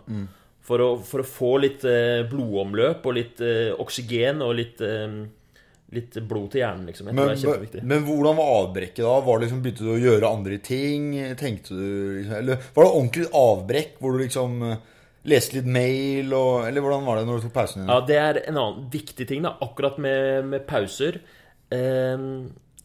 For, 0.66 0.82
å, 0.82 0.92
for 1.06 1.22
å 1.22 1.28
få 1.28 1.52
litt 1.62 1.84
eh, 1.86 2.24
blodomløp 2.32 3.04
og 3.06 3.18
litt 3.20 3.44
oksygen 3.84 4.42
og 4.42 4.56
litt 4.58 4.82
Litt 5.96 6.18
blod 6.28 6.50
til 6.54 6.62
hjernen, 6.62 6.90
liksom. 6.90 7.12
Men, 7.12 7.32
det 7.72 7.84
men 7.84 8.04
hvordan 8.08 8.40
var 8.40 8.52
avbrekket 8.62 9.04
da? 9.06 9.14
Var 9.28 9.40
det 9.40 9.48
liksom, 9.48 9.62
Begynte 9.64 9.86
du 9.88 9.94
å 9.94 10.02
gjøre 10.02 10.34
andre 10.34 10.60
ting? 10.64 11.08
Tenkte 11.40 11.78
du 11.78 11.88
liksom, 12.20 12.36
Eller 12.42 12.68
var 12.76 12.88
det 12.88 12.92
ordentlig 12.92 13.30
avbrekk 13.40 13.96
hvor 14.02 14.16
du 14.16 14.24
liksom 14.26 14.60
eh, 14.68 14.84
leste 15.32 15.60
litt 15.60 15.72
mail 15.78 16.36
og 16.36 16.68
Eller 16.68 16.86
hvordan 16.86 17.08
var 17.08 17.22
det 17.22 17.30
når 17.30 17.40
du 17.40 17.48
tok 17.48 17.56
pausen 17.56 17.84
din? 17.84 17.90
Ja, 17.94 18.04
det 18.12 18.20
er 18.22 18.44
en 18.44 18.62
annen 18.62 18.86
viktig 18.94 19.30
ting, 19.32 19.42
da. 19.48 19.56
Akkurat 19.66 19.98
med, 20.02 20.46
med 20.52 20.68
pauser. 20.70 21.22
Eh, 21.74 22.30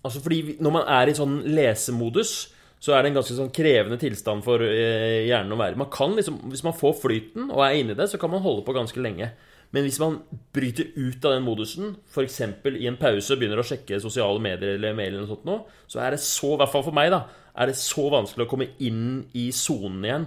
Altså 0.00 0.22
fordi 0.24 0.56
når 0.64 0.72
man 0.72 0.88
er 0.88 1.10
i 1.10 1.16
sånn 1.16 1.40
lesemodus, 1.52 2.32
så 2.80 2.94
er 2.96 3.02
det 3.02 3.10
en 3.10 3.18
ganske 3.18 3.36
sånn 3.36 3.52
krevende 3.52 3.98
tilstand 4.00 4.44
for 4.46 4.64
eh, 4.64 5.26
hjernen 5.28 5.52
å 5.52 5.60
være. 5.60 5.76
Man 5.76 5.90
kan 5.92 6.14
liksom, 6.16 6.38
Hvis 6.48 6.64
man 6.64 6.76
får 6.76 6.94
flyten 7.02 7.50
og 7.50 7.60
er 7.66 7.76
inni 7.76 7.96
det, 7.96 8.08
så 8.08 8.20
kan 8.20 8.32
man 8.32 8.40
holde 8.44 8.64
på 8.64 8.76
ganske 8.76 9.02
lenge. 9.04 9.28
Men 9.72 9.84
hvis 9.86 10.00
man 10.02 10.16
bryter 10.56 10.88
ut 10.98 11.24
av 11.28 11.36
den 11.36 11.44
modusen, 11.46 11.92
f.eks. 12.10 12.40
i 12.74 12.88
en 12.90 12.96
pause 12.98 13.36
begynner 13.38 13.60
å 13.62 13.66
sjekke 13.66 14.00
sosiale 14.02 14.40
medier 14.42 14.74
eller 14.74 14.96
mail, 14.98 15.14
eller 15.14 15.28
sånt 15.30 15.44
noe, 15.46 15.60
så 15.86 16.00
er 16.02 16.16
det 16.16 16.22
så, 16.24 16.54
i 16.56 16.58
hvert 16.58 16.72
fall 16.72 16.82
for 16.88 16.96
meg, 16.96 17.12
da, 17.14 17.20
er 17.54 17.70
det 17.70 17.76
så 17.78 18.08
vanskelig 18.10 18.48
å 18.48 18.50
komme 18.50 18.66
inn 18.82 19.04
i 19.38 19.48
sonen 19.54 20.04
igjen. 20.08 20.26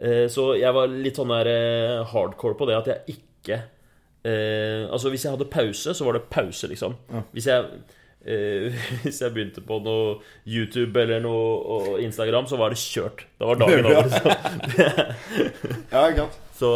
Eh, 0.00 0.26
Så 0.32 0.52
jeg 0.60 0.72
var 0.72 0.86
litt 0.88 1.18
sånn 1.18 1.32
der 1.34 1.50
eh, 1.50 2.04
hardcore 2.12 2.56
på 2.56 2.68
det 2.70 2.76
at 2.78 2.86
jeg 2.92 3.16
ikke 3.18 3.58
eh, 4.24 4.86
Altså 4.88 5.10
hvis 5.12 5.26
jeg 5.26 5.34
hadde 5.34 5.50
pause, 5.52 5.92
så 5.98 6.06
var 6.06 6.16
det 6.16 6.22
pause, 6.32 6.70
liksom. 6.70 6.94
Hvis 7.34 7.50
jeg 7.50 7.66
eh, 8.24 8.80
Hvis 9.02 9.20
jeg 9.20 9.34
begynte 9.34 9.60
på 9.66 9.80
noe 9.84 10.14
YouTube 10.48 10.94
eller 11.02 11.20
noe 11.26 11.52
og 11.76 12.00
Instagram, 12.06 12.46
så 12.48 12.56
var 12.60 12.70
det 12.72 12.80
kjørt. 12.80 13.26
Da 13.40 13.50
var 13.50 13.60
dagen 13.60 13.86
over. 13.90 14.08
Liksom. 14.08 14.30
Ja, 15.92 16.06
ikke 16.08 16.24
sant? 16.24 16.40
Så, 16.60 16.72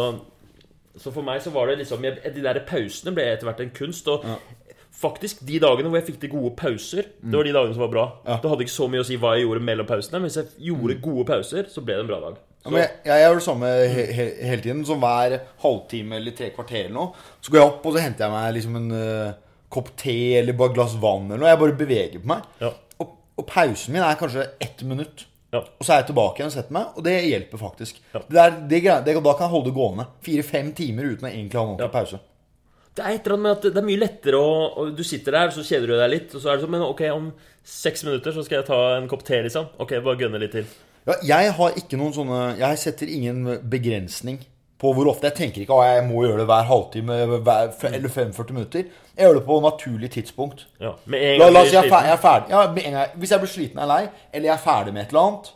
så 1.01 1.11
for 1.11 1.25
meg 1.27 1.41
så 1.43 1.51
var 1.53 1.67
det 1.69 1.81
liksom 1.81 2.05
jeg, 2.07 2.21
De 2.35 2.43
der 2.45 2.61
pausene 2.67 3.13
ble 3.15 3.25
etter 3.33 3.49
hvert 3.49 3.61
en 3.63 3.73
kunst. 3.75 4.07
Og 4.11 4.25
faktisk 4.95 5.43
de 5.47 5.59
dagene 5.59 5.91
hvor 5.91 5.99
jeg 5.99 6.09
fikk 6.09 6.19
til 6.23 6.33
gode 6.33 6.53
pauser, 6.59 7.09
det 7.19 7.35
var 7.35 7.47
de 7.47 7.55
dagene 7.55 7.75
som 7.75 7.83
var 7.83 7.93
bra. 7.93 8.05
Ja. 8.25 8.39
Det 8.41 8.51
hadde 8.51 8.67
ikke 8.67 8.77
så 8.77 8.89
mye 8.91 9.03
å 9.03 9.07
si 9.07 9.19
hva 9.19 9.35
jeg 9.35 9.45
gjorde 9.45 9.65
mellom 9.67 9.89
pausene, 9.89 10.21
men 10.21 10.31
hvis 10.31 10.39
jeg 10.39 10.69
gjorde 10.71 10.99
gode 11.03 11.25
pauser, 11.29 11.71
så 11.71 11.83
ble 11.83 11.97
det 11.97 12.05
en 12.05 12.11
bra 12.11 12.21
dag. 12.23 12.37
Ja, 12.65 12.71
men 12.71 12.81
jeg, 12.81 12.93
jeg 13.05 13.21
gjør 13.21 13.35
det 13.37 13.45
samme 13.45 13.71
he 13.93 14.03
he 14.17 14.23
hele 14.49 14.63
tiden. 14.63 14.85
Som 14.87 15.03
hver 15.03 15.35
halvtime 15.61 16.17
eller 16.17 16.33
tre 16.37 16.49
kvarter 16.55 16.87
eller 16.87 16.95
noe. 16.95 17.27
Så 17.37 17.53
går 17.53 17.61
jeg 17.61 17.69
opp 17.69 17.85
og 17.85 17.93
så 17.93 18.01
henter 18.01 18.25
jeg 18.25 18.33
meg 18.33 18.55
liksom 18.55 18.79
en 18.79 18.87
uh, 18.95 19.35
kopp 19.75 19.91
te 20.01 20.17
eller 20.39 20.57
bare 20.57 20.73
et 20.73 20.79
glass 20.79 20.95
vann 21.03 21.29
eller 21.29 21.43
noe. 21.43 21.51
Jeg 21.51 21.61
bare 21.61 21.77
beveger 21.83 22.23
på 22.23 22.31
meg. 22.31 22.49
Ja. 22.63 22.71
Og, 23.03 23.13
og 23.37 23.47
pausen 23.51 23.93
min 23.93 24.05
er 24.05 24.17
kanskje 24.17 24.47
ett 24.63 24.81
minutt. 24.87 25.27
Ja. 25.53 25.59
Og 25.61 25.85
så 25.85 25.93
er 25.93 26.01
jeg 26.01 26.07
tilbake 26.09 26.39
igjen 26.41 26.49
og 26.51 26.55
setter 26.55 26.73
meg, 26.75 26.87
og 26.97 27.03
det 27.05 27.13
hjelper 27.29 27.57
faktisk. 27.61 27.99
Ja. 28.13 28.19
Det 28.25 28.35
der, 28.35 28.55
det, 28.71 28.79
det, 29.05 29.13
da 29.23 29.33
kan 29.37 29.45
jeg 29.45 29.53
holde 29.53 29.69
det 29.69 29.75
gående. 29.77 30.05
Fire-fem 30.25 30.71
timer 30.75 31.11
uten 31.13 31.27
å 31.27 31.31
egentlig 31.31 31.59
ha 31.59 31.65
noen 31.69 31.79
Ja. 31.85 31.87
pause. 31.93 32.19
Det 32.95 33.03
er 33.03 33.11
et 33.17 33.25
eller 33.27 33.35
annet 33.35 33.43
med 33.43 33.51
at 33.57 33.61
det 33.75 33.77
er 33.81 33.87
mye 33.89 33.99
lettere 33.99 34.39
å 34.39 34.85
Du 34.95 35.03
sitter 35.03 35.31
der, 35.35 35.49
så 35.51 35.63
kjeder 35.67 35.87
du 35.91 35.95
deg 35.99 36.09
litt, 36.13 36.35
og 36.35 36.41
så 36.41 36.49
er 36.49 36.55
det 36.57 36.63
sånn 36.63 36.71
Men 36.71 36.81
ok, 36.87 37.01
om 37.11 37.33
seks 37.63 38.03
minutter 38.07 38.31
så 38.31 38.43
skal 38.45 38.61
jeg 38.61 38.67
ta 38.69 38.77
en 38.97 39.07
kopp 39.11 39.23
te, 39.27 39.41
liksom. 39.43 39.67
Ok, 39.83 39.91
bare 40.05 40.15
gønne 40.21 40.39
litt 40.39 40.51
til. 40.55 40.65
Ja, 41.05 41.13
jeg 41.21 41.51
har 41.57 41.71
ikke 41.75 41.97
noen 41.99 42.13
sånne 42.15 42.57
Jeg 42.57 42.77
setter 42.81 43.07
ingen 43.11 43.43
begrensning 43.69 44.39
på 44.81 44.91
hvor 44.93 45.09
ofte. 45.11 45.29
Jeg 45.29 45.37
tenker 45.39 45.63
ikke 45.63 45.79
at 45.81 45.91
jeg 45.93 46.05
må 46.09 46.23
gjøre 46.25 46.41
det 46.43 46.47
hver 46.49 46.69
halvtime 46.69 47.19
hver, 47.47 47.75
eller 47.91 48.09
45 48.11 48.55
minutter. 48.55 48.87
Jeg 49.15 49.27
gjør 49.27 49.37
det 49.39 49.45
på 49.47 49.59
naturlig 49.63 50.09
tidspunkt. 50.11 50.65
Ja, 50.81 50.95
med 51.05 51.21
en 51.21 51.37
gang 51.39 51.45
la 51.45 51.51
la 51.53 51.61
oss 51.63 51.71
si 51.71 51.77
jeg 51.77 51.87
er 51.89 52.09
jeg 52.09 52.15
er 52.15 52.23
ferdig. 52.23 52.55
Ja, 52.55 52.65
gang. 52.97 53.13
Hvis 53.21 53.31
jeg 53.31 53.43
blir 53.43 53.53
sliten 53.53 53.79
eller 53.79 53.93
lei, 53.93 54.09
eller 54.33 54.51
jeg 54.51 54.55
er 54.57 54.65
ferdig 54.65 54.95
med 54.95 55.05
et 55.05 55.13
eller 55.13 55.29
annet, 55.29 55.53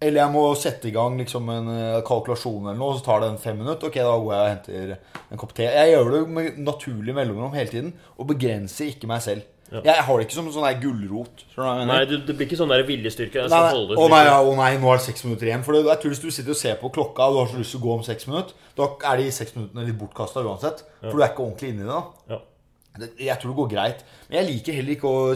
eller 0.00 0.22
jeg 0.22 0.32
må 0.32 0.42
sette 0.56 0.88
i 0.88 0.94
gang 0.94 1.18
liksom 1.20 1.48
en 1.52 1.70
eh, 1.74 2.02
kalkulasjon 2.08 2.70
eller 2.70 2.80
noe, 2.80 2.96
så 2.96 3.04
tar 3.04 3.20
det 3.20 3.30
en 3.34 3.40
fem 3.42 3.58
minutter, 3.60 3.90
ok, 3.90 3.98
da 4.00 4.14
går 4.16 4.32
jeg 4.32 4.42
og 4.42 4.52
henter 4.54 4.94
en 5.30 5.40
kopp 5.42 5.52
te. 5.56 5.66
Jeg 5.68 5.92
gjør 5.92 6.12
det 6.14 6.20
med 6.38 6.60
naturlig 6.64 7.16
mellomrom 7.16 7.52
hele 7.54 7.70
tiden, 7.70 7.92
og 8.16 8.30
begrenser 8.32 8.94
ikke 8.94 9.10
meg 9.10 9.20
selv. 9.26 9.44
Jeg 9.70 10.02
har 10.02 10.18
det 10.18 10.24
ikke 10.26 10.34
som 10.34 10.46
en 10.48 10.52
sånn 10.56 10.64
der 10.66 10.80
gulrot. 10.82 11.44
Nei, 11.86 11.98
du, 12.10 12.16
det 12.26 12.34
blir 12.36 12.46
ikke 12.48 12.56
sånn 12.58 12.72
der 12.72 12.82
viljestyrke. 12.88 13.44
Å 13.44 13.48
Nei, 13.52 13.60
nei. 13.70 14.08
Nei, 14.10 14.22
ja, 14.26 14.38
nei, 14.58 14.70
nå 14.82 14.88
er 14.90 14.98
det 14.98 15.04
seks 15.06 15.22
minutter 15.24 15.46
igjen. 15.46 15.62
For 15.62 15.72
det, 15.76 15.84
jeg 15.86 16.00
tror 16.02 16.10
Hvis 16.14 16.22
du 16.24 16.30
sitter 16.34 16.50
og 16.56 16.58
ser 16.58 16.74
på 16.80 16.90
klokka 16.96 17.28
og 17.30 17.36
du 17.36 17.38
har 17.44 17.50
så 17.52 17.60
lyst 17.60 17.70
til 17.76 17.80
å 17.80 17.84
gå 17.84 17.92
om 17.94 18.02
seks 18.02 18.26
minutter, 18.26 18.54
da 18.80 18.88
er 19.12 19.16
de 19.22 19.28
seks 19.36 19.54
minuttene 19.54 19.86
litt 19.86 19.98
bortkasta 20.00 20.42
uansett. 20.42 20.82
For 21.04 21.14
du 21.14 21.22
er 21.22 21.30
ikke 21.30 21.44
ordentlig 21.46 21.70
inni 21.70 21.86
det. 21.86 21.94
da 21.94 22.34
Ja. 22.34 22.40
det, 22.98 23.10
Jeg 23.28 23.38
tror 23.38 23.52
det 23.54 23.58
går 23.62 23.70
greit. 23.76 24.04
Men 24.28 24.38
jeg 24.40 24.50
liker 24.50 24.72
heller 24.80 24.96
ikke 24.98 25.08
å 25.08 25.34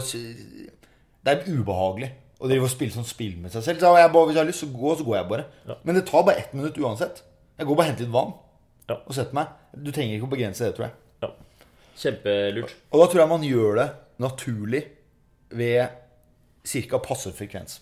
Det 1.25 1.31
er 1.31 1.47
ubehagelig 1.55 2.11
å 2.41 2.49
drive 2.51 2.67
og 2.67 2.69
spille 2.75 2.91
sånn 2.93 3.07
spill 3.07 3.37
med 3.39 3.51
seg 3.55 3.63
selv. 3.63 3.79
Så 3.79 3.95
jeg 3.97 4.11
bare, 4.11 4.25
hvis 4.27 4.35
jeg 4.35 4.43
har 4.43 4.51
lyst 4.51 4.59
til 4.65 4.69
å 4.69 4.79
gå, 4.81 4.97
så 4.99 5.05
går 5.07 5.15
jeg 5.21 5.29
bare. 5.31 5.45
Ja. 5.71 5.75
Men 5.87 5.95
det 5.95 6.05
tar 6.11 6.23
bare 6.27 6.35
ett 6.43 6.51
minutt 6.53 6.75
uansett. 6.77 7.23
Jeg 7.57 7.65
går 7.67 7.75
bare 7.79 7.87
og 7.87 7.91
henter 7.93 8.03
litt 8.03 8.13
vann 8.13 8.33
Ja. 8.89 8.97
og 9.07 9.13
setter 9.15 9.33
meg. 9.33 9.47
Du 9.81 9.91
trenger 9.95 10.19
ikke 10.19 10.27
å 10.27 10.33
begrense 10.35 10.59
det, 10.67 10.75
tror 10.75 10.89
jeg. 10.89 10.93
ja. 11.23 11.29
Kjempelurt. 11.97 12.73
Og 12.91 12.99
da 12.99 13.05
tror 13.07 13.21
jeg 13.23 13.29
man 13.31 13.41
gjør 13.47 13.75
det 13.79 13.87
naturlig 14.21 14.83
ved 15.55 15.87
ca. 16.65 16.99
passe 16.99 17.31
frekvens. 17.35 17.79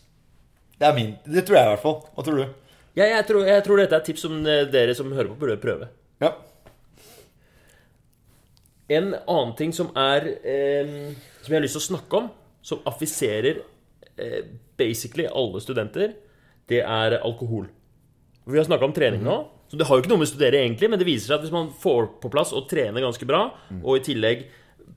Det 0.79 0.87
er 0.87 0.95
min. 0.97 1.13
Det 1.25 1.45
tror 1.45 1.57
jeg 1.57 1.67
i 1.67 1.71
hvert 1.73 1.83
fall. 1.83 1.99
Hva 2.15 2.25
tror 2.25 2.39
du? 2.41 2.45
Ja, 2.93 3.07
jeg, 3.09 3.25
tror, 3.25 3.45
jeg 3.47 3.65
tror 3.65 3.79
dette 3.81 3.95
er 3.97 4.03
et 4.03 4.09
tips 4.11 4.25
som 4.27 4.41
eh, 4.45 4.65
dere 4.69 4.95
som 4.97 5.13
hører 5.13 5.31
på, 5.31 5.37
burde 5.41 5.61
prøve. 5.61 5.89
Ja. 6.21 6.33
En 8.93 9.13
annen 9.15 9.53
ting 9.57 9.71
som 9.73 9.89
er 9.97 10.27
eh, 10.43 10.91
Som 11.41 11.53
jeg 11.53 11.55
har 11.55 11.63
lyst 11.63 11.77
til 11.77 11.81
å 11.81 11.87
snakke 11.87 12.19
om, 12.19 12.27
som 12.63 12.83
affiserer 12.89 13.63
eh, 14.19 14.43
basically 14.79 15.25
alle 15.29 15.61
studenter, 15.63 16.13
det 16.69 16.83
er 16.83 17.17
alkohol. 17.19 17.65
Vi 18.45 18.59
har 18.59 18.67
snakka 18.67 18.87
om 18.87 18.95
trening 18.95 19.23
nå, 19.23 19.37
så 19.71 19.79
det 19.79 19.87
har 19.87 19.97
jo 19.97 20.03
ikke 20.03 20.11
noe 20.11 20.21
med 20.21 20.27
å 20.27 20.31
studere 20.33 20.61
egentlig, 20.61 20.89
men 20.91 20.99
det 20.99 21.07
viser 21.07 21.31
seg 21.31 21.37
at 21.37 21.45
hvis 21.45 21.55
man 21.55 21.71
får 21.79 22.09
på 22.23 22.31
plass 22.31 22.53
og 22.55 22.67
trener 22.71 23.03
ganske 23.03 23.27
bra, 23.27 23.45
og 23.81 23.97
i 23.97 24.03
tillegg 24.05 24.45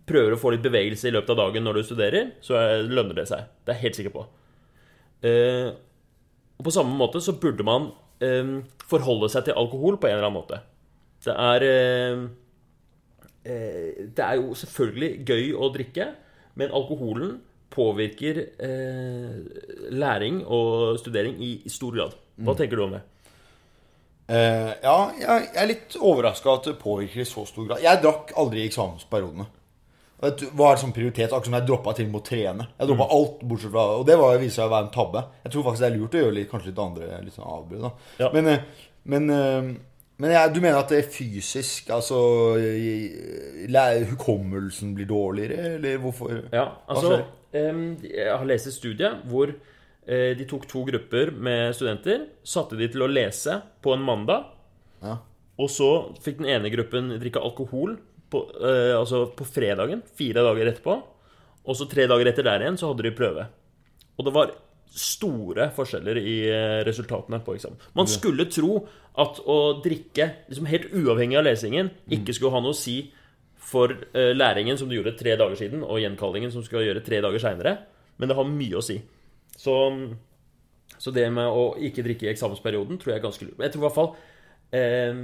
prøver 0.06 0.34
å 0.34 0.40
få 0.40 0.52
litt 0.54 0.64
bevegelse 0.64 1.08
i 1.08 1.14
løpet 1.14 1.32
av 1.34 1.40
dagen 1.40 1.66
når 1.66 1.80
du 1.80 1.86
studerer, 1.88 2.30
så 2.44 2.58
er, 2.60 2.86
lønner 2.86 3.18
det 3.18 3.26
seg. 3.30 3.48
Det 3.64 3.72
er 3.72 3.78
jeg 3.78 3.86
helt 3.86 4.00
sikker 4.00 4.14
på. 4.14 4.24
Eh, 5.26 5.68
og 6.56 6.68
på 6.68 6.74
samme 6.74 6.96
måte 6.96 7.22
så 7.24 7.36
burde 7.40 7.66
man 7.66 7.90
eh, 8.24 8.52
forholde 8.86 9.30
seg 9.32 9.48
til 9.48 9.58
alkohol 9.58 9.98
på 10.00 10.10
en 10.10 10.16
eller 10.16 10.28
annen 10.28 10.38
måte. 10.38 10.60
Det 11.26 11.34
er 11.34 11.66
eh, 11.66 12.22
eh, 13.44 14.06
Det 14.14 14.24
er 14.24 14.38
jo 14.38 14.54
selvfølgelig 14.54 15.10
gøy 15.26 15.50
å 15.58 15.72
drikke, 15.74 16.08
men 16.56 16.72
alkoholen 16.72 17.36
påvirker 17.76 18.38
eh, 18.62 19.90
læring 19.92 20.40
og 20.46 21.00
studering 21.02 21.36
i, 21.42 21.58
i 21.66 21.72
stor 21.72 21.96
grad. 21.96 22.16
Hva 22.36 22.54
tenker 22.56 22.78
du 22.78 22.86
om 22.86 22.96
det? 22.96 23.02
Uh, 24.26 24.72
ja, 24.82 24.94
jeg 25.14 25.42
jeg 25.54 25.60
er 25.62 25.68
litt 25.70 25.96
overraska 26.02 26.56
at 26.56 26.64
det 26.66 26.80
påvirker 26.80 27.22
i 27.22 27.28
så 27.28 27.44
stor 27.46 27.68
grad. 27.68 27.82
Jeg 27.84 28.02
drakk 28.02 28.32
aldri 28.34 28.64
i 28.64 28.66
eksamensperiodene. 28.66 29.46
Det 30.20 30.48
var 30.56 30.78
sånn 30.80 30.94
prioritet, 30.96 31.28
akkurat 31.28 31.44
som 31.50 31.54
jeg 31.58 31.66
droppa 31.68 31.92
til 31.96 32.06
og 32.06 32.12
med 32.14 32.20
å 32.22 32.24
trene. 32.24 32.64
Jeg 32.78 32.88
droppa 32.88 33.06
alt 33.12 33.42
bortsett 33.44 33.72
fra 33.74 33.82
Og 33.98 34.06
det 34.08 34.14
var, 34.16 34.38
viser 34.40 34.62
seg 34.62 34.70
å 34.70 34.72
være 34.72 34.86
en 34.88 34.94
tabbe. 34.94 35.22
Jeg 35.44 35.52
tror 35.52 35.66
faktisk 35.66 35.82
det 35.84 35.90
er 35.90 35.98
lurt 35.98 36.14
å 36.16 36.22
gjøre 36.22 36.36
litt, 36.38 36.48
kanskje 36.50 36.70
litt 36.70 36.80
andre 36.86 37.18
litt 37.26 37.36
sånn 37.36 37.50
avbrudd. 37.52 37.90
Ja. 38.22 38.30
Men, 38.32 38.48
eh, 38.48 38.86
men, 39.04 39.28
eh, 39.30 39.68
men 40.16 40.32
jeg, 40.32 40.54
du 40.54 40.60
mener 40.64 40.78
at 40.80 40.88
det 40.88 41.02
er 41.02 41.10
fysisk 41.12 41.90
Altså 41.92 42.16
Hukommelsen 44.10 44.94
blir 44.96 45.08
dårligere, 45.10 45.74
eller 45.76 45.98
hvorfor? 46.00 46.46
Ja, 46.52 46.70
altså 46.88 47.22
Jeg 47.52 48.30
har 48.32 48.44
lest 48.48 48.66
et 48.68 48.76
studie 48.76 49.10
hvor 49.28 49.52
eh, 49.52 50.32
de 50.36 50.44
tok 50.48 50.66
to 50.68 50.84
grupper 50.88 51.30
med 51.32 51.74
studenter, 51.76 52.26
satte 52.44 52.76
de 52.78 52.88
til 52.92 53.04
å 53.04 53.10
lese 53.10 53.60
på 53.82 53.92
en 53.94 54.04
mandag, 54.04 54.52
Ja. 55.02 55.18
og 55.60 55.68
så 55.68 56.14
fikk 56.24 56.38
den 56.40 56.48
ene 56.48 56.70
gruppen 56.72 57.12
drikke 57.20 57.40
alkohol 57.44 57.98
på, 58.32 58.42
eh, 58.60 58.92
altså 58.96 59.26
på 59.36 59.46
fredagen, 59.48 60.02
fire 60.18 60.44
dager 60.46 60.72
etterpå, 60.72 60.96
og 61.66 61.78
så 61.78 61.88
tre 61.90 62.06
dager 62.10 62.30
etter 62.30 62.46
der 62.46 62.62
igjen 62.62 62.78
så 62.78 62.92
hadde 62.92 63.06
de 63.06 63.14
prøve. 63.16 63.46
Og 64.16 64.26
det 64.26 64.34
var 64.34 64.54
store 64.96 65.68
forskjeller 65.76 66.18
i 66.20 66.36
eh, 66.48 66.80
resultatene 66.86 67.40
på 67.44 67.56
eksamen. 67.56 67.80
Man 67.98 68.08
skulle 68.10 68.48
tro 68.52 68.78
at 69.20 69.40
å 69.44 69.58
drikke, 69.84 70.28
liksom 70.48 70.68
helt 70.70 70.92
uavhengig 70.94 71.38
av 71.40 71.46
lesingen, 71.46 71.90
ikke 72.12 72.34
skulle 72.36 72.54
ha 72.54 72.62
noe 72.64 72.76
å 72.76 72.78
si 72.78 73.00
for 73.66 73.92
eh, 73.92 74.32
læringen 74.36 74.78
som 74.78 74.88
du 74.88 74.96
gjorde 74.96 75.16
tre 75.18 75.34
dager 75.38 75.58
siden, 75.58 75.82
og 75.84 76.00
gjenkallingen 76.00 76.52
som 76.54 76.62
du 76.62 76.68
skal 76.68 76.86
gjøre 76.86 77.04
tre 77.04 77.20
dager 77.24 77.42
seinere. 77.42 77.76
Men 78.16 78.30
det 78.30 78.38
har 78.38 78.48
mye 78.48 78.78
å 78.78 78.84
si. 78.84 79.00
Så, 79.56 79.74
så 80.96 81.12
det 81.12 81.26
med 81.34 81.48
å 81.50 81.72
ikke 81.88 82.04
drikke 82.06 82.28
i 82.28 82.32
eksamensperioden 82.32 83.00
tror 83.00 83.12
jeg 83.12 83.20
er 83.20 83.26
ganske 83.26 83.48
lurt. 83.48 83.58
Jeg 83.64 83.74
tror 83.74 83.82
i 83.82 83.86
hvert 83.86 83.96
fall 83.96 84.12
eh, 84.76 85.18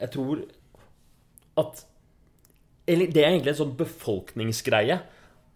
Jeg 0.00 0.12
tror 0.16 0.42
at 1.60 1.84
det 2.98 3.22
er 3.22 3.30
egentlig 3.30 3.54
en 3.54 3.60
sånn 3.62 3.76
befolkningsgreie. 3.78 5.00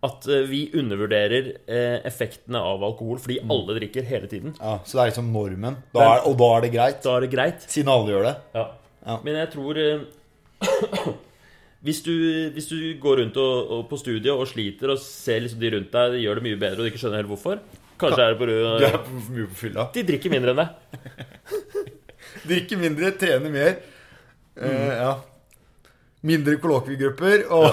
At 0.04 0.26
eh, 0.28 0.44
vi 0.50 0.66
undervurderer 0.76 1.46
eh, 1.64 1.98
effektene 2.04 2.60
av 2.60 2.82
alkohol 2.84 3.20
fordi 3.22 3.38
alle 3.40 3.78
drikker 3.78 4.04
hele 4.04 4.28
tiden. 4.28 4.52
ja, 4.58 4.78
Så 4.84 4.98
det 4.98 5.02
er 5.02 5.12
liksom 5.14 5.30
normen. 5.32 5.78
Da 5.96 6.08
er, 6.18 6.26
og 6.28 6.36
da 6.40 6.48
er 6.56 6.66
det 6.66 6.72
greit. 6.74 6.98
Da 7.06 7.14
er 7.16 7.24
det 7.24 7.30
greit. 7.32 7.64
Siden 7.72 7.92
alle 7.92 8.12
gjør 8.12 8.28
det. 8.28 8.34
Ja. 8.58 8.66
Ja. 9.04 9.16
Men 9.24 9.38
jeg 9.40 9.50
tror 9.54 9.80
eh, 9.80 10.04
hvis, 11.88 12.02
du, 12.04 12.12
hvis 12.52 12.68
du 12.68 12.76
går 13.00 13.22
rundt 13.22 13.40
og, 13.40 13.72
og 13.78 13.88
på 13.88 14.00
studiet 14.00 14.32
og 14.34 14.46
sliter 14.50 14.92
og 14.92 15.00
ser 15.00 15.44
liksom 15.44 15.60
de 15.64 15.72
rundt 15.76 15.96
deg 15.96 16.20
gjør 16.20 16.40
det 16.40 16.46
mye 16.50 16.60
bedre, 16.60 16.78
og 16.78 16.84
du 16.84 16.92
ikke 16.92 17.02
skjønner 17.04 17.22
helt 17.22 17.32
hvorfor 17.32 17.64
Kanskje 18.00 18.24
er 18.24 18.32
det 18.32 18.38
på 18.40 18.46
Du 18.50 18.54
er 18.88 18.96
for 18.98 19.34
mye 19.36 19.50
på 19.52 19.58
fylla. 19.60 19.84
De 19.94 20.02
drikker 20.04 20.32
mindre 20.32 20.50
enn 20.50 20.60
deg. 20.64 21.52
drikker 22.50 22.80
mindre, 22.80 23.12
trener 23.20 23.52
mer. 23.54 23.76
Eh, 24.58 24.90
ja. 24.98 25.12
Mindre 26.24 26.56
kollokviegrupper 26.62 27.46
og, 27.52 27.68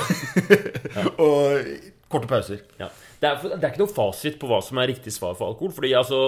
og 1.25 1.73
korte 2.11 2.29
pauser. 2.29 2.65
Ja. 2.81 2.89
Det, 3.21 3.29
er, 3.29 3.41
det 3.53 3.61
er 3.61 3.69
ikke 3.71 3.83
noe 3.85 3.95
fasit 3.95 4.39
på 4.41 4.49
hva 4.49 4.59
som 4.65 4.81
er 4.81 4.91
riktig 4.91 5.13
svar 5.15 5.37
for 5.37 5.51
alkohol. 5.51 5.73
Fordi 5.77 5.93
altså, 5.97 6.21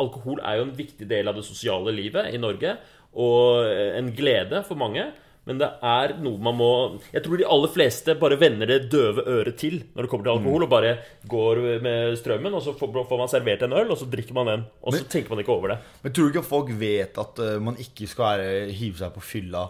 alkohol 0.00 0.42
er 0.42 0.58
jo 0.58 0.68
en 0.68 0.76
viktig 0.78 1.08
del 1.08 1.30
av 1.30 1.38
det 1.38 1.46
sosiale 1.46 1.94
livet 1.94 2.32
i 2.32 2.40
Norge. 2.42 2.76
Og 3.12 3.68
en 3.68 4.08
glede 4.16 4.64
for 4.66 4.80
mange. 4.80 5.10
Men 5.48 5.58
det 5.58 5.68
er 5.82 6.12
noe 6.22 6.38
man 6.38 6.54
må 6.54 6.70
Jeg 7.10 7.24
tror 7.24 7.40
de 7.40 7.46
aller 7.50 7.70
fleste 7.74 8.14
bare 8.20 8.38
vender 8.38 8.68
det 8.70 8.92
døve 8.92 9.24
øret 9.26 9.56
til 9.58 9.80
når 9.90 10.06
det 10.06 10.10
kommer 10.12 10.28
til 10.28 10.34
alkohol, 10.36 10.66
og 10.66 10.70
bare 10.70 10.92
går 11.26 11.62
med 11.82 12.16
strømmen, 12.20 12.54
og 12.54 12.62
så 12.62 12.76
får, 12.78 13.16
man 13.18 13.30
servert 13.30 13.64
en 13.66 13.74
øl, 13.74 13.90
og 13.90 13.98
så 13.98 14.06
drikker 14.10 14.36
man 14.38 14.50
den. 14.52 14.64
Og 14.82 14.94
så 14.94 15.02
tenker 15.10 15.34
man 15.34 15.42
ikke 15.42 15.54
over 15.54 15.74
det. 15.74 15.78
Men 16.04 16.14
tror 16.14 16.28
du 16.28 16.34
ikke 16.34 16.46
folk 16.46 16.70
vet 16.78 17.18
at 17.18 17.42
eh, 17.42 17.58
man 17.62 17.78
ikke 17.82 18.06
skal 18.10 18.44
hive 18.70 19.02
seg 19.02 19.14
på 19.16 19.24
fylla 19.32 19.66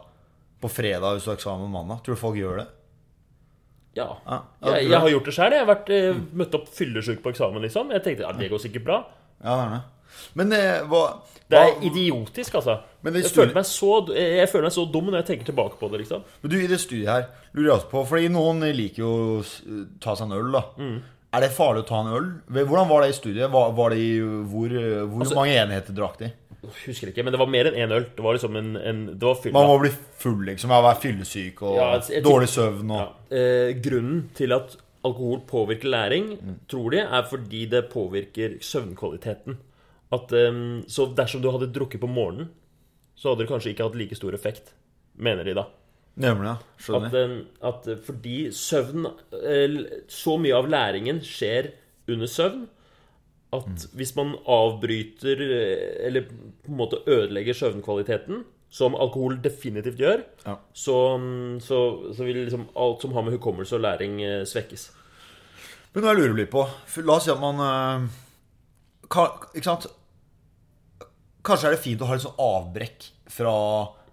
på 0.62 0.70
fredag 0.70 1.16
hvis 1.16 1.26
du 1.26 1.32
har 1.32 1.38
eksamen 1.40 1.70
mandag? 1.72 2.02
Tror 2.06 2.16
du 2.16 2.20
folk 2.20 2.38
gjør 2.38 2.62
det? 2.62 2.68
Ja. 3.98 4.08
Ja, 4.24 4.38
Jeg, 4.62 4.88
jeg 4.88 5.00
har 5.04 5.10
gjort 5.12 5.26
det 5.28 5.34
sjøl. 5.36 5.52
Jeg 5.56 5.64
har 5.64 5.68
vært, 5.68 5.90
mm. 5.92 6.22
møtt 6.40 6.54
opp 6.56 6.70
fyllesyk 6.72 7.20
på 7.24 7.32
eksamen, 7.34 7.60
liksom. 7.66 7.92
Jeg 7.92 8.04
tenkte 8.06 8.24
ja, 8.24 8.32
det 8.38 8.48
går 8.52 8.62
sikkert 8.62 8.86
bra. 8.86 9.02
Ja, 9.42 9.56
det 9.58 9.64
er 9.66 9.74
det. 9.74 9.82
Men 10.36 10.52
det, 10.52 10.60
hva, 10.92 11.02
Det 11.50 11.58
er 11.58 11.70
hva 11.70 11.86
idiotisk, 11.88 12.56
altså. 12.60 12.78
Jeg 13.02 13.24
føler, 13.32 13.64
så, 13.66 13.94
jeg 14.14 14.48
føler 14.48 14.68
meg 14.68 14.74
så 14.76 14.84
dum 14.92 15.08
når 15.10 15.22
jeg 15.22 15.28
tenker 15.32 15.48
tilbake 15.50 15.80
på 15.80 15.88
det, 15.92 16.02
liksom. 16.04 16.22
Men 16.42 16.52
du, 16.52 16.58
i 16.60 16.68
det 16.70 16.78
studiet 16.80 17.10
her 17.10 17.24
lurer 17.52 17.68
jeg 17.68 17.74
også 17.78 17.90
på 17.90 18.04
Fordi 18.12 18.28
noen 18.32 18.62
liker 18.76 19.02
jo 19.02 19.10
å 19.40 19.40
ta 20.04 20.14
seg 20.16 20.28
en 20.28 20.36
øl, 20.38 20.52
da. 20.54 20.62
Mm. 20.78 21.00
Er 21.32 21.44
det 21.46 21.52
farlig 21.56 21.82
å 21.84 21.88
ta 21.88 22.02
en 22.04 22.12
øl? 22.12 22.28
Hvordan 22.60 22.90
var 22.90 23.04
det 23.04 23.12
i 23.12 23.16
studiet? 23.16 23.48
Var, 23.52 23.72
var 23.76 23.92
det 23.94 24.00
i, 24.04 24.10
hvor 24.20 24.72
hvor 24.76 25.24
Altså- 25.24 25.38
mange 25.38 25.56
enheter 25.56 25.96
drakk 25.96 26.18
de? 26.20 26.32
Husker 26.62 27.10
ikke, 27.10 27.24
men 27.26 27.34
det 27.34 27.40
var 27.40 27.48
mer 27.50 27.66
enn 27.72 27.74
én 27.82 27.92
øl. 27.96 28.04
Det 28.14 28.22
var 28.22 28.36
liksom 28.36 28.56
en, 28.56 28.76
en 28.76 29.00
Det 29.18 29.26
var 29.26 29.34
fylla. 29.42 29.52
Man 29.58 29.66
må 29.72 29.80
bli 29.82 29.90
full, 30.22 30.44
liksom. 30.46 30.70
Av 30.70 30.84
å 30.84 30.88
være 30.92 31.00
fyllesyk 31.02 31.62
og 31.66 31.76
Ja, 31.80 31.88
jeg, 31.96 32.04
jeg 32.14 32.24
dårlig 32.28 32.48
søvn 32.52 32.90
og 32.94 33.00
Ja. 33.02 33.08
Eh, 33.34 33.72
grunnen 33.82 34.20
til 34.38 34.52
at 34.54 34.76
alkohol 35.04 35.40
påvirker 35.48 35.90
læring, 35.90 36.28
Mm. 36.38 36.58
tror 36.70 36.90
de, 36.94 36.98
er 37.02 37.22
fordi 37.26 37.64
det 37.68 37.88
påvirker 37.90 38.58
søvnkvaliteten. 38.62 39.56
At, 40.12 40.32
eh, 40.32 40.52
så 40.86 41.08
dersom 41.16 41.42
du 41.42 41.50
hadde 41.50 41.72
drukket 41.74 42.00
på 42.00 42.06
morgenen, 42.08 42.48
så 43.16 43.30
hadde 43.32 43.42
det 43.42 43.48
kanskje 43.50 43.72
ikke 43.74 43.84
hatt 43.88 43.96
like 43.98 44.14
stor 44.14 44.32
effekt, 44.32 44.70
mener 45.18 45.42
de 45.44 45.54
da. 45.54 45.64
Nemlig, 46.16 46.44
ja. 46.46 46.56
Skjønner. 46.78 47.08
At, 47.62 47.86
eh, 47.88 47.96
at 47.96 48.04
fordi 48.06 48.36
søvn 48.52 49.06
eh, 49.32 50.02
Så 50.08 50.38
mye 50.38 50.54
av 50.58 50.68
læringen 50.68 51.20
skjer 51.24 51.70
under 52.06 52.26
søvn 52.28 52.66
at 53.52 53.86
hvis 53.98 54.14
man 54.16 54.34
avbryter 54.48 55.40
eh, 55.44 56.06
Eller 56.08 56.24
på 56.30 56.70
en 56.72 56.78
måte 56.78 57.02
ødelegger 57.06 57.54
søvnkvaliteten, 57.58 58.44
som 58.72 58.94
alkohol 58.96 59.36
definitivt 59.44 59.98
gjør, 60.00 60.22
Ja. 60.46 60.54
så, 60.72 60.94
så, 61.60 61.78
så 62.16 62.24
vil 62.24 62.38
liksom 62.46 62.68
alt 62.76 63.02
som 63.04 63.12
har 63.12 63.22
med 63.26 63.34
hukommelse 63.36 63.76
og 63.76 63.82
læring, 63.84 64.22
eh, 64.24 64.44
svekkes. 64.48 64.86
Men 65.92 66.04
hva 66.06 66.14
jeg 66.14 66.22
lurer 66.22 66.38
litt 66.40 66.50
på 66.54 66.62
for 66.88 67.04
La 67.04 67.18
oss 67.18 67.26
si 67.28 67.30
at 67.34 67.40
man 67.42 67.60
eh, 67.60 68.06
Ikke 69.04 69.66
sant? 69.66 69.86
Kanskje 71.44 71.68
er 71.68 71.74
det 71.76 71.82
fint 71.84 72.00
å 72.00 72.06
ha 72.08 72.14
litt 72.16 72.24
sånn 72.24 72.38
avbrekk 72.40 73.08
fra, 73.34 73.52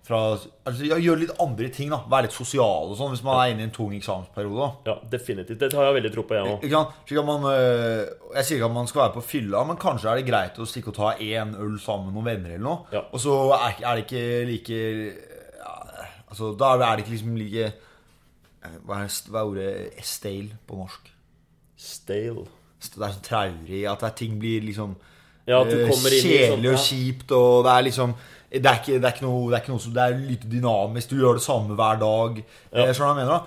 fra 0.09 0.19
altså, 0.33 0.87
Gjøre 0.89 1.21
litt 1.21 1.33
andre 1.41 1.69
ting, 1.73 1.91
da. 1.93 1.99
Være 2.09 2.25
litt 2.27 2.35
sosial 2.35 2.89
og 2.89 2.97
sånn 2.97 3.11
hvis 3.13 3.23
man 3.25 3.39
er 3.43 3.53
inne 3.53 3.65
i 3.65 3.67
en 3.67 3.73
tung 3.75 3.91
eksamensperiode. 3.93 4.57
da 4.57 4.91
Ja, 4.91 4.95
definitivt. 5.11 5.59
Det 5.61 5.77
har 5.77 5.89
jeg 5.89 5.97
veldig 5.99 6.11
tro 6.15 6.23
på, 6.25 6.37
jeg 6.37 6.55
òg. 6.55 6.65
Øh, 6.65 8.05
jeg 8.39 8.47
sier 8.47 8.57
ikke 8.57 8.69
at 8.69 8.77
man 8.79 8.89
skal 8.89 9.03
være 9.03 9.15
på 9.19 9.25
fylla, 9.25 9.63
men 9.69 9.77
kanskje 9.81 10.09
er 10.09 10.21
det 10.21 10.29
greit 10.29 10.57
å 10.57 10.65
stikke 10.69 10.89
og 10.93 10.97
ta 10.97 11.11
én 11.21 11.53
øl 11.59 11.75
sammen 11.81 12.09
med 12.09 12.17
noen 12.17 12.29
venner 12.31 12.55
eller 12.55 12.65
noe. 12.65 12.95
Ja. 12.95 13.03
Og 13.13 13.21
så 13.21 13.35
er, 13.59 13.77
er 13.83 13.99
det 13.99 14.07
ikke 14.07 14.23
like 14.49 14.79
ja, 15.59 15.75
Altså, 16.29 16.55
da 16.57 16.73
er 16.77 16.95
det 16.95 17.05
ikke 17.05 17.15
liksom 17.15 17.37
like 17.37 17.67
eh, 17.69 18.79
Hva 18.85 19.03
er, 19.03 19.13
hva 19.29 19.43
er 19.43 19.53
ordet 19.53 20.07
stale 20.09 20.57
på 20.65 20.81
norsk? 20.81 21.13
Stale. 21.79 22.47
Det 22.79 22.97
er 22.97 23.13
sånn 23.13 23.23
traurig 23.29 23.85
at 23.91 24.09
ting 24.17 24.41
blir 24.41 24.65
liksom 24.65 24.97
Ja, 25.49 25.61
eh, 25.61 25.85
i 25.85 26.21
kjedelig 26.21 26.73
og 26.73 26.77
sånn, 26.77 26.85
kjipt, 26.89 27.31
og 27.35 27.63
det 27.65 27.77
er 27.77 27.87
liksom 27.91 28.17
det 28.49 28.65
er, 28.65 28.79
ikke, 28.81 28.97
det, 28.97 29.05
er 29.05 29.13
ikke 29.13 29.27
noe, 29.27 29.49
det 29.51 29.57
er 29.57 29.61
ikke 29.63 29.73
noe 29.75 29.83
som 29.83 29.93
Det 29.93 30.03
er 30.03 30.19
litt 30.25 30.45
dynamisk. 30.49 31.09
Du 31.11 31.19
gjør 31.21 31.37
det 31.37 31.43
samme 31.45 31.75
hver 31.77 31.99
dag. 32.01 32.39
Ja. 32.73 32.85
Jeg 32.89 32.97
mener? 32.99 33.29
da? 33.29 33.39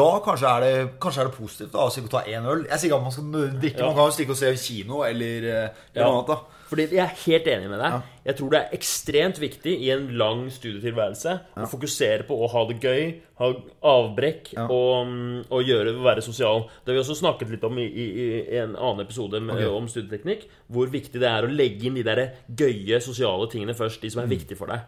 Da 0.00 0.08
kanskje 0.20 0.48
er 0.50 0.60
det, 0.60 0.72
kanskje 1.00 1.22
er 1.22 1.30
det 1.30 1.38
positivt 1.38 1.72
da, 1.72 1.86
å 1.88 2.08
ta 2.12 2.20
én 2.28 2.44
øl. 2.44 2.66
Jeg 2.68 2.78
sier 2.78 2.90
ikke 2.90 2.98
at 2.98 3.06
man 3.06 3.14
skal 3.14 3.30
drikke, 3.62 3.78
Ja. 3.80 3.86
man 3.86 3.96
kan 3.96 4.10
jo 4.10 4.16
stikke 4.18 4.34
og 4.36 4.36
se 4.36 4.50
kino 4.60 5.02
eller, 5.02 5.46
eh, 5.48 5.68
eller 5.94 6.02
Ja. 6.02 6.04
noe 6.04 6.18
annet. 6.20 6.26
da 6.28 6.38
Fordi 6.70 6.84
jeg 6.94 7.02
er 7.02 7.16
helt 7.24 7.48
enig 7.50 7.68
med 7.72 7.80
deg. 7.82 7.94
Ja. 7.96 8.00
Jeg 8.30 8.36
tror 8.38 8.50
det 8.52 8.58
er 8.60 8.74
ekstremt 8.76 9.40
viktig 9.42 9.72
i 9.82 9.88
en 9.90 10.04
lang 10.20 10.44
studietilværelse 10.54 11.32
å 11.58 11.66
fokusere 11.72 12.22
på 12.28 12.36
å 12.44 12.48
ha 12.52 12.62
det 12.68 12.76
gøy, 12.84 13.08
ha 13.40 13.48
avbrekk 13.90 14.52
Ja. 14.54 14.68
og, 14.70 15.08
mm, 15.08 15.40
og 15.50 15.64
gjøre, 15.66 15.96
være 16.04 16.22
sosial. 16.22 16.68
Det 16.84 16.92
har 16.92 16.98
vi 17.00 17.02
også 17.02 17.18
snakket 17.18 17.50
litt 17.50 17.64
om 17.66 17.78
i, 17.82 17.88
i, 17.90 18.06
i 18.54 18.60
en 18.62 18.76
annen 18.76 19.02
episode 19.02 19.40
med, 19.42 19.56
okay. 19.56 19.66
om 19.66 19.88
studieteknikk. 19.90 20.46
Hvor 20.70 20.86
viktig 20.92 21.18
det 21.20 21.26
er 21.28 21.48
å 21.48 21.50
legge 21.50 21.90
inn 21.90 21.98
de 21.98 22.06
der 22.06 22.22
gøye 22.46 23.00
sosiale 23.02 23.50
tingene 23.50 23.74
først. 23.74 24.00
De 24.04 24.10
som 24.14 24.22
er 24.22 24.30
viktige 24.30 24.56
for 24.60 24.70
deg. 24.70 24.86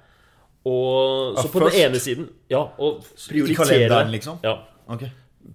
Og, 0.62 1.35
så 1.35 1.42
Mm. 1.42 1.42
Ja, 1.42 1.51
på 1.51 1.59
først. 1.59 1.75
den 1.75 1.90
ene 1.90 1.99
siden 1.99 2.29
Ja, 2.51 2.61
og 2.79 3.03
prioritere 3.29 3.57
kalenderen, 3.66 4.12
liksom? 4.14 4.38
Ja, 4.45 4.59
Ok. 4.88 5.03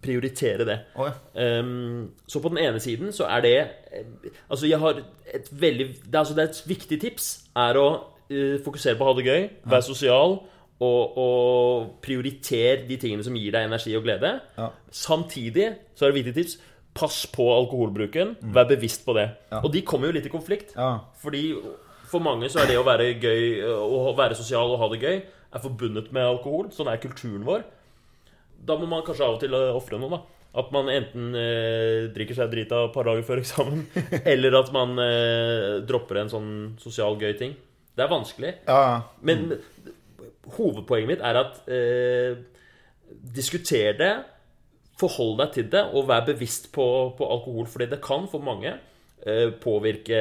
Prioritere 0.04 0.66
det. 0.68 0.78
Oh, 0.96 1.08
ja. 1.08 1.60
um, 1.60 2.10
så 2.28 2.42
på 2.44 2.52
den 2.52 2.60
ene 2.66 2.80
siden 2.84 3.14
så 3.16 3.28
er 3.32 3.42
det 3.46 3.56
eh, 3.58 4.30
Altså, 4.50 4.68
jeg 4.68 4.80
har 4.80 5.00
et 5.34 5.48
veldig 5.52 5.88
Det 5.88 6.14
er, 6.14 6.20
altså, 6.20 6.36
det 6.36 6.44
er 6.44 6.52
et 6.52 6.62
viktig 6.68 7.00
tips 7.02 7.30
er 7.56 7.80
å 7.80 7.88
uh, 8.04 8.58
fokusere 8.66 8.98
på 9.00 9.06
å 9.06 9.10
ha 9.12 9.18
det 9.18 9.28
gøy, 9.28 9.50
være 9.66 9.88
sosial 9.88 10.40
og, 10.78 11.18
og 11.18 11.94
prioritere 12.06 12.84
de 12.86 13.00
tingene 13.02 13.26
som 13.26 13.36
gir 13.38 13.56
deg 13.56 13.66
energi 13.66 13.96
og 13.98 14.04
glede. 14.06 14.36
Ja. 14.60 14.68
Samtidig 14.94 15.72
så 15.98 16.06
er 16.06 16.12
det 16.12 16.14
et 16.14 16.20
viktig 16.20 16.36
tips 16.38 16.60
pass 16.98 17.24
på 17.34 17.48
alkoholbruken. 17.54 18.36
Vær 18.54 18.68
bevisst 18.70 19.06
på 19.06 19.16
det. 19.18 19.30
Ja. 19.52 19.64
Og 19.64 19.72
de 19.74 19.82
kommer 19.86 20.10
jo 20.10 20.18
litt 20.18 20.28
i 20.30 20.34
konflikt. 20.34 20.76
Ja. 20.78 21.00
Fordi 21.22 21.50
for 22.08 22.24
mange 22.24 22.50
så 22.50 22.62
er 22.62 22.72
det 22.72 22.78
å 22.80 22.86
være 22.88 23.10
gøy 23.20 23.66
Å 23.68 24.14
være 24.16 24.38
sosial 24.38 24.70
og 24.72 24.80
ha 24.80 24.88
det 24.94 25.02
gøy 25.02 25.18
er 25.18 25.64
forbundet 25.64 26.12
med 26.16 26.28
alkohol. 26.28 26.70
Sånn 26.76 26.90
er 26.92 27.02
kulturen 27.02 27.46
vår. 27.48 27.66
Da 28.68 28.76
må 28.80 28.90
man 28.90 29.06
kanskje 29.08 29.28
av 29.28 29.38
og 29.38 29.44
til 29.44 29.56
eh, 29.56 29.76
ofre 29.76 30.00
noe, 30.02 30.18
da. 30.18 30.22
At 30.58 30.72
man 30.74 30.90
enten 30.90 31.36
eh, 31.38 32.08
drikker 32.16 32.38
seg 32.40 32.52
drita 32.52 32.86
et 32.88 32.94
par 32.96 33.08
dager 33.08 33.26
før 33.28 33.42
eksamen, 33.44 33.86
eller 34.34 34.60
at 34.62 34.72
man 34.76 34.98
eh, 35.04 35.78
dropper 35.88 36.24
en 36.24 36.32
sånn 36.34 36.52
sosial 36.82 37.20
gøy 37.22 37.36
ting. 37.40 37.56
Det 37.98 38.06
er 38.06 38.12
vanskelig. 38.12 38.54
Ja, 38.68 38.80
ja. 38.84 38.98
Men 39.26 39.58
hovedpoenget 40.58 41.12
mitt 41.12 41.26
er 41.26 41.42
at 41.44 41.60
eh, 41.72 42.38
Diskuter 43.08 43.96
det, 43.96 44.12
forhold 45.00 45.38
deg 45.40 45.54
til 45.56 45.68
det, 45.72 45.84
og 45.96 46.10
vær 46.10 46.26
bevisst 46.28 46.68
på, 46.76 46.86
på 47.16 47.28
alkohol. 47.32 47.68
Fordi 47.72 47.88
det 47.94 48.02
kan 48.04 48.26
for 48.28 48.44
mange 48.44 48.74
eh, 48.74 49.54
påvirke 49.64 50.18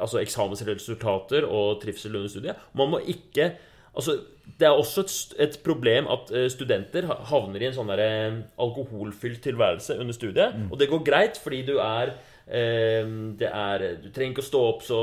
altså 0.00 0.22
eksamensresultater 0.22 1.44
og 1.44 1.82
trivsel 1.82 2.16
under 2.16 2.32
studiet. 2.32 2.62
Man 2.78 2.94
må 2.94 3.02
ikke 3.04 3.50
Altså, 3.92 4.16
det 4.58 4.66
er 4.66 4.74
også 4.74 5.02
et, 5.04 5.14
et 5.46 5.56
problem 5.64 6.08
at 6.10 6.30
eh, 6.34 6.48
studenter 6.52 7.06
havner 7.28 7.62
i 7.62 7.68
en 7.68 7.74
sånn 7.76 7.90
eh, 7.94 8.42
alkoholfylt 8.60 9.42
tilværelse 9.44 9.98
under 10.00 10.16
studiet. 10.16 10.60
Og 10.70 10.78
det 10.80 10.88
går 10.90 11.02
greit, 11.06 11.40
fordi 11.40 11.60
du 11.66 11.74
er 11.76 12.14
eh, 12.46 13.08
det 13.38 13.48
er, 13.48 13.84
Du 14.02 14.08
trenger 14.08 14.32
ikke 14.32 14.44
å 14.44 14.48
stå 14.48 14.62
opp 14.70 14.86
så 14.86 15.00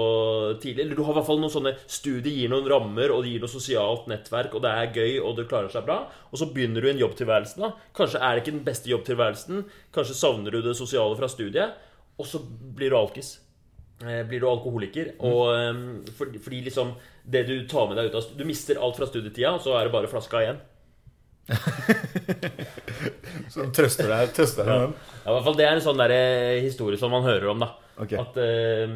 tidlig. 0.62 0.86
Eller 0.86 0.98
du 0.98 1.04
har 1.06 1.14
i 1.14 1.20
hvert 1.20 1.30
fall 1.30 1.42
noen 1.42 1.54
sånne 1.54 1.76
Studiet 1.86 2.34
gir 2.34 2.54
noen 2.54 2.70
rammer, 2.72 3.14
og 3.14 3.24
det 3.24 3.36
gir 3.36 3.44
noe 3.46 3.52
sosialt 3.52 4.10
nettverk, 4.12 4.56
og 4.58 4.66
det 4.66 4.72
er 4.74 4.96
gøy, 4.96 5.20
og 5.22 5.38
det 5.38 5.50
klarer 5.52 5.70
seg 5.74 5.86
bra. 5.88 6.00
Og 6.32 6.42
så 6.42 6.50
begynner 6.54 6.82
du 6.82 6.90
en 6.92 7.04
jobbtilværelse. 7.04 7.62
da 7.62 7.74
Kanskje 8.00 8.24
er 8.24 8.34
det 8.34 8.46
ikke 8.46 8.58
den 8.58 8.66
beste 8.72 8.94
jobbtilværelsen. 8.94 9.68
Kanskje 9.96 10.18
savner 10.18 10.56
du 10.56 10.64
det 10.66 10.78
sosiale 10.80 11.20
fra 11.20 11.30
studiet. 11.30 11.78
Og 12.20 12.28
så 12.28 12.42
blir 12.76 12.92
du 12.92 13.00
alkis. 13.00 13.38
Eh, 14.00 14.22
Blir 14.28 14.44
du 14.44 14.48
alkoholiker. 14.50 15.14
Og 15.28 15.42
eh, 15.54 15.80
fordi, 16.18 16.42
fordi 16.44 16.64
liksom 16.70 16.94
det 17.30 17.46
du 17.50 17.56
tar 17.70 17.90
med 17.90 18.00
deg 18.00 18.10
ut 18.10 18.20
av 18.20 18.28
Du 18.40 18.46
mister 18.48 18.80
alt 18.82 18.98
fra 18.98 19.08
studietida, 19.10 19.54
og 19.58 19.64
så 19.64 19.76
er 19.78 19.88
det 19.88 19.96
bare 19.96 20.12
flaska 20.12 20.44
igjen. 20.44 20.60
Så 23.50 23.64
trøster 23.74 24.06
deg, 24.06 24.28
trøster 24.38 24.68
deg 24.68 24.84
ja. 24.84 24.90
Ja, 25.24 25.24
i 25.24 25.32
hvert 25.34 25.46
fall 25.48 25.56
Det 25.58 25.66
er 25.66 25.72
en 25.74 25.82
sånn 25.82 25.98
der, 25.98 26.12
eh, 26.14 26.60
historie 26.62 27.00
som 27.02 27.10
man 27.14 27.26
hører 27.26 27.48
om. 27.56 27.64
da 27.64 27.72
okay. 27.98 28.20
At 28.22 28.38
eh, 28.38 28.92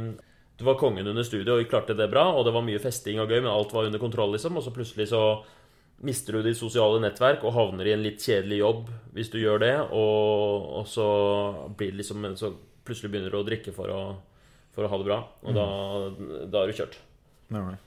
du 0.59 0.63
var 0.67 0.77
kongen 0.77 1.07
under 1.09 1.25
studiet 1.25 1.49
og 1.49 1.65
klarte 1.69 1.95
det 1.97 2.05
bra, 2.11 2.27
og 2.37 2.45
det 2.45 2.53
var 2.53 2.65
mye 2.65 2.81
festing 2.81 3.17
og 3.19 3.31
gøy, 3.31 3.39
men 3.41 3.51
alt 3.51 3.73
var 3.73 3.87
under 3.89 4.01
kontroll, 4.01 4.35
liksom. 4.35 4.59
Og 4.59 4.65
så 4.65 4.73
plutselig 4.75 5.07
så 5.09 5.23
mister 6.05 6.37
du 6.37 6.43
ditt 6.45 6.59
sosiale 6.59 6.99
nettverk 7.01 7.45
og 7.47 7.55
havner 7.55 7.87
i 7.89 7.93
en 7.95 8.03
litt 8.03 8.21
kjedelig 8.21 8.59
jobb 8.59 8.89
hvis 9.15 9.31
du 9.33 9.39
gjør 9.39 9.61
det, 9.63 9.73
og, 9.95 10.67
og 10.81 10.87
så 10.89 11.07
blir 11.77 11.93
det 11.93 12.03
liksom 12.03 12.27
Så 12.37 12.53
plutselig 12.83 13.13
begynner 13.13 13.33
du 13.33 13.39
å 13.39 13.47
drikke 13.47 13.73
for 13.75 13.93
å, 13.93 14.01
for 14.73 14.85
å 14.85 14.91
ha 14.91 14.99
det 14.99 15.07
bra, 15.07 15.19
og 15.45 15.57
da, 15.57 15.65
da 16.49 16.63
er 16.63 16.71
du 16.71 16.77
kjørt. 16.77 16.97
Nemlig. 17.53 17.77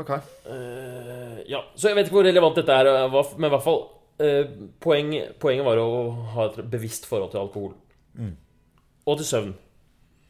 Ok. 0.00 0.12
Eh, 0.48 1.42
ja, 1.52 1.60
så 1.76 1.90
jeg 1.90 1.98
vet 1.98 2.08
ikke 2.08 2.16
hvor 2.16 2.28
relevant 2.28 2.56
dette 2.56 2.76
er, 2.80 2.88
eh, 2.88 3.16
men 3.36 3.50
i 3.50 3.52
hvert 3.52 3.66
fall 3.66 3.82
eh, 4.24 4.54
poeng, 4.80 5.12
Poenget 5.42 5.66
var 5.66 5.80
å 5.82 5.88
ha 6.32 6.46
et 6.48 6.62
bevisst 6.72 7.08
forhold 7.10 7.34
til 7.34 7.42
alkohol. 7.42 7.74
Og 9.02 9.18
til 9.18 9.28
søvn. 9.28 9.52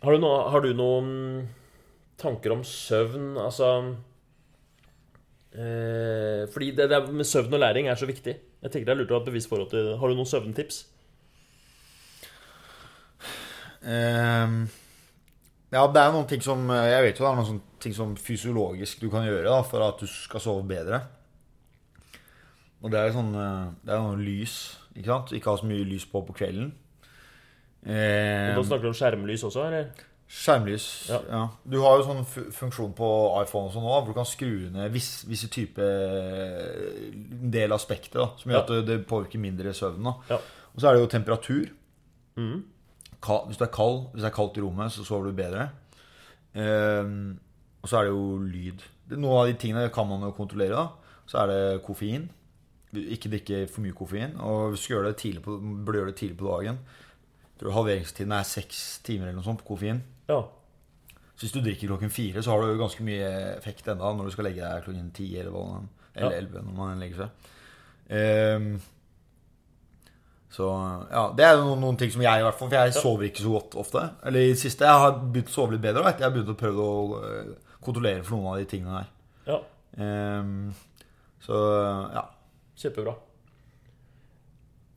Har 0.03 0.17
du, 0.17 0.23
no, 0.23 0.33
har 0.51 0.65
du 0.65 0.73
noen 0.75 1.11
tanker 2.19 2.57
om 2.57 2.65
søvn? 2.67 3.37
Altså 3.39 3.69
eh, 5.55 6.49
Fordi 6.51 6.73
det, 6.79 6.89
det 6.91 7.03
med 7.13 7.29
søvn 7.29 7.55
og 7.55 7.63
læring 7.63 7.91
er 7.91 8.01
så 8.01 8.09
viktig. 8.11 8.35
Jeg 8.63 8.73
tenker 8.73 8.89
det 8.89 8.97
er 8.97 9.01
lurt 9.03 9.15
å 9.15 9.21
ha 9.21 9.23
et 9.23 9.31
bevisst 9.31 9.51
forhold 9.51 9.71
til 9.71 9.93
Har 10.01 10.11
du 10.11 10.19
noen 10.19 10.31
søvntips? 10.31 10.83
Ehm, 13.83 14.69
ja, 15.73 15.87
det 15.89 16.01
er 16.03 16.13
noen 16.13 16.27
ting 16.29 16.43
som 16.45 16.67
Jeg 16.69 17.03
vet 17.07 17.19
jo 17.19 17.25
det 17.25 17.31
er 17.33 17.41
noen 17.41 17.61
ting 17.81 17.95
som 17.97 18.13
fysiologisk 18.21 19.01
du 19.01 19.09
kan 19.11 19.25
gjøre 19.27 19.49
da, 19.49 19.63
for 19.67 19.83
at 19.87 19.99
du 20.03 20.07
skal 20.11 20.41
sove 20.45 20.63
bedre. 20.69 21.01
Og 22.83 22.91
det 22.93 22.99
er 23.01 23.09
jo 23.11 23.17
sånn 23.21 23.35
eh, 23.39 23.67
Det 23.87 23.93
er 23.95 24.01
noe 24.05 24.19
lys, 24.21 24.55
ikke 24.97 25.09
sant? 25.13 25.33
Ikke 25.37 25.51
ha 25.53 25.61
så 25.61 25.69
mye 25.71 25.85
lys 25.89 26.05
på 26.11 26.23
på 26.27 26.35
kvelden. 26.37 26.73
Eh, 27.87 28.53
Og 28.55 28.63
da 28.63 28.65
snakker 28.69 28.87
du 28.87 28.93
om 28.93 28.97
skjermlys 28.99 29.45
også, 29.49 29.65
eller? 29.69 29.89
Skjermlys. 30.33 30.85
Ja. 31.11 31.19
Ja. 31.29 31.41
Du 31.69 31.79
har 31.83 31.99
jo 31.99 32.07
sånn 32.07 32.23
funksjon 32.57 32.93
på 32.97 33.09
iPhone 33.43 33.69
og 33.69 33.75
sånn 33.75 33.85
også, 33.85 34.05
hvor 34.07 34.15
du 34.15 34.19
kan 34.21 34.29
skru 34.29 34.53
ned 34.73 34.93
viss, 34.95 35.11
visse 35.29 35.51
type 35.53 35.83
en 35.85 37.51
del 37.53 37.75
aspekter 37.77 38.23
da, 38.23 38.29
som 38.41 38.51
gjør 38.53 38.59
Ja. 38.59 38.63
at 38.63 38.71
det, 38.73 38.81
det 38.89 39.07
påvirker 39.11 39.43
mindre 39.43 39.75
søvn. 39.77 40.09
Ja. 40.31 40.39
Og 40.73 40.81
så 40.81 40.89
er 40.89 40.95
det 40.97 41.03
jo 41.05 41.11
temperatur. 41.19 41.67
Mhm. 42.41 42.63
Hvis 43.23 43.61
du 43.61 43.65
er 43.65 43.73
kald, 43.75 44.07
hvis 44.13 44.25
det 44.25 44.31
er 44.31 44.37
kaldt 44.37 44.59
i 44.59 44.65
rommet, 44.65 44.93
så 44.93 45.05
sover 45.07 45.31
du 45.31 45.37
bedre. 45.39 45.69
Ehm, 46.59 47.39
og 47.83 47.89
så 47.89 47.99
er 47.99 48.09
det 48.09 48.15
jo 48.15 48.39
lyd. 48.39 48.83
Det, 49.09 49.19
noen 49.19 49.41
av 49.41 49.51
de 49.51 49.59
tingene 49.59 49.91
kan 49.95 50.09
man 50.09 50.25
jo 50.27 50.33
kontrollere. 50.37 50.75
da. 50.75 51.19
Så 51.27 51.39
er 51.43 51.51
det 51.51 51.83
koffein. 51.87 52.29
Ikke 52.93 53.31
drikke 53.33 53.67
for 53.73 53.85
mye 53.85 53.97
koffein. 53.97 54.35
Og 54.41 54.73
hvis 54.73 54.87
du 54.87 54.95
gjøre 54.95 55.13
det 55.13 55.43
på, 55.45 55.59
burde 55.59 55.99
gjøre 56.01 56.13
det 56.13 56.19
tidlig 56.21 56.39
på 56.39 56.51
dagen. 56.51 56.81
Jeg 57.47 57.61
tror 57.61 57.77
halveringstiden 57.79 58.33
er 58.33 58.49
seks 58.49 59.01
timer 59.07 59.29
eller 59.31 59.39
noe 59.39 59.47
sånt 59.47 59.63
på 59.63 59.75
koffein. 59.75 60.03
Ja. 60.29 60.43
Så 61.37 61.47
hvis 61.47 61.55
du 61.55 61.63
drikker 61.63 61.89
klokken 61.89 62.11
fire, 62.11 62.43
så 62.43 62.51
har 62.51 62.63
du 62.63 62.73
jo 62.73 62.81
ganske 62.83 63.05
mye 63.07 63.29
effekt 63.57 63.89
enda 63.89 64.13
når 64.15 64.29
du 64.29 64.35
skal 64.35 64.47
legge 64.51 64.63
deg 64.63 64.85
klokken 64.85 65.13
ti 65.15 65.29
eller 65.41 65.55
elleve. 66.15 66.59
Ja. 66.59 66.67
når 66.67 66.75
man 66.77 67.01
legger 67.01 67.25
seg. 67.25 67.53
Ehm, 68.13 68.75
så 70.53 70.67
ja, 71.09 71.23
det 71.37 71.45
er 71.49 71.57
noen, 71.63 71.81
noen 71.81 71.97
ting 71.97 72.11
som 72.13 72.21
jeg 72.21 72.43
i 72.43 72.45
hvert 72.45 72.59
fall 72.59 72.69
For 72.69 72.77
jeg 72.77 72.93
sover 72.99 73.25
ikke 73.31 73.41
så 73.47 73.53
godt 73.55 73.77
ofte. 73.81 74.03
Eller 74.29 74.45
i 74.45 74.51
det 74.53 74.59
siste. 74.61 74.85
Jeg 74.85 75.01
har 75.07 75.15
begynt 75.33 75.49
å 75.49 75.55
sove 75.55 75.73
litt 75.73 75.81
bedre. 75.87 76.03
Vet. 76.05 76.19
Jeg 76.21 76.27
har 76.29 76.35
begynt 76.35 76.53
å 76.53 76.57
prøve 76.61 76.85
å 76.85 77.21
øh, 77.25 77.53
kontrollere 77.83 78.21
for 78.27 78.37
noen 78.37 78.51
av 78.53 78.59
de 78.61 78.67
tingene 78.75 78.99
her. 79.01 79.13
ja. 79.49 79.61
Um, 79.97 80.71
så 81.45 81.57
ja. 82.15 82.23
Kjempebra. 82.81 83.13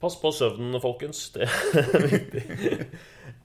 Pass 0.03 0.15
på 0.21 0.29
søvnen, 0.35 0.75
folkens. 0.83 1.23
Det 1.33 1.47
er 1.47 2.05
viktig. 2.11 2.43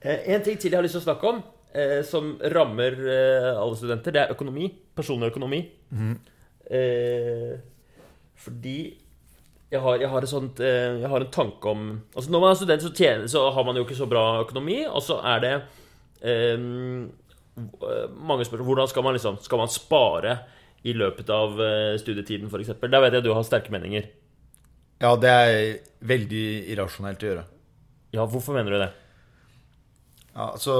Eh, 0.03 0.27
En 0.35 0.43
ting 0.45 0.59
til 0.59 0.71
jeg 0.71 0.77
har 0.77 0.85
lyst 0.85 0.95
til 0.99 1.01
å 1.01 1.07
snakke 1.07 1.31
om, 1.31 1.39
eh, 1.73 1.99
som 2.07 2.33
rammer 2.53 2.99
eh, 3.07 3.49
alle 3.55 3.79
studenter, 3.79 4.13
det 4.15 4.21
er 4.25 4.35
økonomi. 4.35 4.67
Personlig 4.95 5.31
økonomi. 5.31 5.61
eh, 6.71 7.55
fordi 8.41 8.77
jeg 9.71 9.79
har, 9.79 10.01
jeg, 10.01 10.09
har 10.11 10.25
sånt, 10.27 10.59
eh, 10.59 10.99
jeg 10.99 11.09
har 11.09 11.23
en 11.23 11.31
tanke 11.31 11.71
om 11.71 11.83
Altså 12.11 12.31
Når 12.33 12.41
man 12.43 12.51
er 12.51 12.57
student, 12.59 12.83
så, 12.83 12.91
tjener, 12.91 13.27
så 13.31 13.45
har 13.55 13.63
man 13.67 13.77
jo 13.79 13.85
ikke 13.85 13.95
så 13.95 14.07
bra 14.09 14.41
økonomi. 14.43 14.81
Og 14.83 14.99
så 15.05 15.21
er 15.23 15.43
det 15.45 15.53
eh, 16.27 16.65
mange 18.19 18.47
spørsmål 18.47 18.67
Hvordan 18.67 18.91
skal 18.91 19.05
man 19.05 19.15
liksom 19.15 19.39
Skal 19.43 19.61
man 19.61 19.71
spare 19.71 20.35
i 20.83 20.95
løpet 20.97 21.29
av 21.29 21.59
eh, 21.61 21.95
studietiden, 22.01 22.49
f.eks.? 22.49 22.73
Der 22.81 23.03
vet 23.03 23.15
jeg 23.15 23.23
du 23.23 23.31
har 23.37 23.45
sterke 23.47 23.71
meninger. 23.71 24.09
ja, 25.01 25.15
det 25.15 25.29
er 25.29 25.57
veldig 26.09 26.45
irrasjonelt 26.73 27.21
å 27.21 27.27
gjøre. 27.29 27.43
Ja, 28.11 28.25
hvorfor 28.25 28.57
mener 28.57 28.73
du 28.73 28.79
det? 28.81 28.89
Ja, 30.33 30.47
så 30.57 30.75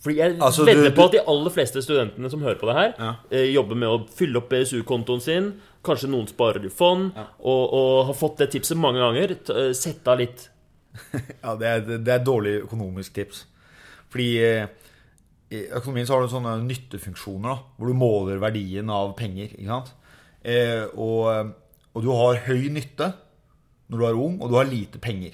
Fordi 0.00 0.16
jeg 0.16 0.36
Altså, 0.40 0.64
vedder 0.64 0.88
du- 0.90 0.96
på 0.96 1.04
at 1.04 1.12
de 1.12 1.20
aller 1.28 1.50
fleste 1.52 1.82
studentene 1.84 2.30
som 2.30 2.40
hører 2.40 2.58
på 2.60 2.66
det 2.70 2.74
her, 2.76 2.92
Ja. 2.98 3.14
eh, 3.30 3.52
jobber 3.52 3.74
med 3.76 3.88
å 3.88 4.08
fylle 4.08 4.36
opp 4.40 4.48
BSU-kontoen 4.48 5.20
sin. 5.20 5.50
Kanskje 5.84 6.08
noen 6.08 6.26
sparer 6.28 6.64
i 6.64 6.68
fond, 6.68 7.12
Ja. 7.16 7.24
og, 7.40 7.72
og 7.74 8.06
har 8.06 8.14
fått 8.14 8.38
det 8.38 8.50
tipset 8.52 8.76
mange 8.76 8.98
ganger. 8.98 9.36
Eh, 9.50 9.72
Sett 9.72 10.06
av 10.08 10.18
litt. 10.18 10.48
Ja, 11.44 11.54
det 11.56 11.66
er, 11.68 11.80
det 11.98 12.08
er 12.08 12.24
dårlig 12.24 12.62
økonomisk 12.64 13.12
tips. 13.14 13.44
Fordi 14.10 14.38
eh, 14.42 14.66
i 15.52 15.66
økonomien 15.68 16.06
så 16.06 16.14
har 16.16 16.22
du 16.26 16.32
sånne 16.32 16.56
nyttefunksjoner, 16.66 17.42
da, 17.48 17.58
hvor 17.78 17.86
du 17.86 17.94
måler 17.94 18.38
verdien 18.40 18.88
av 18.90 19.14
penger. 19.16 19.48
ikke 19.52 19.66
sant? 19.68 19.92
Eh, 20.44 20.86
og, 20.96 21.52
og 21.94 22.02
du 22.02 22.10
har 22.10 22.40
høy 22.46 22.68
nytte 22.72 23.12
når 23.90 23.98
du 23.98 24.04
er 24.06 24.14
ung, 24.14 24.40
og 24.40 24.48
du 24.50 24.56
har 24.56 24.64
lite 24.64 24.98
penger. 24.98 25.32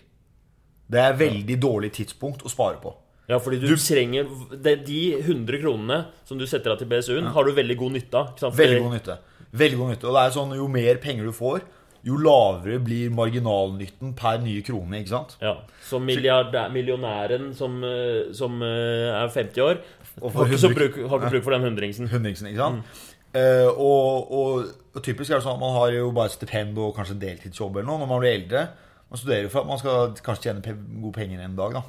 Det 0.91 0.99
er 1.03 1.17
veldig 1.19 1.57
dårlig 1.61 1.93
tidspunkt 1.93 2.43
å 2.43 2.51
spare 2.51 2.79
på. 2.83 2.95
Ja, 3.27 3.41
fordi 3.43 3.59
du, 3.59 3.73
trenger 3.75 4.29
de, 4.53 4.77
de 4.87 5.01
100 5.19 5.59
kronene 5.63 6.03
som 6.29 6.39
du 6.39 6.47
setter 6.47 6.75
av 6.75 6.79
til 6.79 6.87
BSU-en, 6.91 7.33
har 7.35 7.49
du 7.49 7.57
veldig 7.57 7.77
god 7.81 7.97
nytte 7.97 8.21
av. 8.21 8.53
Veldig 8.55 8.85
god 8.85 8.95
nytte. 8.95 9.17
Veldig 9.57 9.81
god 9.81 9.91
nytte. 9.95 10.07
Og 10.07 10.15
det 10.15 10.23
er 10.23 10.37
sånn, 10.37 10.55
jo 10.61 10.69
mer 10.71 11.01
penger 11.03 11.27
du 11.27 11.35
får, 11.35 11.65
jo 12.07 12.21
lavere 12.23 12.79
blir 12.87 13.11
marginalnytten 13.11 14.13
per 14.19 14.39
nye 14.45 14.63
krone. 14.63 15.01
ikke 15.01 15.11
sant? 15.11 15.35
Ja, 15.43 15.57
Så 15.83 15.99
millionæren 15.99 17.51
som, 17.59 17.83
eh, 17.83 18.33
som 18.33 18.63
eh, 18.63 19.11
er 19.11 19.29
50 19.29 19.61
år, 19.65 19.83
Og 20.23 20.33
har 20.33 20.47
ikke, 20.47 20.59
så 20.63 20.71
100 20.71 20.79
bruk, 20.79 20.95
har 21.11 21.19
ikke 21.19 21.31
bruk 21.35 21.45
for 21.45 21.51
den 21.51 21.67
hundringsen. 21.67 22.09
Hundringsen, 22.09 22.47
ikke 22.49 22.63
sant? 22.63 23.05
Eh, 23.35 23.67
og, 23.67 24.33
og, 24.33 24.65
og 24.95 25.03
typisk 25.03 25.31
er 25.31 25.41
det 25.41 25.45
sånn 25.45 25.59
at 25.59 25.61
man 25.61 25.75
har 25.77 25.91
jo 25.93 26.13
bare 26.15 26.33
stipend 26.33 26.79
og 26.79 26.95
kanskje 26.97 27.19
deltidsjobb 27.21 27.77
eller 27.77 27.91
noe 27.91 28.01
når 28.05 28.09
man 28.15 28.23
blir 28.23 28.39
eldre. 28.39 28.63
Man 29.11 29.21
studerer 29.21 29.51
for 29.53 29.67
at 29.67 29.69
man 29.69 29.83
skal 29.83 30.15
kanskje 30.25 30.49
tjene 30.49 30.63
pe 30.65 30.73
gode 31.03 31.15
penger 31.19 31.43
en 31.45 31.59
dag, 31.59 31.75
da. 31.81 31.83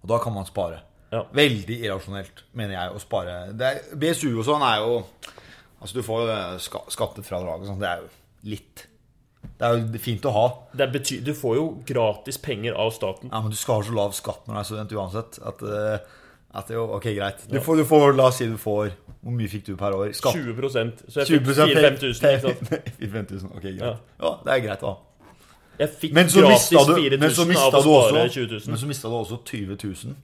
Og 0.00 0.12
da 0.12 0.18
kan 0.22 0.34
man 0.34 0.48
spare. 0.48 0.80
Ja. 1.10 1.24
Veldig 1.34 1.80
irrasjonelt, 1.82 2.44
mener 2.56 2.76
jeg, 2.76 2.94
å 2.94 3.02
spare. 3.02 3.40
Er, 3.50 3.82
BSU 3.98 4.30
og 4.38 4.44
sånn 4.46 4.64
er 4.66 4.84
jo 4.84 5.00
Altså, 5.80 5.96
du 5.96 6.04
får 6.04 6.18
jo 6.20 6.32
eh, 6.34 6.56
ska, 6.60 6.82
skattefradrag 6.92 7.62
og 7.62 7.68
sånn. 7.70 7.78
Det 7.80 7.88
er 7.88 8.02
jo 8.02 8.08
litt 8.52 8.82
Det 9.56 9.64
er 9.64 9.78
jo 9.78 10.00
fint 10.04 10.26
å 10.28 10.32
ha. 10.34 10.46
Det 10.76 10.84
er 10.84 10.90
bety 10.92 11.20
du 11.24 11.32
får 11.36 11.54
jo 11.56 11.66
gratis 11.88 12.36
penger 12.40 12.76
av 12.76 12.92
staten. 12.92 13.32
Ja, 13.32 13.40
men 13.40 13.54
du 13.54 13.56
skal 13.56 13.80
ha 13.80 13.86
så 13.88 13.96
lav 13.96 14.12
skatt 14.16 14.44
når 14.44 14.58
du 14.58 14.60
er 14.60 14.68
student 14.68 14.92
uansett. 14.98 15.38
At, 15.40 15.64
eh, 15.64 16.18
at 16.60 16.68
det 16.68 16.76
jo, 16.76 16.84
Ok, 16.98 17.08
greit. 17.16 17.46
Du 17.48 17.56
får, 17.64 17.80
du 17.80 17.88
får, 17.88 18.12
la 18.18 18.28
oss 18.28 18.42
si 18.42 18.50
du 18.50 18.58
får 18.60 18.92
Hvor 19.22 19.36
mye 19.38 19.48
fikk 19.48 19.70
du 19.70 19.74
per 19.80 19.96
år? 19.96 20.12
Skatt 20.18 20.36
20% 20.36 21.04
Så 21.06 21.22
jeg 21.22 21.40
fikk 21.40 21.48
20% 21.48 21.76
4000-5000. 21.80 22.28
ikke 22.28 22.42
sant? 22.44 22.90
4000, 23.16 23.54
ok, 23.54 23.62
greit. 23.70 23.86
Ja. 23.86 23.94
Ja. 24.20 24.34
det 24.44 24.56
er 24.56 24.66
greit, 24.68 24.84
da. 24.84 24.98
Jeg 25.80 25.92
fikk 26.02 26.12
Men 26.16 26.28
så 26.28 26.42
gratis 26.44 26.66
mista 26.70 26.82
du, 26.90 27.16
men 27.16 27.30
så 27.32 27.46
4000 27.46 27.60
av 27.60 27.76
å 27.78 27.78
også, 27.80 28.10
spare 28.10 28.28
20 28.34 28.50
000. 28.52 28.66
men 28.74 28.80
så 28.82 28.88
mistet 28.90 29.08
du 29.10 29.16
også 29.16 29.38
20 29.48 29.78
000 29.80 30.18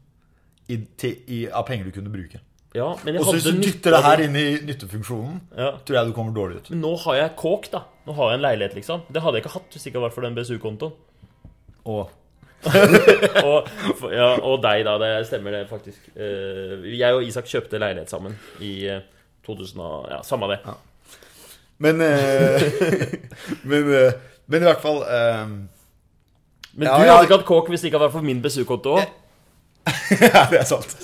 i, 0.69 0.77
til, 1.01 1.14
i, 1.33 1.38
av 1.49 1.64
penger 1.69 1.88
du 1.88 1.95
kunne 1.97 2.12
bruke. 2.12 2.42
Ja, 2.77 2.90
men 3.07 3.14
jeg 3.16 3.23
Og 3.23 3.29
så 3.31 3.37
hvis 3.38 3.47
du 3.47 3.61
dytter 3.62 3.95
det 3.95 4.01
her 4.05 4.21
inn 4.27 4.35
i 4.37 4.45
nyttefunksjonen, 4.69 5.38
Ja. 5.57 5.71
tror 5.87 5.97
jeg 5.97 6.11
du 6.11 6.12
kommer 6.12 6.35
dårlig 6.37 6.59
ut. 6.61 6.71
Men 6.75 6.83
nå 6.85 6.90
har 7.07 7.14
jeg 7.23 7.31
kåk, 7.40 7.71
da. 7.73 7.85
Nå 8.05 8.12
har 8.19 8.33
jeg 8.35 8.40
en 8.40 8.45
leilighet, 8.45 8.75
liksom. 8.77 9.07
Det 9.09 9.23
hadde 9.25 9.38
jeg 9.38 9.45
ikke 9.47 9.55
hatt 9.55 9.73
hvis 9.73 9.83
det 9.87 9.90
ikke 9.92 9.99
hadde 10.01 10.09
vært 10.11 10.16
for 10.19 10.27
den 10.27 10.37
BSU-kontoen. 10.37 10.92
Og 11.87 12.11
Og, 13.47 13.69
ja, 14.12 14.29
og 14.42 14.61
deg, 14.64 14.83
da. 14.88 14.97
Det 15.01 15.11
stemmer, 15.29 15.55
det, 15.55 15.69
faktisk. 15.71 16.09
Eh, 16.16 16.85
Jeg 16.99 17.14
og 17.14 17.23
Isak 17.25 17.47
kjøpte 17.49 17.79
leilighet 17.81 18.11
sammen 18.11 18.37
i 18.64 18.73
eh, 18.90 19.01
2000 19.47 19.81
og 19.87 20.09
Ja, 20.11 20.21
samme 20.27 20.49
det. 20.53 20.59
Men 21.79 22.01
eh, 22.01 22.62
men, 23.71 23.90
eh, 23.95 24.12
men 24.46 24.62
i 24.62 24.68
hvert 24.68 24.82
fall 24.82 25.00
um, 25.02 25.54
Men 26.72 26.87
du 26.87 26.90
ja. 26.90 27.14
hadde 27.14 27.26
ikke 27.26 27.38
hatt 27.38 27.48
kåk 27.48 27.70
hvis 27.72 27.82
det 27.82 27.90
ikke 27.90 27.98
hadde 27.98 28.09
vært 28.09 28.18
for 28.18 28.26
min 28.26 28.42
BSU-konto 28.44 28.98
òg. 29.00 29.14
Ja, 30.35 30.46
det 30.50 30.61
er 30.61 30.66
sant. 30.68 30.96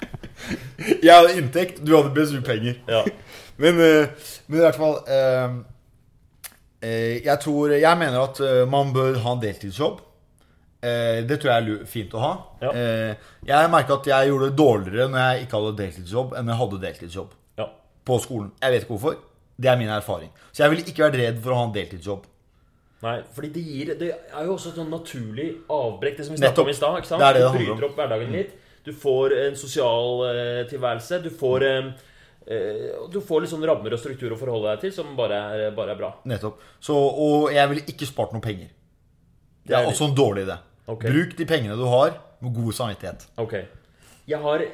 Jeg 1.04 1.12
hadde 1.12 1.36
inntekt, 1.36 1.82
du 1.84 1.92
hadde 1.96 2.12
BSU-penger. 2.16 2.80
Ja. 2.88 3.04
Men, 3.60 3.76
uh, 3.76 4.28
men 4.48 4.56
i 4.56 4.62
hvert 4.62 4.78
fall 4.78 4.94
eh, 5.04 5.56
uh, 6.80 7.16
Jeg 7.20 7.34
tror 7.42 7.74
Jeg 7.74 7.98
mener 8.00 8.22
at 8.22 8.38
eh, 8.40 8.62
man 8.64 8.88
bør 8.94 9.18
ha 9.20 9.34
en 9.36 9.42
deltidsjobb. 9.42 9.98
Det 10.80 11.36
tror 11.36 11.50
jeg 11.50 11.74
er 11.74 11.80
fint 11.84 12.14
å 12.16 12.20
ha. 12.22 12.30
Ja. 12.62 12.70
Jeg 13.44 13.68
merka 13.68 13.98
at 13.98 14.06
jeg 14.08 14.30
gjorde 14.30 14.46
det 14.48 14.56
dårligere 14.56 15.10
når 15.12 15.20
jeg 15.20 15.42
ikke 15.42 15.58
hadde 15.58 15.72
deltidsjobb, 15.76 16.32
enn 16.40 16.48
jeg 16.48 16.56
hadde 16.56 16.78
deltidsjobb 16.86 17.34
på 18.08 18.16
skolen. 18.24 18.46
Jeg 18.62 18.72
vet 18.72 18.86
ikke 18.86 18.94
hvorfor. 18.94 19.18
Det 19.60 19.68
er 19.68 19.76
min 19.76 19.92
erfaring. 19.92 20.30
Så 20.48 20.64
jeg 20.64 20.72
ville 20.72 20.86
ikke 20.88 21.04
vært 21.04 21.18
redd 21.20 21.42
for 21.44 21.52
å 21.52 21.58
ha 21.58 21.66
en 21.66 21.74
deltidsjobb. 21.74 22.24
Nei, 23.00 23.14
fordi 23.32 23.48
det 23.54 23.62
gir 23.64 23.90
Det 23.96 24.10
er 24.12 24.44
jo 24.44 24.52
også 24.58 24.70
et 24.74 24.78
sånn 24.80 24.90
naturlig 24.92 25.46
avbrekk, 25.72 26.18
det 26.18 26.26
som 26.26 26.34
vi 26.34 26.40
snakket 26.42 26.58
om 26.64 26.68
i 26.68 26.76
stad. 26.76 26.98
ikke 27.00 27.08
sant? 27.08 27.22
Det 27.22 27.30
det 27.34 27.40
det 27.40 27.52
du 27.52 27.58
bryter 27.58 27.86
opp 27.88 27.96
hverdagen 27.96 28.34
litt. 28.36 28.50
Du 28.84 28.92
får 28.92 29.34
en 29.46 29.56
sosial 29.56 30.22
eh, 30.28 30.62
tilværelse. 30.68 31.22
Du 31.24 31.30
får 31.30 31.64
eh, 31.68 31.88
eh, 32.46 32.84
Du 33.12 33.20
får 33.24 33.42
litt 33.44 33.52
sånn 33.54 33.64
rammer 33.64 33.92
og 33.96 34.00
struktur 34.02 34.32
å 34.32 34.38
forholde 34.40 34.74
deg 34.74 34.80
til 34.86 34.92
som 34.98 35.14
bare 35.16 35.40
er, 35.54 35.70
bare 35.76 35.94
er 35.96 36.00
bra. 36.00 36.12
Nettopp. 36.28 36.60
Så, 36.80 36.96
og 36.96 37.50
jeg 37.52 37.68
ville 37.72 37.84
ikke 37.88 38.08
spart 38.08 38.32
noe 38.36 38.44
penger. 38.44 38.68
Det 39.64 39.72
Det 39.72 39.76
er 39.76 39.84
er 39.84 39.92
også 39.92 40.08
en 40.10 40.16
dårlig 40.16 40.44
idé. 40.48 40.58
Okay. 40.90 41.10
Bruk 41.12 41.36
de 41.38 41.46
pengene 41.46 41.76
du 41.76 41.84
har, 41.86 42.16
med 42.40 42.54
god 42.56 42.72
samvittighet. 42.74 43.26
Ok. 43.38 43.54
Jeg 44.28 44.40
har, 44.40 44.64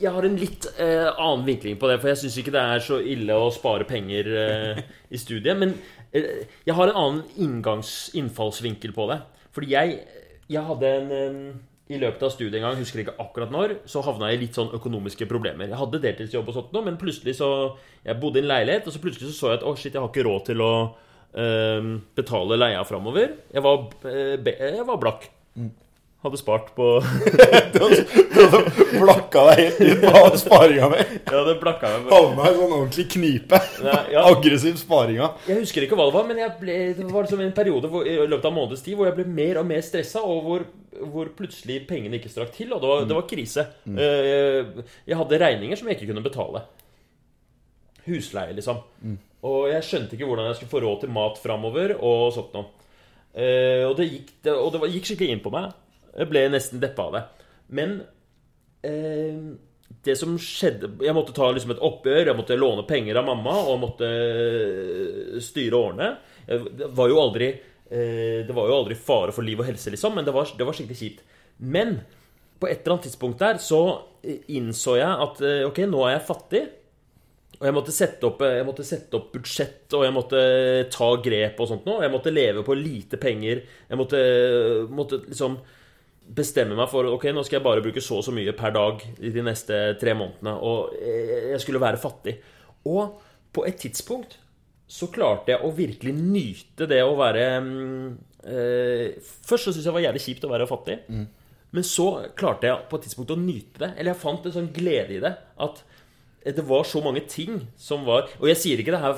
jeg 0.00 0.12
har 0.12 0.26
en 0.26 0.36
litt 0.38 0.66
eh, 0.80 1.06
annen 1.08 1.44
vinkling 1.46 1.78
på 1.80 1.88
det, 1.90 1.98
for 2.00 2.10
jeg 2.10 2.20
syns 2.22 2.36
ikke 2.40 2.54
det 2.54 2.64
er 2.64 2.82
så 2.84 2.98
ille 3.00 3.36
å 3.36 3.52
spare 3.54 3.86
penger 3.88 4.28
eh, 4.42 4.82
i 5.08 5.20
studiet. 5.20 5.56
Men 5.58 5.74
eh, 6.12 6.44
jeg 6.66 6.76
har 6.76 6.92
en 6.92 7.00
annen 7.00 7.22
inngangs, 7.42 7.94
innfallsvinkel 8.16 8.94
på 8.96 9.08
det. 9.12 9.20
Fordi 9.56 9.72
jeg, 9.72 9.96
jeg 10.52 10.68
hadde 10.68 10.92
en 10.98 11.16
eh, 11.16 11.40
I 11.86 12.00
løpet 12.02 12.24
av 12.26 12.32
studiet 12.34 12.58
en 12.58 12.66
gang, 12.66 12.80
husker 12.80 13.04
ikke 13.04 13.16
akkurat 13.22 13.52
når, 13.54 13.76
så 13.86 14.02
havna 14.02 14.32
jeg 14.32 14.40
i 14.40 14.44
litt 14.44 14.58
sånn 14.58 14.74
økonomiske 14.74 15.28
problemer. 15.30 15.70
Jeg 15.70 15.80
hadde 15.80 16.02
deltidsjobb 16.02 16.50
og 16.50 16.56
sånt 16.56 16.72
nå, 16.74 16.82
men 16.82 17.00
plutselig 17.00 17.36
så 17.38 17.50
Jeg 18.02 18.20
bodde 18.22 18.40
i 18.40 18.44
en 18.44 18.50
leilighet, 18.50 18.88
og 18.88 18.94
så 18.94 19.02
plutselig 19.02 19.30
så, 19.30 19.36
så 19.38 19.52
jeg 19.52 19.60
at 19.60 19.66
å 19.66 19.74
shit, 19.78 19.94
jeg 19.94 20.02
har 20.02 20.12
ikke 20.12 20.26
råd 20.26 20.46
til 20.50 20.62
å 20.66 20.74
eh, 21.32 21.90
betale 22.18 22.60
leia 22.60 22.84
framover. 22.86 23.34
Jeg 23.54 23.64
var, 23.64 23.88
eh, 24.12 24.54
jeg 24.60 24.86
var 24.86 25.02
blakk. 25.02 25.30
Hadde 26.24 26.38
spart 26.40 26.70
på 26.74 26.84
Du 27.74 27.82
hadde 27.82 28.60
blakka 28.96 29.42
deg 29.50 29.60
helt 29.60 29.82
inn 29.84 30.00
på 30.00 30.22
sparinga 30.40 30.88
mi. 30.90 31.02
Ja, 31.28 31.42
det 31.46 31.56
blakka 31.60 31.90
meg 31.92 32.14
Havna 32.14 32.48
i 32.48 32.56
sånn 32.56 32.72
ordentlig 32.78 33.04
knipe. 33.12 33.60
Nei, 33.84 33.98
ja. 34.14 34.24
Aggressiv 34.30 34.78
sparinga. 34.80 35.28
Jeg 35.46 35.60
husker 35.60 35.86
ikke 35.86 35.98
hva 35.98 36.08
det 36.08 36.16
var, 36.16 36.26
men 36.30 36.40
jeg 36.40 36.54
ble, 36.60 36.78
det 36.96 37.06
var 37.10 37.28
liksom 37.28 37.44
en 37.44 37.52
periode 37.56 37.90
hvor, 37.92 38.08
i 38.08 38.16
løpet 38.24 38.48
av 38.48 38.50
en 38.52 38.58
måneds 38.58 38.82
tid 38.86 38.96
hvor 38.98 39.10
jeg 39.10 39.18
ble 39.18 39.28
mer 39.38 39.60
og 39.60 39.68
mer 39.68 39.84
stressa, 39.84 40.24
og 40.24 40.40
hvor, 40.48 40.66
hvor 41.12 41.30
plutselig 41.36 41.82
pengene 41.90 42.18
ikke 42.18 42.32
strakk 42.32 42.56
til, 42.56 42.72
og 42.72 42.82
det 42.82 42.90
var, 42.90 43.06
det 43.10 43.20
var 43.20 43.28
krise. 43.30 43.68
Mm. 43.84 44.00
Jeg 44.00 45.20
hadde 45.20 45.42
regninger 45.44 45.78
som 45.78 45.92
jeg 45.92 46.00
ikke 46.00 46.10
kunne 46.10 46.24
betale. 46.24 46.64
Husleie, 48.06 48.56
liksom. 48.56 48.82
Og 49.46 49.68
jeg 49.70 49.84
skjønte 49.84 50.16
ikke 50.16 50.26
hvordan 50.28 50.48
jeg 50.50 50.58
skulle 50.58 50.72
få 50.72 50.82
råd 50.82 51.00
til 51.04 51.14
mat 51.14 51.38
framover, 51.42 51.96
og 52.00 52.30
sånt 52.34 52.56
noe. 52.56 52.72
Eh, 53.36 53.84
og 53.84 53.98
det 53.98 54.08
gikk, 54.08 54.30
det, 54.46 54.54
og 54.54 54.70
det 54.72 54.80
var, 54.80 54.92
gikk 54.94 55.10
skikkelig 55.10 55.36
inn 55.36 55.42
på 55.44 55.52
meg. 55.54 55.74
Jeg 56.16 56.30
ble 56.30 56.46
nesten 56.52 56.80
deppa 56.82 57.08
av 57.10 57.16
det. 57.16 57.22
Men 57.76 57.96
eh, 58.86 59.38
det 60.06 60.14
som 60.18 60.36
skjedde 60.40 60.92
Jeg 61.04 61.14
måtte 61.16 61.34
ta 61.36 61.48
liksom 61.52 61.72
et 61.74 61.82
oppgjør, 61.84 62.26
jeg 62.30 62.38
måtte 62.38 62.56
låne 62.58 62.84
penger 62.88 63.18
av 63.20 63.26
mamma 63.28 63.54
og 63.70 63.80
måtte 63.82 64.08
eh, 64.10 65.40
styre 65.44 65.80
årene. 65.80 66.10
Jeg- 66.48 66.76
Det 66.78 66.90
var 66.96 67.08
jo 67.12 67.20
aldri 67.20 67.48
eh, 67.90 68.46
var 68.50 68.66
jo 68.70 68.78
aldri 68.80 68.94
fare 68.98 69.32
for 69.32 69.42
liv 69.46 69.60
og 69.60 69.66
helse, 69.68 69.90
liksom, 69.92 70.14
men 70.16 70.24
det 70.26 70.32
var, 70.34 70.44
det 70.58 70.66
var 70.66 70.74
skikkelig 70.74 70.96
kjipt. 70.98 71.20
Men 71.60 72.00
på 72.58 72.66
et 72.70 72.80
eller 72.82 72.96
annet 72.96 73.04
tidspunkt 73.10 73.38
der 73.38 73.60
så 73.62 73.80
eh, 74.24 74.40
innså 74.56 74.96
jeg 74.98 75.22
at 75.26 75.40
eh, 75.44 75.62
ok, 75.68 75.78
nå 75.86 76.02
er 76.08 76.16
jeg 76.16 76.26
fattig. 76.26 76.64
Og 77.56 77.64
jeg 77.64 77.72
måtte 77.72 77.92
sette 77.94 78.26
opp, 78.28 78.42
jeg 78.44 78.66
måtte 78.68 78.84
sette 78.84 79.16
opp 79.16 79.30
budsjett, 79.32 79.86
og 79.96 80.02
jeg 80.04 80.12
måtte 80.12 80.40
ta 80.92 81.06
grep 81.24 81.60
og 81.62 81.68
sånt 81.70 81.86
noe. 81.88 82.02
Jeg 82.04 82.12
måtte 82.12 82.32
leve 82.34 82.60
på 82.66 82.74
lite 82.76 83.16
penger. 83.16 83.62
Jeg 83.88 83.96
måtte, 83.96 84.18
måtte 84.92 85.22
liksom 85.24 85.54
bestemme 86.26 86.76
meg 86.78 86.90
for 86.90 87.08
Ok, 87.12 87.28
nå 87.34 87.44
skal 87.46 87.60
jeg 87.60 87.66
bare 87.66 87.84
bruke 87.84 88.02
så 88.02 88.20
og 88.20 88.26
så 88.26 88.34
mye 88.34 88.54
per 88.56 88.74
dag 88.74 89.02
i 89.22 89.30
de 89.34 89.44
neste 89.46 89.78
tre 90.00 90.14
månedene. 90.18 90.56
Og 90.58 90.96
jeg 90.98 91.60
skulle 91.62 91.82
være 91.82 92.00
fattig. 92.02 92.36
Og 92.86 93.16
på 93.54 93.64
et 93.68 93.78
tidspunkt 93.80 94.38
så 94.86 95.08
klarte 95.10 95.54
jeg 95.54 95.66
å 95.66 95.72
virkelig 95.74 96.14
nyte 96.14 96.86
det 96.86 97.00
å 97.02 97.16
være 97.18 97.46
mm, 97.58 98.10
eh, 98.46 99.16
Først 99.18 99.66
så 99.66 99.72
syntes 99.72 99.82
jeg 99.82 99.90
det 99.90 99.96
var 99.96 100.04
jævlig 100.04 100.22
kjipt 100.22 100.46
å 100.46 100.52
være 100.52 100.70
fattig. 100.70 100.98
Men 101.76 101.84
så 101.84 102.06
klarte 102.38 102.68
jeg 102.68 102.86
på 102.88 102.98
et 102.98 103.06
tidspunkt 103.08 103.34
å 103.34 103.40
nyte 103.40 103.82
det. 103.82 103.92
Eller 103.96 104.12
jeg 104.12 104.22
fant 104.22 104.46
en 104.46 104.54
sånn 104.54 104.72
glede 104.74 105.16
i 105.18 105.22
det. 105.22 105.34
At 105.66 105.82
det 106.46 106.62
var 106.68 106.86
så 106.86 107.02
mange 107.02 107.24
ting 107.26 107.64
som 107.74 108.04
var 108.06 108.28
Og 108.38 108.46
jeg 108.46 108.58
sier 108.60 108.78
ikke 108.78 108.92
det 108.94 109.00
her 109.02 109.16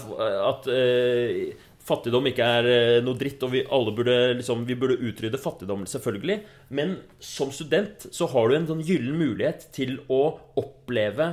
at 0.49 0.69
eh, 0.73 1.51
fattigdom 1.89 2.27
ikke 2.31 2.47
er 2.59 2.69
eh, 2.71 2.97
noe 3.05 3.17
dritt, 3.19 3.43
og 3.47 3.53
vi 3.55 3.63
alle 3.75 3.95
burde 3.97 4.17
liksom, 4.39 4.63
Vi 4.69 4.77
burde 4.79 4.99
utrydde 5.09 5.41
fattigdom, 5.41 5.87
selvfølgelig. 5.89 6.39
Men 6.77 6.97
som 7.25 7.51
student 7.55 8.07
så 8.15 8.29
har 8.35 8.49
du 8.53 8.59
en 8.59 8.69
sånn 8.71 8.85
gyllen 8.87 9.17
mulighet 9.21 9.67
til 9.77 9.97
å 10.13 10.21
oppleve 10.61 11.33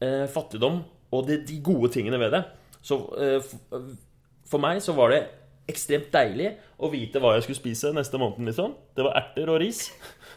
eh, 0.00 0.24
fattigdom 0.30 0.82
og 1.14 1.26
det, 1.28 1.42
de 1.48 1.58
gode 1.64 1.90
tingene 1.94 2.18
ved 2.20 2.34
det. 2.36 2.42
Så 2.84 3.00
eh, 3.18 3.38
f- 3.42 3.98
for 4.48 4.62
meg 4.62 4.80
så 4.84 4.94
var 4.96 5.12
det 5.14 5.22
ekstremt 5.68 6.08
deilig 6.14 6.54
å 6.80 6.88
vite 6.92 7.20
hva 7.20 7.34
jeg 7.36 7.44
skulle 7.44 7.58
spise 7.60 7.90
neste 7.96 8.16
måned. 8.20 8.40
liksom. 8.48 8.72
Det 8.96 9.04
var 9.04 9.18
erter 9.20 9.50
og 9.52 9.58
ris. 9.60 9.82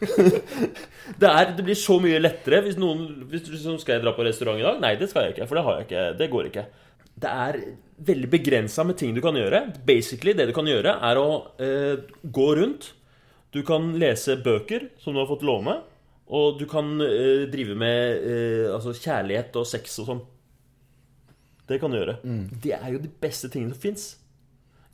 det, 1.20 1.28
er, 1.28 1.52
det 1.56 1.64
blir 1.64 1.78
så 1.78 1.96
mye 2.02 2.18
lettere 2.20 2.62
hvis 2.64 2.78
noen 2.80 3.04
hvis 3.30 3.44
du 3.46 3.52
liksom, 3.54 3.76
Skal 3.80 3.96
jeg 3.98 4.04
dra 4.04 4.12
på 4.16 4.24
restaurant 4.26 4.60
i 4.60 4.64
dag? 4.66 4.80
Nei, 4.82 4.94
det 5.00 5.08
skal 5.12 5.28
jeg 5.28 5.36
ikke, 5.36 5.46
for 5.48 5.58
det 5.60 5.64
har 5.68 5.78
jeg 5.78 5.86
ikke. 5.88 6.04
Det 6.20 6.28
går 6.32 6.48
ikke. 6.50 6.64
Det 7.22 7.32
er 7.46 7.58
veldig 8.06 8.28
begrensa 8.32 8.84
med 8.86 8.98
ting 9.00 9.14
du 9.14 9.22
kan 9.24 9.36
gjøre. 9.38 9.64
Basically, 9.86 10.34
det 10.36 10.48
du 10.50 10.54
kan 10.56 10.68
gjøre, 10.68 10.96
er 11.04 11.20
å 11.20 11.28
eh, 11.62 12.02
gå 12.22 12.48
rundt. 12.58 12.92
Du 13.52 13.60
kan 13.68 13.90
lese 14.00 14.38
bøker 14.40 14.88
som 15.02 15.14
du 15.14 15.20
har 15.22 15.28
fått 15.30 15.44
låne. 15.46 15.78
Og 16.32 16.56
du 16.60 16.64
kan 16.70 16.94
eh, 17.04 17.44
drive 17.52 17.76
med 17.78 18.24
eh, 18.24 18.68
altså 18.72 18.94
kjærlighet 18.96 19.58
og 19.60 19.68
sex 19.68 19.98
og 20.02 20.08
sånn. 20.08 20.22
Det 21.68 21.78
kan 21.80 21.92
du 21.92 22.00
gjøre. 22.00 22.16
Det 22.62 22.74
er 22.78 22.88
jo 22.94 23.02
de 23.02 23.10
beste 23.22 23.50
tingene 23.52 23.76
som 23.76 23.82
fins. 23.84 24.08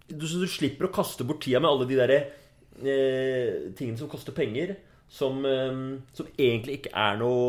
Du, 0.09 0.24
du 0.24 0.48
slipper 0.48 0.88
å 0.88 0.92
kaste 0.94 1.24
bort 1.28 1.42
tida 1.44 1.61
med 1.62 1.70
alle 1.70 1.86
de 1.88 1.98
der 1.98 2.14
eh, 2.16 3.68
tingene 3.78 3.98
som 4.00 4.11
koster 4.11 4.36
penger. 4.36 4.76
Som, 5.09 5.40
eh, 5.48 5.78
som 6.16 6.28
egentlig 6.36 6.82
ikke 6.82 6.90
er 6.92 7.14
noe 7.16 7.44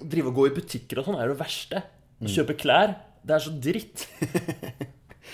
Å 0.00 0.06
drive 0.08 0.30
og 0.30 0.38
gå 0.38 0.46
i 0.48 0.54
butikker 0.56 0.96
og 0.96 1.04
sånn 1.10 1.18
er 1.20 1.28
det 1.28 1.40
verste. 1.42 1.82
Å 2.20 2.30
kjøpe 2.32 2.56
klær. 2.56 2.94
Det 3.26 3.36
er 3.36 3.44
så 3.44 3.52
dritt. 3.68 4.08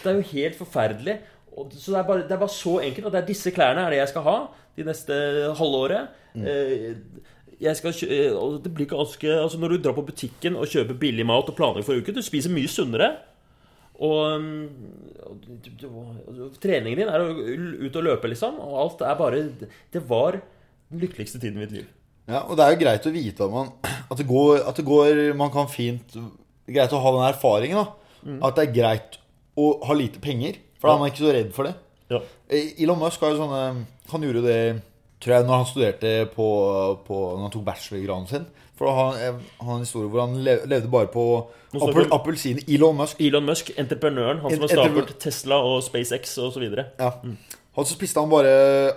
Det 0.03 0.11
er 0.11 0.19
jo 0.19 0.27
helt 0.33 0.59
forferdelig. 0.59 1.17
Og, 1.57 1.71
så 1.73 1.93
det 1.93 1.99
er, 1.99 2.07
bare, 2.07 2.25
det 2.29 2.35
er 2.37 2.41
bare 2.43 2.53
så 2.53 2.75
enkelt 2.85 3.07
Og 3.09 3.13
det 3.15 3.21
er 3.23 3.29
disse 3.31 3.51
klærne 3.55 3.87
er 3.87 3.95
det 3.95 4.01
jeg 4.03 4.11
skal 4.11 4.27
ha 4.27 4.35
de 4.77 4.85
neste 4.85 5.15
halvåret. 5.57 6.11
Mm. 6.37 6.45
jeg 7.65 7.79
skal 7.79 7.95
eh, 8.05 8.35
og 8.37 8.59
det 8.61 8.75
blir 8.77 8.91
ganske 8.91 9.31
Altså 9.33 9.57
Når 9.63 9.73
du 9.73 9.77
drar 9.81 9.95
på 9.97 10.05
butikken 10.05 10.59
og 10.61 10.69
kjøper 10.69 10.99
billig 11.01 11.25
mat 11.25 11.49
og 11.49 11.57
planlegger 11.57 11.87
for 11.87 12.03
uke, 12.03 12.13
du 12.13 12.21
spiser 12.21 12.53
mye 12.53 12.69
sunnere. 12.69 13.09
Og, 13.97 14.19
og, 14.21 15.31
og 15.31 15.39
du, 15.65 15.71
du, 15.81 15.87
og 15.89 16.59
treningen 16.61 17.01
din 17.01 17.09
er 17.09 17.25
å 17.25 17.31
ut 17.33 17.97
og 17.97 18.05
løpe, 18.05 18.29
liksom. 18.29 18.59
Og 18.61 18.75
alt 18.83 19.05
er 19.09 19.17
bare 19.17 19.45
Det 19.57 20.03
var 20.05 20.37
den 20.37 21.01
lykkeligste 21.01 21.41
tiden 21.41 21.57
i 21.57 21.65
mitt 21.65 21.73
liv. 21.73 21.87
Ja, 22.29 22.43
og 22.43 22.59
det 22.59 22.67
er 22.67 22.75
jo 22.75 22.83
greit 22.83 23.09
å 23.09 23.15
vite 23.15 23.47
at 23.47 23.55
man 23.55 23.73
At 24.11 24.19
det 24.21 24.27
går, 24.29 24.61
at 24.67 24.77
det 24.77 24.85
går 24.85 25.21
Man 25.39 25.53
kan 25.55 25.71
fint 25.71 26.19
Greit 26.67 26.93
å 26.93 27.01
ha 27.03 27.15
den 27.15 27.29
erfaringen, 27.29 27.79
da. 27.79 28.41
At 28.49 28.59
det 28.59 28.67
er 28.67 28.75
greit 28.75 29.19
å 29.57 29.71
ha 29.87 29.95
lite 29.97 30.21
penger. 30.23 30.59
For 30.81 30.91
da 30.91 30.97
er 30.97 31.03
man 31.05 31.13
ikke 31.13 31.25
så 31.25 31.35
redd 31.37 31.53
for 31.57 31.69
det. 31.69 31.75
Ja. 32.11 32.21
Eh, 32.51 32.75
Elon 32.83 33.01
Musk 33.01 33.23
har 33.25 33.33
jo 33.35 33.41
sånne 33.41 33.63
Han 34.13 34.23
gjorde 34.23 34.45
det 34.45 34.59
tror 35.19 35.33
jeg, 35.35 35.47
når 35.49 35.57
han 35.57 35.65
studerte 35.67 36.11
på, 36.31 36.47
på 37.07 37.17
Når 37.33 37.43
han 37.49 37.55
tok 37.55 37.65
bachelorgraden 37.67 38.29
sin. 38.31 38.47
For 38.77 38.93
han, 38.93 39.41
han 39.57 39.69
har 39.71 39.79
en 39.79 39.87
historie 39.87 40.11
hvor 40.13 40.27
han 40.27 40.37
levde 40.45 40.91
bare 40.93 41.09
på 41.09 41.25
appelsiner. 42.13 42.63
Elon 42.69 42.99
Musk. 42.99 43.21
Elon 43.25 43.47
Musk, 43.49 43.71
entreprenøren, 43.81 44.43
han 44.43 44.53
som 44.53 44.67
har 44.67 44.75
startet 44.75 45.17
Tesla 45.23 45.63
og 45.65 45.81
SpaceX 45.85 46.37
osv. 46.45 46.67
Ja. 46.77 47.11
Og 47.77 47.85
så 47.85 47.93
spiste 47.93 48.23
han 48.23 48.31
bare 48.33 48.53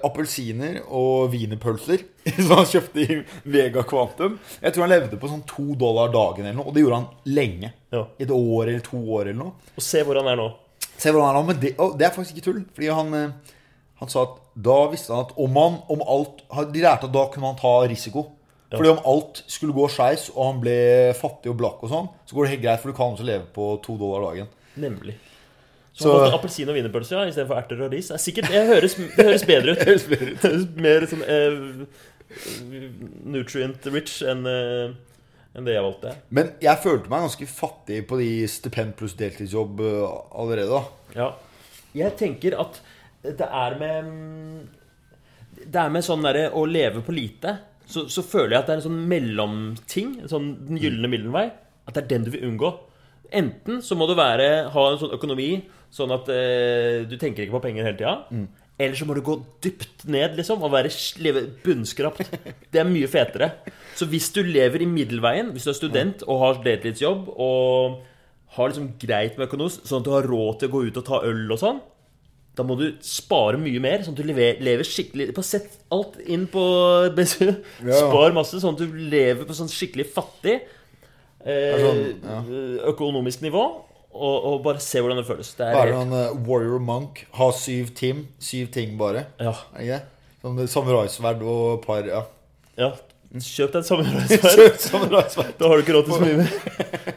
appelsiner 0.08 0.80
og 0.88 1.34
wienerpølser 1.34 2.06
som 2.46 2.56
han 2.56 2.70
kjøpte 2.70 3.04
i 3.04 3.20
Vega 3.52 3.84
Quantum. 3.88 4.38
Jeg 4.62 4.76
tror 4.76 4.86
han 4.86 4.94
levde 4.94 5.20
på 5.20 5.32
sånn 5.32 5.44
to 5.50 5.76
dollar 5.80 6.14
dagen 6.14 6.48
eller 6.48 6.58
noe, 6.62 6.70
og 6.72 6.76
det 6.76 6.86
gjorde 6.86 7.02
han 7.02 7.36
lenge. 7.36 7.74
Ja. 7.92 8.06
Et 8.22 8.32
år 8.32 8.70
eller 8.70 8.84
to 8.86 9.02
år 9.04 9.28
eller 9.28 9.40
noe. 9.42 9.72
Og 9.76 9.84
se 9.84 10.04
hvor 10.08 10.22
han 10.22 10.32
er 10.32 10.40
nå. 10.40 10.50
Se 10.96 11.12
hvordan 11.12 11.28
han 11.28 11.36
er 11.36 11.40
nå, 11.40 11.46
men 11.52 11.62
det, 11.62 11.74
det 12.00 12.08
er 12.08 12.16
faktisk 12.16 12.40
ikke 12.40 12.48
tull. 12.48 12.64
Fordi 12.76 12.92
han, 13.02 13.14
eh, 13.20 13.56
han 14.00 14.12
sa 14.12 14.26
at 14.30 14.40
da 14.70 14.80
visste 14.92 15.16
han 15.16 15.28
at 15.28 15.36
om 15.40 15.56
han 15.60 15.80
om 15.92 16.02
alt 16.04 16.42
De 16.74 16.82
lærte 16.84 17.08
at 17.08 17.14
da 17.16 17.26
kunne 17.32 17.52
han 17.52 17.60
ta 17.60 17.74
risiko. 17.88 18.30
Fordi 18.70 18.92
om 18.92 19.00
alt 19.10 19.44
skulle 19.50 19.74
gå 19.74 19.88
skeis, 19.90 20.28
og 20.36 20.44
han 20.46 20.60
ble 20.62 20.78
fattig 21.18 21.50
og 21.50 21.58
blakk 21.58 21.82
og 21.86 21.90
sånn, 21.90 22.10
så 22.28 22.38
går 22.38 22.46
det 22.46 22.52
helt 22.54 22.64
greit, 22.68 22.82
for 22.84 22.92
du 22.92 22.98
kan 23.00 23.16
også 23.16 23.26
leve 23.26 23.48
på 23.56 23.72
to 23.86 23.96
dollar 23.98 24.28
dagen. 24.30 24.52
Nemlig. 24.80 25.16
Så, 25.94 26.12
valgte 26.14 26.38
appelsin 26.38 26.70
og 26.70 26.78
wienerpølse 26.78 27.18
ja, 27.18 27.26
istedenfor 27.28 27.60
erter 27.60 27.82
og 27.84 27.92
ris. 27.92 28.08
Det, 28.08 28.16
er 28.16 28.24
sikkert, 28.24 28.50
det, 28.54 28.64
høres, 28.70 28.96
det 28.96 29.26
høres 29.26 29.46
bedre 29.48 29.74
ut. 29.76 29.82
Høres 30.46 30.66
mer 30.80 31.06
sånn 31.12 31.24
eh, 31.28 31.60
nutrient 33.34 33.88
rich 33.92 34.20
enn 34.24 34.46
eh, 34.48 34.98
enn 35.58 35.68
det 35.68 35.76
jeg 35.76 35.86
valgte. 35.86 36.16
Men 36.36 36.52
jeg 36.64 36.82
følte 36.84 37.12
meg 37.12 37.26
ganske 37.26 37.48
fattig 37.52 38.02
på 38.10 38.20
de 38.22 38.30
stipend 38.52 38.96
pluss 39.00 39.16
deltidsjobb 39.20 39.82
eh, 39.86 40.04
allerede, 40.42 40.80
da. 40.80 41.16
Ja. 41.18 41.30
Jeg 41.98 42.14
tenker 42.20 42.58
at 42.62 42.78
det 43.26 43.48
er 43.50 43.74
med 43.80 44.12
Det 45.60 45.80
er 45.82 45.90
med 45.92 46.06
sånn 46.06 46.22
derre 46.24 46.52
å 46.56 46.62
leve 46.70 47.02
på 47.04 47.16
lite. 47.16 47.58
Så, 47.90 48.06
så 48.14 48.22
føler 48.24 48.54
jeg 48.54 48.62
at 48.62 48.70
det 48.70 48.76
er 48.76 48.80
en 48.80 48.86
sånn 48.86 49.02
mellomting. 49.10 50.14
Sånn 50.30 50.54
den 50.70 50.80
gylne 50.80 51.10
middelvei. 51.12 51.50
At 51.90 51.98
det 51.98 52.06
er 52.06 52.12
den 52.14 52.28
du 52.28 52.32
vil 52.36 52.46
unngå. 52.52 52.72
Enten 53.36 53.82
så 53.86 53.98
må 53.98 54.08
du 54.10 54.16
være, 54.18 54.70
ha 54.72 54.86
en 54.90 55.02
sånn 55.02 55.14
økonomi 55.18 55.50
sånn 55.94 56.14
at 56.14 56.30
eh, 56.34 57.06
du 57.10 57.16
tenker 57.18 57.46
ikke 57.46 57.58
på 57.58 57.64
penger 57.68 57.88
hele 57.88 58.00
tida. 58.00 58.16
Eller 58.80 58.96
så 58.96 59.04
må 59.04 59.16
du 59.18 59.24
gå 59.26 59.36
dypt 59.64 60.06
ned 60.08 60.38
liksom 60.40 60.62
og 60.64 60.72
være, 60.72 60.92
leve 61.20 61.44
bunnskrapt. 61.66 62.24
Det 62.72 62.80
er 62.80 62.88
mye 62.88 63.10
fetere. 63.12 63.52
Så 64.00 64.08
hvis 64.08 64.30
du 64.32 64.40
lever 64.46 64.86
i 64.86 64.88
middelveien, 64.88 65.52
hvis 65.52 65.68
du 65.68 65.74
er 65.74 65.80
student 65.82 66.24
og 66.24 66.40
har 66.46 66.62
deltidsjobb 66.64 67.28
og 67.36 68.00
har 68.56 68.72
liksom 68.72 68.94
greit 69.02 69.36
med 69.36 69.50
økonomi, 69.50 69.74
sånn 69.84 70.00
at 70.00 70.08
du 70.08 70.14
har 70.16 70.30
råd 70.32 70.62
til 70.62 70.72
å 70.72 70.74
gå 70.78 70.84
ut 70.88 71.00
og 71.02 71.08
ta 71.10 71.20
øl 71.28 71.44
og 71.52 71.60
sånn, 71.60 71.82
da 72.56 72.66
må 72.68 72.76
du 72.80 72.88
spare 73.06 73.60
mye 73.62 73.84
mer, 73.84 74.02
sånn 74.04 74.16
at 74.16 74.20
du 74.24 74.28
lever, 74.28 74.58
lever 74.66 74.88
skikkelig 74.88 75.32
Sett 75.46 75.78
alt 75.96 76.18
inn 76.28 76.48
på 76.52 76.64
BSU. 77.16 77.46
Ja. 77.84 78.00
Spar 78.00 78.36
masse, 78.36 78.60
sånn 78.64 78.76
at 78.76 78.82
du 78.84 78.98
lever 79.12 79.48
på 79.48 79.56
sånn 79.56 79.72
skikkelig 79.72 80.08
fattig 80.16 80.56
eh, 80.60 81.84
sånn, 81.84 82.02
ja. 82.24 82.42
økonomisk 82.92 83.44
nivå. 83.46 83.68
Og, 84.10 84.38
og 84.50 84.64
bare 84.66 84.82
se 84.82 85.02
hvordan 85.04 85.20
det 85.22 85.28
føles. 85.28 85.52
Det 85.58 85.68
er 85.68 85.76
Være 85.78 85.94
helt, 85.94 86.10
noen 86.10 86.32
uh, 86.34 86.48
warrior 86.48 86.82
monk, 86.82 87.22
ha 87.38 87.50
syv 87.56 87.92
tim, 87.96 88.26
syv 88.42 88.72
ting 88.74 88.98
bare. 89.00 89.28
ja, 89.40 89.54
Er 89.76 89.86
det 89.86 89.92
det? 89.92 90.02
Som 90.42 90.60
samuraisverd 90.72 91.44
og 91.44 91.82
par 91.84 92.08
Ja. 92.08 92.24
ja. 92.80 92.94
Kjøp 93.30 93.76
deg 93.76 93.84
et 93.84 94.82
samuraisverd. 94.82 95.52
Da 95.60 95.68
har 95.70 95.78
du 95.78 95.84
ikke 95.84 95.94
råd 96.00 96.08
til 96.08 96.16
så 96.16 96.22
mye 96.24 96.40
mer. 96.40 96.54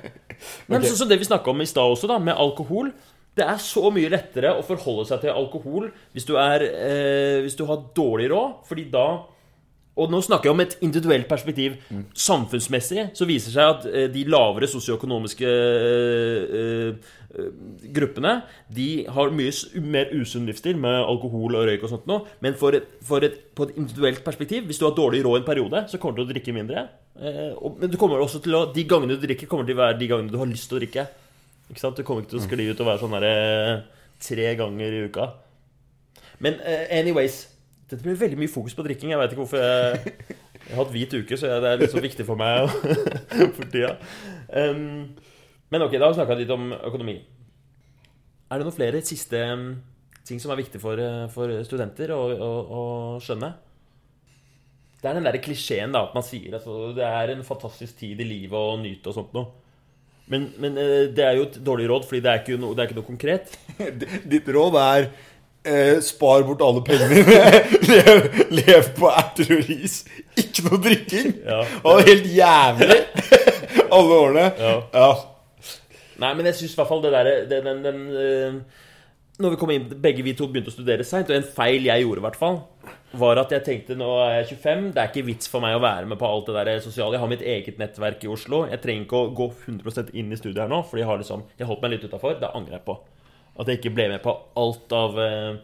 Men 0.69 0.83
okay. 0.83 0.91
sånn 0.91 0.99
som 0.99 1.09
det 1.09 1.21
vi 1.23 1.29
snakka 1.29 1.53
om 1.55 1.63
i 1.63 1.69
stad 1.71 1.95
også, 1.95 2.11
da, 2.11 2.19
med 2.21 2.37
alkohol. 2.37 2.91
Det 3.33 3.47
er 3.49 3.61
så 3.65 3.89
mye 3.95 4.11
lettere 4.13 4.51
å 4.53 4.65
forholde 4.67 5.07
seg 5.09 5.23
til 5.23 5.33
alkohol 5.33 5.87
hvis 6.13 6.27
du, 6.29 6.35
er, 6.37 6.67
eh, 6.69 7.39
hvis 7.47 7.57
du 7.57 7.63
har 7.71 7.87
dårlig 7.97 8.29
råd, 8.35 8.59
fordi 8.69 8.85
da 8.93 9.07
Og 9.93 10.09
nå 10.09 10.23
snakker 10.25 10.49
jeg 10.49 10.55
om 10.55 10.63
et 10.63 10.75
individuelt 10.81 11.27
perspektiv. 11.29 11.75
Samfunnsmessig 12.17 13.11
så 13.17 13.27
viser 13.29 13.51
det 13.51 13.57
seg 13.59 13.73
at 13.75 13.83
eh, 13.91 14.07
de 14.13 14.23
lavere 14.25 14.69
sosioøkonomiske 14.71 15.51
eh, 15.51 17.11
eh, 17.37 17.51
gruppene 17.93 18.33
De 18.73 18.87
har 19.13 19.35
mye 19.37 19.83
mer 19.85 20.15
usunn 20.17 20.49
livsstil 20.49 20.81
med 20.81 20.97
alkohol 20.97 21.59
og 21.61 21.69
røyk 21.69 21.85
og 21.85 21.93
sånt 21.93 22.09
noe. 22.09 22.25
Men 22.45 22.57
for 22.57 22.79
et, 22.79 22.89
for 23.05 23.25
et, 23.27 23.37
på 23.53 23.69
et 23.69 23.77
individuelt 23.77 24.25
perspektiv, 24.25 24.65
hvis 24.71 24.81
du 24.81 24.89
har 24.89 24.97
dårlig 24.97 25.21
råd 25.27 25.43
en 25.43 25.49
periode, 25.51 25.85
så 25.93 26.01
kommer 26.01 26.17
du 26.17 26.25
til 26.25 26.31
å 26.31 26.33
drikke 26.33 26.57
mindre. 26.57 26.89
Men 27.13 27.93
du 27.93 27.99
kommer 28.01 28.23
også 28.25 28.41
til 28.41 28.57
å 28.57 28.65
De 28.73 28.87
gangene 28.89 29.19
du 29.19 29.27
drikker, 29.27 29.45
kommer 29.51 29.69
til 29.69 29.77
å 29.77 29.83
være 29.83 30.01
de 30.01 30.09
gangene 30.09 30.33
du 30.33 30.41
har 30.41 30.49
lyst 30.49 30.71
til 30.73 30.81
å 30.81 30.81
drikke. 30.81 31.05
Ikke 31.69 31.85
sant? 31.85 32.01
Du 32.01 32.09
kommer 32.09 32.25
ikke 32.25 32.33
til 32.33 32.41
å 32.41 32.47
skli 32.49 32.71
ut 32.73 32.81
og 32.81 32.89
være 32.89 33.05
sånn 33.05 33.17
derre 33.19 33.37
tre 34.25 34.53
ganger 34.57 34.97
i 34.97 35.07
uka. 35.13 35.33
Men 36.43 36.57
anyways 36.89 37.52
Dette 37.93 38.07
blir 38.07 38.17
veldig 38.17 38.39
mye 38.41 38.49
fokus 38.49 38.75
på 38.77 38.85
drikking. 38.87 39.13
Jeg 39.13 39.21
vet 39.21 39.35
ikke 39.35 39.45
hvorfor 39.45 39.61
jeg 39.61 40.15
Jeg 40.63 40.71
har 40.71 40.79
hatt 40.79 40.93
hvit 40.95 41.15
uke, 41.19 41.37
så 41.37 41.51
det 41.61 41.69
er 41.69 41.81
litt 41.81 41.93
så 41.93 42.01
viktig 42.01 42.25
for 42.25 42.39
meg 42.39 42.71
for 43.57 43.67
tida. 43.67 43.97
Um, 44.49 45.11
men 45.75 45.85
ok, 45.85 45.97
da 45.99 46.07
har 46.07 46.13
vi 46.13 46.21
snakka 46.21 46.37
litt 46.39 46.53
om 46.55 46.71
økonomi. 46.77 47.17
Er 48.53 48.61
det 48.61 48.69
noen 48.69 48.77
flere 48.77 49.01
siste 49.05 49.41
ting 50.29 50.41
som 50.41 50.53
er 50.55 50.61
viktig 50.63 50.81
for, 50.81 51.01
eh, 51.03 51.27
for 51.35 51.51
studenter 51.67 52.13
å, 52.15 52.21
å, 52.31 52.51
å 52.63 52.83
skjønne? 53.25 53.51
Det 55.03 55.11
er 55.11 55.19
den 55.19 55.27
der 55.27 55.41
klisjeen 55.43 55.95
da, 55.97 56.05
at 56.07 56.15
man 56.15 56.25
sier 56.25 56.55
at 56.55 56.69
det 56.95 57.07
er 57.09 57.33
en 57.35 57.43
fantastisk 57.47 57.99
tid 58.05 58.21
i 58.23 58.29
livet 58.29 58.55
å 58.55 58.77
nyte 58.79 59.11
og 59.11 59.17
sånt 59.19 59.35
noe. 59.35 59.51
Men, 60.31 60.47
men 60.63 60.79
eh, 60.79 61.09
det 61.11 61.25
er 61.27 61.41
jo 61.41 61.49
et 61.49 61.59
dårlig 61.65 61.89
råd, 61.91 62.07
fordi 62.09 62.23
det 62.23 62.31
er 62.31 62.43
ikke 62.45 62.61
noe, 62.63 62.77
det 62.77 62.85
er 62.85 62.91
ikke 62.91 63.01
noe 63.01 63.09
konkret. 63.09 63.57
Ditt 64.33 64.53
råd 64.55 64.79
er 64.79 65.09
eh, 65.65 65.99
spar 66.05 66.45
bort 66.47 66.63
alle 66.65 66.83
pengene 66.87 67.23
dine. 67.23 67.63
lev, 67.91 68.23
lev 68.51 68.93
på 68.99 69.11
erter 69.11 69.57
og 69.57 69.67
ris. 69.69 70.03
Ikke 70.39 70.67
noe 70.69 70.81
drikking. 70.83 71.35
Ja. 71.45 71.63
Det 71.67 71.83
var 71.85 72.07
helt 72.09 72.31
jævlig 72.37 73.01
alle 73.99 74.23
årene. 74.23 74.47
Ja. 74.59 74.79
Ja. 74.95 75.11
Nei, 76.23 76.33
men 76.39 76.47
jeg 76.51 76.61
syns 76.61 76.75
i 76.77 76.79
hvert 76.79 76.91
fall 76.91 77.03
det 77.03 77.13
derre 77.15 77.37
den, 77.51 77.67
den, 77.67 77.85
den, 77.87 78.03
eh, 78.15 78.83
Når 79.43 79.55
vi 79.55 79.59
kom 79.59 79.73
inn, 79.75 79.89
begge 80.03 80.23
vi 80.23 80.35
to 80.39 80.47
begynte 80.51 80.71
å 80.71 80.75
studere 80.75 81.07
seint, 81.09 81.31
og 81.31 81.39
en 81.39 81.47
feil 81.57 81.89
jeg 81.89 82.05
gjorde, 82.05 82.21
i 82.21 82.27
hvert 82.29 82.39
fall, 82.39 82.61
var 83.19 83.41
at 83.41 83.53
jeg 83.53 83.65
tenkte 83.67 83.97
nå 83.99 84.09
er 84.23 84.37
jeg 84.39 84.59
25, 84.61 84.85
det 84.95 85.03
er 85.03 85.11
ikke 85.11 85.27
vits 85.27 85.51
for 85.51 85.65
meg 85.65 85.75
å 85.77 85.83
være 85.83 86.07
med 86.09 86.21
på 86.21 86.29
alt 86.29 86.47
det 86.49 86.55
der 86.57 86.85
sosiale. 86.85 87.17
Jeg 87.17 87.25
har 87.25 87.33
mitt 87.33 87.43
eget 87.55 87.81
nettverk 87.81 88.23
i 88.25 88.31
Oslo. 88.33 88.63
Jeg 88.71 88.81
trenger 88.85 89.09
ikke 89.09 89.19
å 89.25 89.33
gå 89.37 89.49
100% 89.67 90.15
inn 90.21 90.33
i 90.33 90.39
studiet 90.39 90.63
her 90.65 90.71
nå, 90.73 90.83
fordi 90.89 91.03
jeg 91.03 91.11
har 91.11 91.21
liksom 91.21 91.45
Jeg 91.59 91.69
holdt 91.69 91.83
meg 91.85 91.97
litt 91.97 92.07
utafor. 92.07 92.39
Det 92.41 92.53
angrer 92.53 92.79
jeg 92.79 92.87
på. 92.87 92.97
At 93.59 93.69
jeg 93.69 93.81
ikke 93.81 93.95
ble 93.97 94.09
med 94.15 94.23
på 94.25 94.33
alt 94.57 94.95
av, 94.97 95.19
eh, 95.21 95.59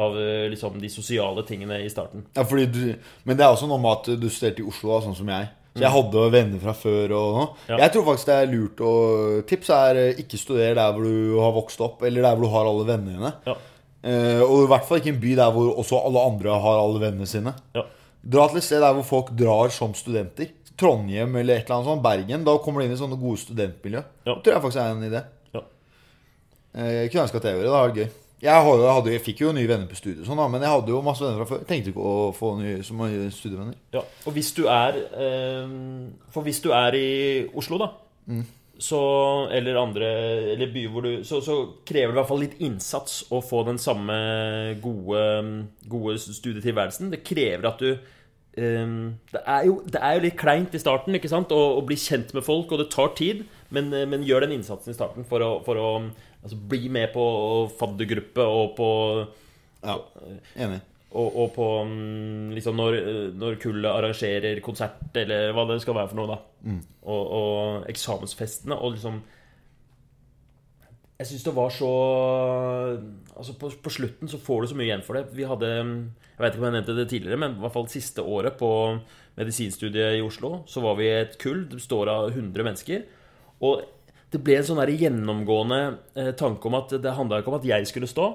av 0.00 0.16
eh, 0.20 0.46
liksom 0.52 0.78
de 0.80 0.90
sosiale 0.92 1.44
tingene 1.48 1.82
i 1.84 1.90
starten. 1.92 2.24
Ja, 2.36 2.46
fordi 2.48 2.64
du, 2.72 2.80
men 3.24 3.36
det 3.36 3.44
er 3.44 3.52
også 3.52 3.68
noe 3.70 3.82
med 3.82 3.98
at 3.98 4.08
du 4.20 4.30
studerte 4.30 4.64
i 4.64 4.70
Oslo, 4.70 4.96
sånn 5.04 5.18
som 5.18 5.28
jeg. 5.34 5.50
Så 5.74 5.82
jeg 5.82 5.90
hadde 5.90 6.24
venner 6.30 6.60
fra 6.62 6.72
før 6.78 7.12
og. 7.18 7.36
Mm. 7.36 7.62
Ja. 7.72 7.78
Jeg 7.82 7.92
tror 7.94 8.04
faktisk 8.06 8.28
det 8.30 8.34
er 8.38 8.50
lurt 8.52 8.82
å 8.86 8.92
Tips 9.50 9.70
er 9.74 9.98
eh, 9.98 10.20
ikke 10.22 10.38
studere 10.38 10.76
der 10.78 10.92
hvor 10.94 11.06
du 11.08 11.38
har 11.42 11.54
vokst 11.56 11.82
opp, 11.82 12.04
eller 12.06 12.22
der 12.22 12.36
hvor 12.36 12.46
du 12.46 12.52
har 12.52 12.68
alle 12.70 12.84
vennene 12.92 13.16
dine. 13.16 13.32
Ja. 13.48 13.56
Eh, 14.04 14.42
og 14.44 14.66
i 14.66 14.68
hvert 14.70 14.86
fall 14.86 15.00
ikke 15.00 15.14
en 15.14 15.22
by 15.22 15.32
der 15.40 15.54
hvor 15.56 15.72
også 15.82 15.98
alle 15.98 16.22
andre 16.30 16.60
har 16.62 16.78
alle 16.78 17.02
vennene 17.02 17.26
sine. 17.26 17.56
Ja. 17.74 17.86
Dra 18.36 18.46
til 18.48 18.60
et 18.60 18.66
sted 18.68 18.84
der 18.84 18.94
hvor 18.96 19.08
folk 19.08 19.32
drar 19.36 19.74
som 19.74 19.96
studenter. 19.98 20.52
Trondheim 20.78 21.34
eller 21.38 21.58
et 21.58 21.66
eller 21.66 21.80
annet 21.80 21.90
sånt. 21.90 22.04
Bergen. 22.06 22.46
Da 22.46 22.54
kommer 22.62 22.82
du 22.82 22.86
inn 22.86 22.94
i 22.94 23.00
sånne 23.00 23.18
gode 23.18 23.42
studentmiljø. 23.42 24.04
Det 24.26 24.38
tror 24.46 24.54
jeg 24.54 24.64
faktisk 24.64 24.82
er 24.82 24.94
en 24.94 25.08
idé. 25.10 25.24
Eh, 26.74 27.04
Jeg 27.04 27.12
kunne 27.12 27.26
ønske 27.28 27.40
at 27.40 27.48
jeg 27.48 27.56
gjorde 27.56 27.66
det. 27.66 27.70
Det 27.70 27.78
hadde 27.78 27.88
vært 27.88 28.02
gøy. 28.02 28.20
Jeg, 28.44 28.64
hadde, 28.66 29.12
jeg, 29.14 29.22
fikk 29.24 29.38
jo 29.40 29.52
nye 29.56 29.68
venner 29.70 29.88
på 29.88 29.96
studiet, 29.96 30.26
sånn 30.26 30.36
da, 30.36 30.44
men 30.52 30.60
jeg 30.60 30.68
hadde 30.68 30.92
jo 30.92 30.98
masse 31.04 31.24
venner 31.24 31.38
fra 31.40 31.46
før. 31.48 31.62
Jeg 31.62 31.68
tenkte 31.70 31.94
ikke 31.94 32.08
å 32.10 32.26
få 32.36 32.50
nye 32.58 32.82
så 32.84 32.96
mange 32.98 33.30
studievenner. 33.32 33.78
Ja, 33.94 34.02
og 34.04 34.36
hvis 34.36 34.50
du 34.56 34.66
er 34.68 34.98
eh, 35.00 35.72
For 36.34 36.44
hvis 36.44 36.60
du 36.60 36.68
er 36.76 36.98
i 36.98 37.08
Oslo, 37.56 37.78
da, 37.80 37.88
så, 38.84 39.00
eller 39.54 39.78
andre 39.78 40.08
eller 40.56 40.72
byer 40.74 40.90
hvor 40.90 41.04
du 41.06 41.22
så, 41.24 41.38
så 41.44 41.56
krever 41.86 42.10
det 42.10 42.16
i 42.16 42.18
hvert 42.18 42.30
fall 42.32 42.42
litt 42.42 42.56
innsats 42.66 43.20
å 43.32 43.38
få 43.44 43.62
den 43.68 43.78
samme 43.78 44.16
gode, 44.82 45.22
gode 45.88 46.18
studietilværelsen. 46.18 47.12
Det 47.14 47.24
krever 47.24 47.70
at 47.70 47.80
du 47.86 47.94
Um, 48.54 49.16
det, 49.32 49.40
er 49.50 49.64
jo, 49.66 49.80
det 49.90 49.98
er 49.98 50.12
jo 50.14 50.20
litt 50.22 50.36
kleint 50.38 50.74
i 50.76 50.78
starten 50.78 51.16
ikke 51.18 51.26
sant? 51.26 51.50
Å, 51.50 51.62
å 51.74 51.80
bli 51.82 51.96
kjent 51.98 52.30
med 52.36 52.44
folk, 52.46 52.70
og 52.70 52.78
det 52.78 52.92
tar 52.92 53.10
tid. 53.18 53.40
Men, 53.74 53.88
eh, 53.90 54.04
men 54.06 54.22
gjør 54.22 54.44
den 54.44 54.54
innsatsen 54.60 54.92
i 54.92 54.94
starten 54.94 55.26
for 55.26 55.42
å, 55.42 55.48
for 55.66 55.80
å 55.80 55.88
altså, 56.44 56.58
bli 56.70 56.88
med 56.92 57.10
på 57.16 57.24
faddergruppe 57.80 58.44
og 58.46 58.74
på 58.78 58.88
Ja, 59.84 59.98
enig. 60.64 60.78
og, 61.12 61.34
og 61.42 61.50
på 61.56 61.64
mm, 61.90 62.52
liksom 62.56 62.78
når, 62.78 62.94
når 63.36 63.58
kullet 63.60 63.90
arrangerer 63.90 64.60
konsert, 64.64 65.02
eller 65.20 65.50
hva 65.52 65.66
det 65.68 65.80
skal 65.84 65.98
være 65.98 66.12
for 66.12 66.20
noe, 66.22 66.36
da. 66.36 66.76
Og, 67.04 67.22
og 67.40 67.88
eksamensfestene, 67.92 68.78
og 68.78 68.94
liksom 68.96 69.18
Jeg 71.20 71.28
syns 71.28 71.44
det 71.46 71.52
var 71.54 71.70
så 71.70 71.90
Altså, 73.36 73.54
på, 73.60 73.68
på 73.84 73.92
slutten 73.92 74.30
så 74.30 74.40
får 74.42 74.62
du 74.64 74.70
så 74.72 74.78
mye 74.78 74.88
igjen 74.88 75.04
for 75.06 75.18
det. 75.18 75.28
Vi 75.36 75.44
hadde 75.46 75.68
Jeg 75.74 76.40
vet 76.42 76.54
ikke 76.56 76.62
om 76.62 76.68
jeg 76.70 76.76
nevnte 76.78 76.96
det 76.96 77.08
tidligere, 77.12 77.38
men 77.44 77.56
i 77.58 77.62
hvert 77.62 77.74
fall 77.76 77.88
siste 77.92 78.22
året 78.24 78.56
på 78.58 78.70
medisinstudiet 79.38 80.16
i 80.18 80.22
Oslo, 80.24 80.60
så 80.70 80.82
var 80.82 80.96
vi 80.98 81.08
et 81.10 81.36
kull. 81.42 81.64
Det 81.70 81.78
består 81.80 82.10
av 82.10 82.28
100 82.32 82.66
mennesker. 82.66 83.04
Og 83.66 83.84
det 84.32 84.40
ble 84.42 84.56
en 84.58 84.66
sånn 84.66 84.80
der 84.80 84.92
gjennomgående 84.94 85.80
eh, 86.16 86.32
tanke 86.38 86.66
om 86.68 86.76
at 86.78 86.94
det 87.02 87.14
handla 87.14 87.40
ikke 87.42 87.52
om 87.52 87.58
at 87.60 87.68
jeg 87.68 87.86
skulle 87.90 88.10
stå. 88.10 88.28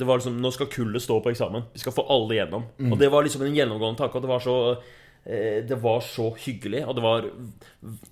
Det 0.00 0.06
var 0.08 0.20
liksom, 0.20 0.38
Nå 0.40 0.50
skal 0.54 0.70
kullet 0.72 1.02
stå 1.04 1.18
på 1.20 1.30
eksamen. 1.32 1.68
Vi 1.74 1.82
skal 1.82 1.94
få 1.96 2.06
alle 2.08 2.36
igjennom. 2.36 2.66
Og 2.92 2.98
det 3.00 3.10
var 3.12 3.24
liksom 3.24 3.44
en 3.44 3.56
gjennomgående 3.56 4.00
tanke. 4.00 4.16
Og 4.16 4.24
det 4.24 4.30
var 4.30 4.44
så 4.44 4.56
eh, 5.24 5.60
det 5.68 5.76
var 5.82 6.00
så 6.04 6.30
hyggelig. 6.40 6.86
Og 6.88 6.96
det 6.96 7.04
var 7.04 7.28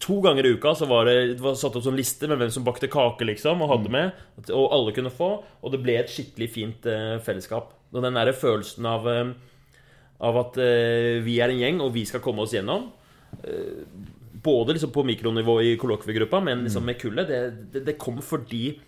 To 0.04 0.18
ganger 0.24 0.46
i 0.48 0.52
uka 0.56 0.74
så 0.76 0.88
var 0.88 1.08
det, 1.08 1.16
det 1.38 1.44
var 1.44 1.56
satt 1.56 1.76
opp 1.76 1.86
sånn 1.86 1.96
liste 1.96 2.28
med 2.28 2.40
hvem 2.40 2.52
som 2.52 2.66
bakte 2.66 2.90
kake, 2.92 3.24
liksom, 3.28 3.64
og 3.64 3.72
hadde 3.72 3.92
med. 3.94 4.20
Og 4.48 4.68
alle 4.76 4.92
kunne 4.96 5.12
få. 5.14 5.30
Og 5.62 5.72
det 5.72 5.80
ble 5.84 5.96
et 6.00 6.12
skikkelig 6.12 6.50
fint 6.52 6.88
eh, 6.88 7.16
fellesskap. 7.24 7.72
Og 7.92 8.04
den 8.04 8.20
derre 8.20 8.36
følelsen 8.36 8.88
av, 8.88 9.08
eh, 9.08 9.32
av 10.28 10.40
at 10.44 10.60
eh, 10.60 11.24
vi 11.24 11.40
er 11.40 11.54
en 11.54 11.64
gjeng, 11.64 11.80
og 11.84 11.94
vi 11.96 12.04
skal 12.08 12.24
komme 12.24 12.44
oss 12.44 12.56
gjennom. 12.56 12.90
Både 14.44 14.76
liksom 14.76 14.92
på 14.94 15.04
mikronivå 15.06 15.56
i 15.62 15.76
kollokviegruppa, 15.80 16.40
men 16.44 16.64
liksom 16.66 16.86
med 16.86 16.98
kullet. 17.00 17.28
Det, 17.28 17.40
det, 17.72 17.84
det 17.86 17.98
kom 18.00 18.20
fordi 18.24 18.78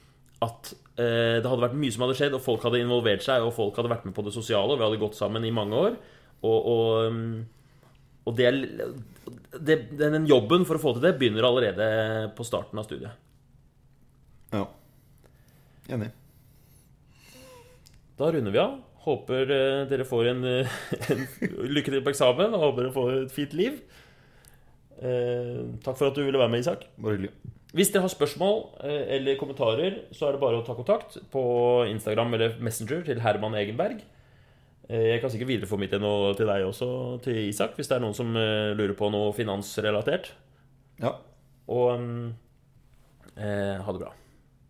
at 0.45 0.73
eh, 0.97 1.39
det 1.41 1.49
hadde 1.49 1.65
vært 1.67 1.79
mye 1.81 1.93
som 1.93 2.07
hadde 2.07 2.17
skjedd, 2.19 2.37
og 2.37 2.45
folk 2.45 2.65
hadde 2.65 2.81
involvert 2.81 3.25
seg, 3.25 3.45
og 3.45 3.55
folk 3.57 3.77
hadde 3.77 3.93
vært 3.93 4.07
med 4.09 4.17
på 4.17 4.25
det 4.27 4.35
sosiale, 4.35 4.73
og 4.73 4.81
vi 4.81 4.87
hadde 4.87 5.01
gått 5.03 5.19
sammen 5.19 5.45
i 5.45 5.55
mange 5.55 5.77
år. 5.77 5.97
Og, 6.41 6.69
og, 6.73 7.13
mm, 7.13 7.35
og 8.29 8.37
det, 8.39 8.53
det, 9.59 9.77
den 10.01 10.29
jobben 10.29 10.65
for 10.69 10.79
å 10.79 10.83
få 10.83 10.95
til 10.97 11.05
det 11.05 11.17
begynner 11.21 11.49
allerede 11.49 11.91
på 12.37 12.47
starten 12.49 12.81
av 12.81 12.89
studiet. 12.89 13.13
Ja. 14.55 14.65
Enig. 15.93 16.09
Da 18.21 18.31
runder 18.33 18.55
vi 18.55 18.63
av. 18.63 18.79
Håper 19.05 19.53
eh, 19.57 19.83
dere 19.93 20.09
får 20.09 20.33
en, 20.33 20.47
en 21.13 21.27
lykke 21.69 21.93
til 21.93 22.05
på 22.05 22.15
eksamen, 22.15 22.57
og 22.57 22.69
håper 22.71 22.87
dere 22.87 22.97
får 22.97 23.17
et 23.19 23.37
fint 23.37 23.57
liv. 23.61 23.81
Eh, 25.01 25.61
takk 25.85 25.97
for 25.97 26.11
at 26.11 26.17
du 26.19 26.23
ville 26.27 26.39
være 26.41 26.53
med, 26.53 26.61
Isak. 26.65 26.85
Bare 27.01 27.17
hyggelig. 27.17 27.33
Hvis 27.73 27.93
dere 27.95 28.03
har 28.05 28.13
spørsmål 28.13 28.57
eh, 28.85 29.05
eller 29.17 29.39
kommentarer, 29.41 30.01
så 30.13 30.27
er 30.29 30.35
det 30.37 30.43
bare 30.43 30.59
å 30.61 30.65
ta 30.67 30.75
kontakt 30.75 31.17
på 31.33 31.43
Instagram 31.89 32.35
eller 32.37 32.57
Messenger 32.61 33.05
til 33.07 33.23
Herman 33.23 33.55
Egenberg. 33.55 34.03
Eh, 34.91 35.07
Jeg 35.15 35.23
kan 35.23 35.31
sikkert 35.33 35.53
videreformidle 35.53 36.01
noe 36.03 36.35
til 36.37 36.51
deg 36.51 36.67
også, 36.67 36.91
til 37.25 37.39
Isak, 37.49 37.77
hvis 37.79 37.89
det 37.89 37.97
er 37.97 38.05
noen 38.05 38.17
som 38.19 38.35
lurer 38.35 38.97
på 38.99 39.11
noe 39.15 39.33
finansrelatert. 39.37 40.33
Ja. 41.01 41.15
Og 41.71 41.95
mm, 42.03 42.33
eh, 43.39 43.79
ha 43.81 43.93
det 43.95 44.03
bra. 44.03 44.13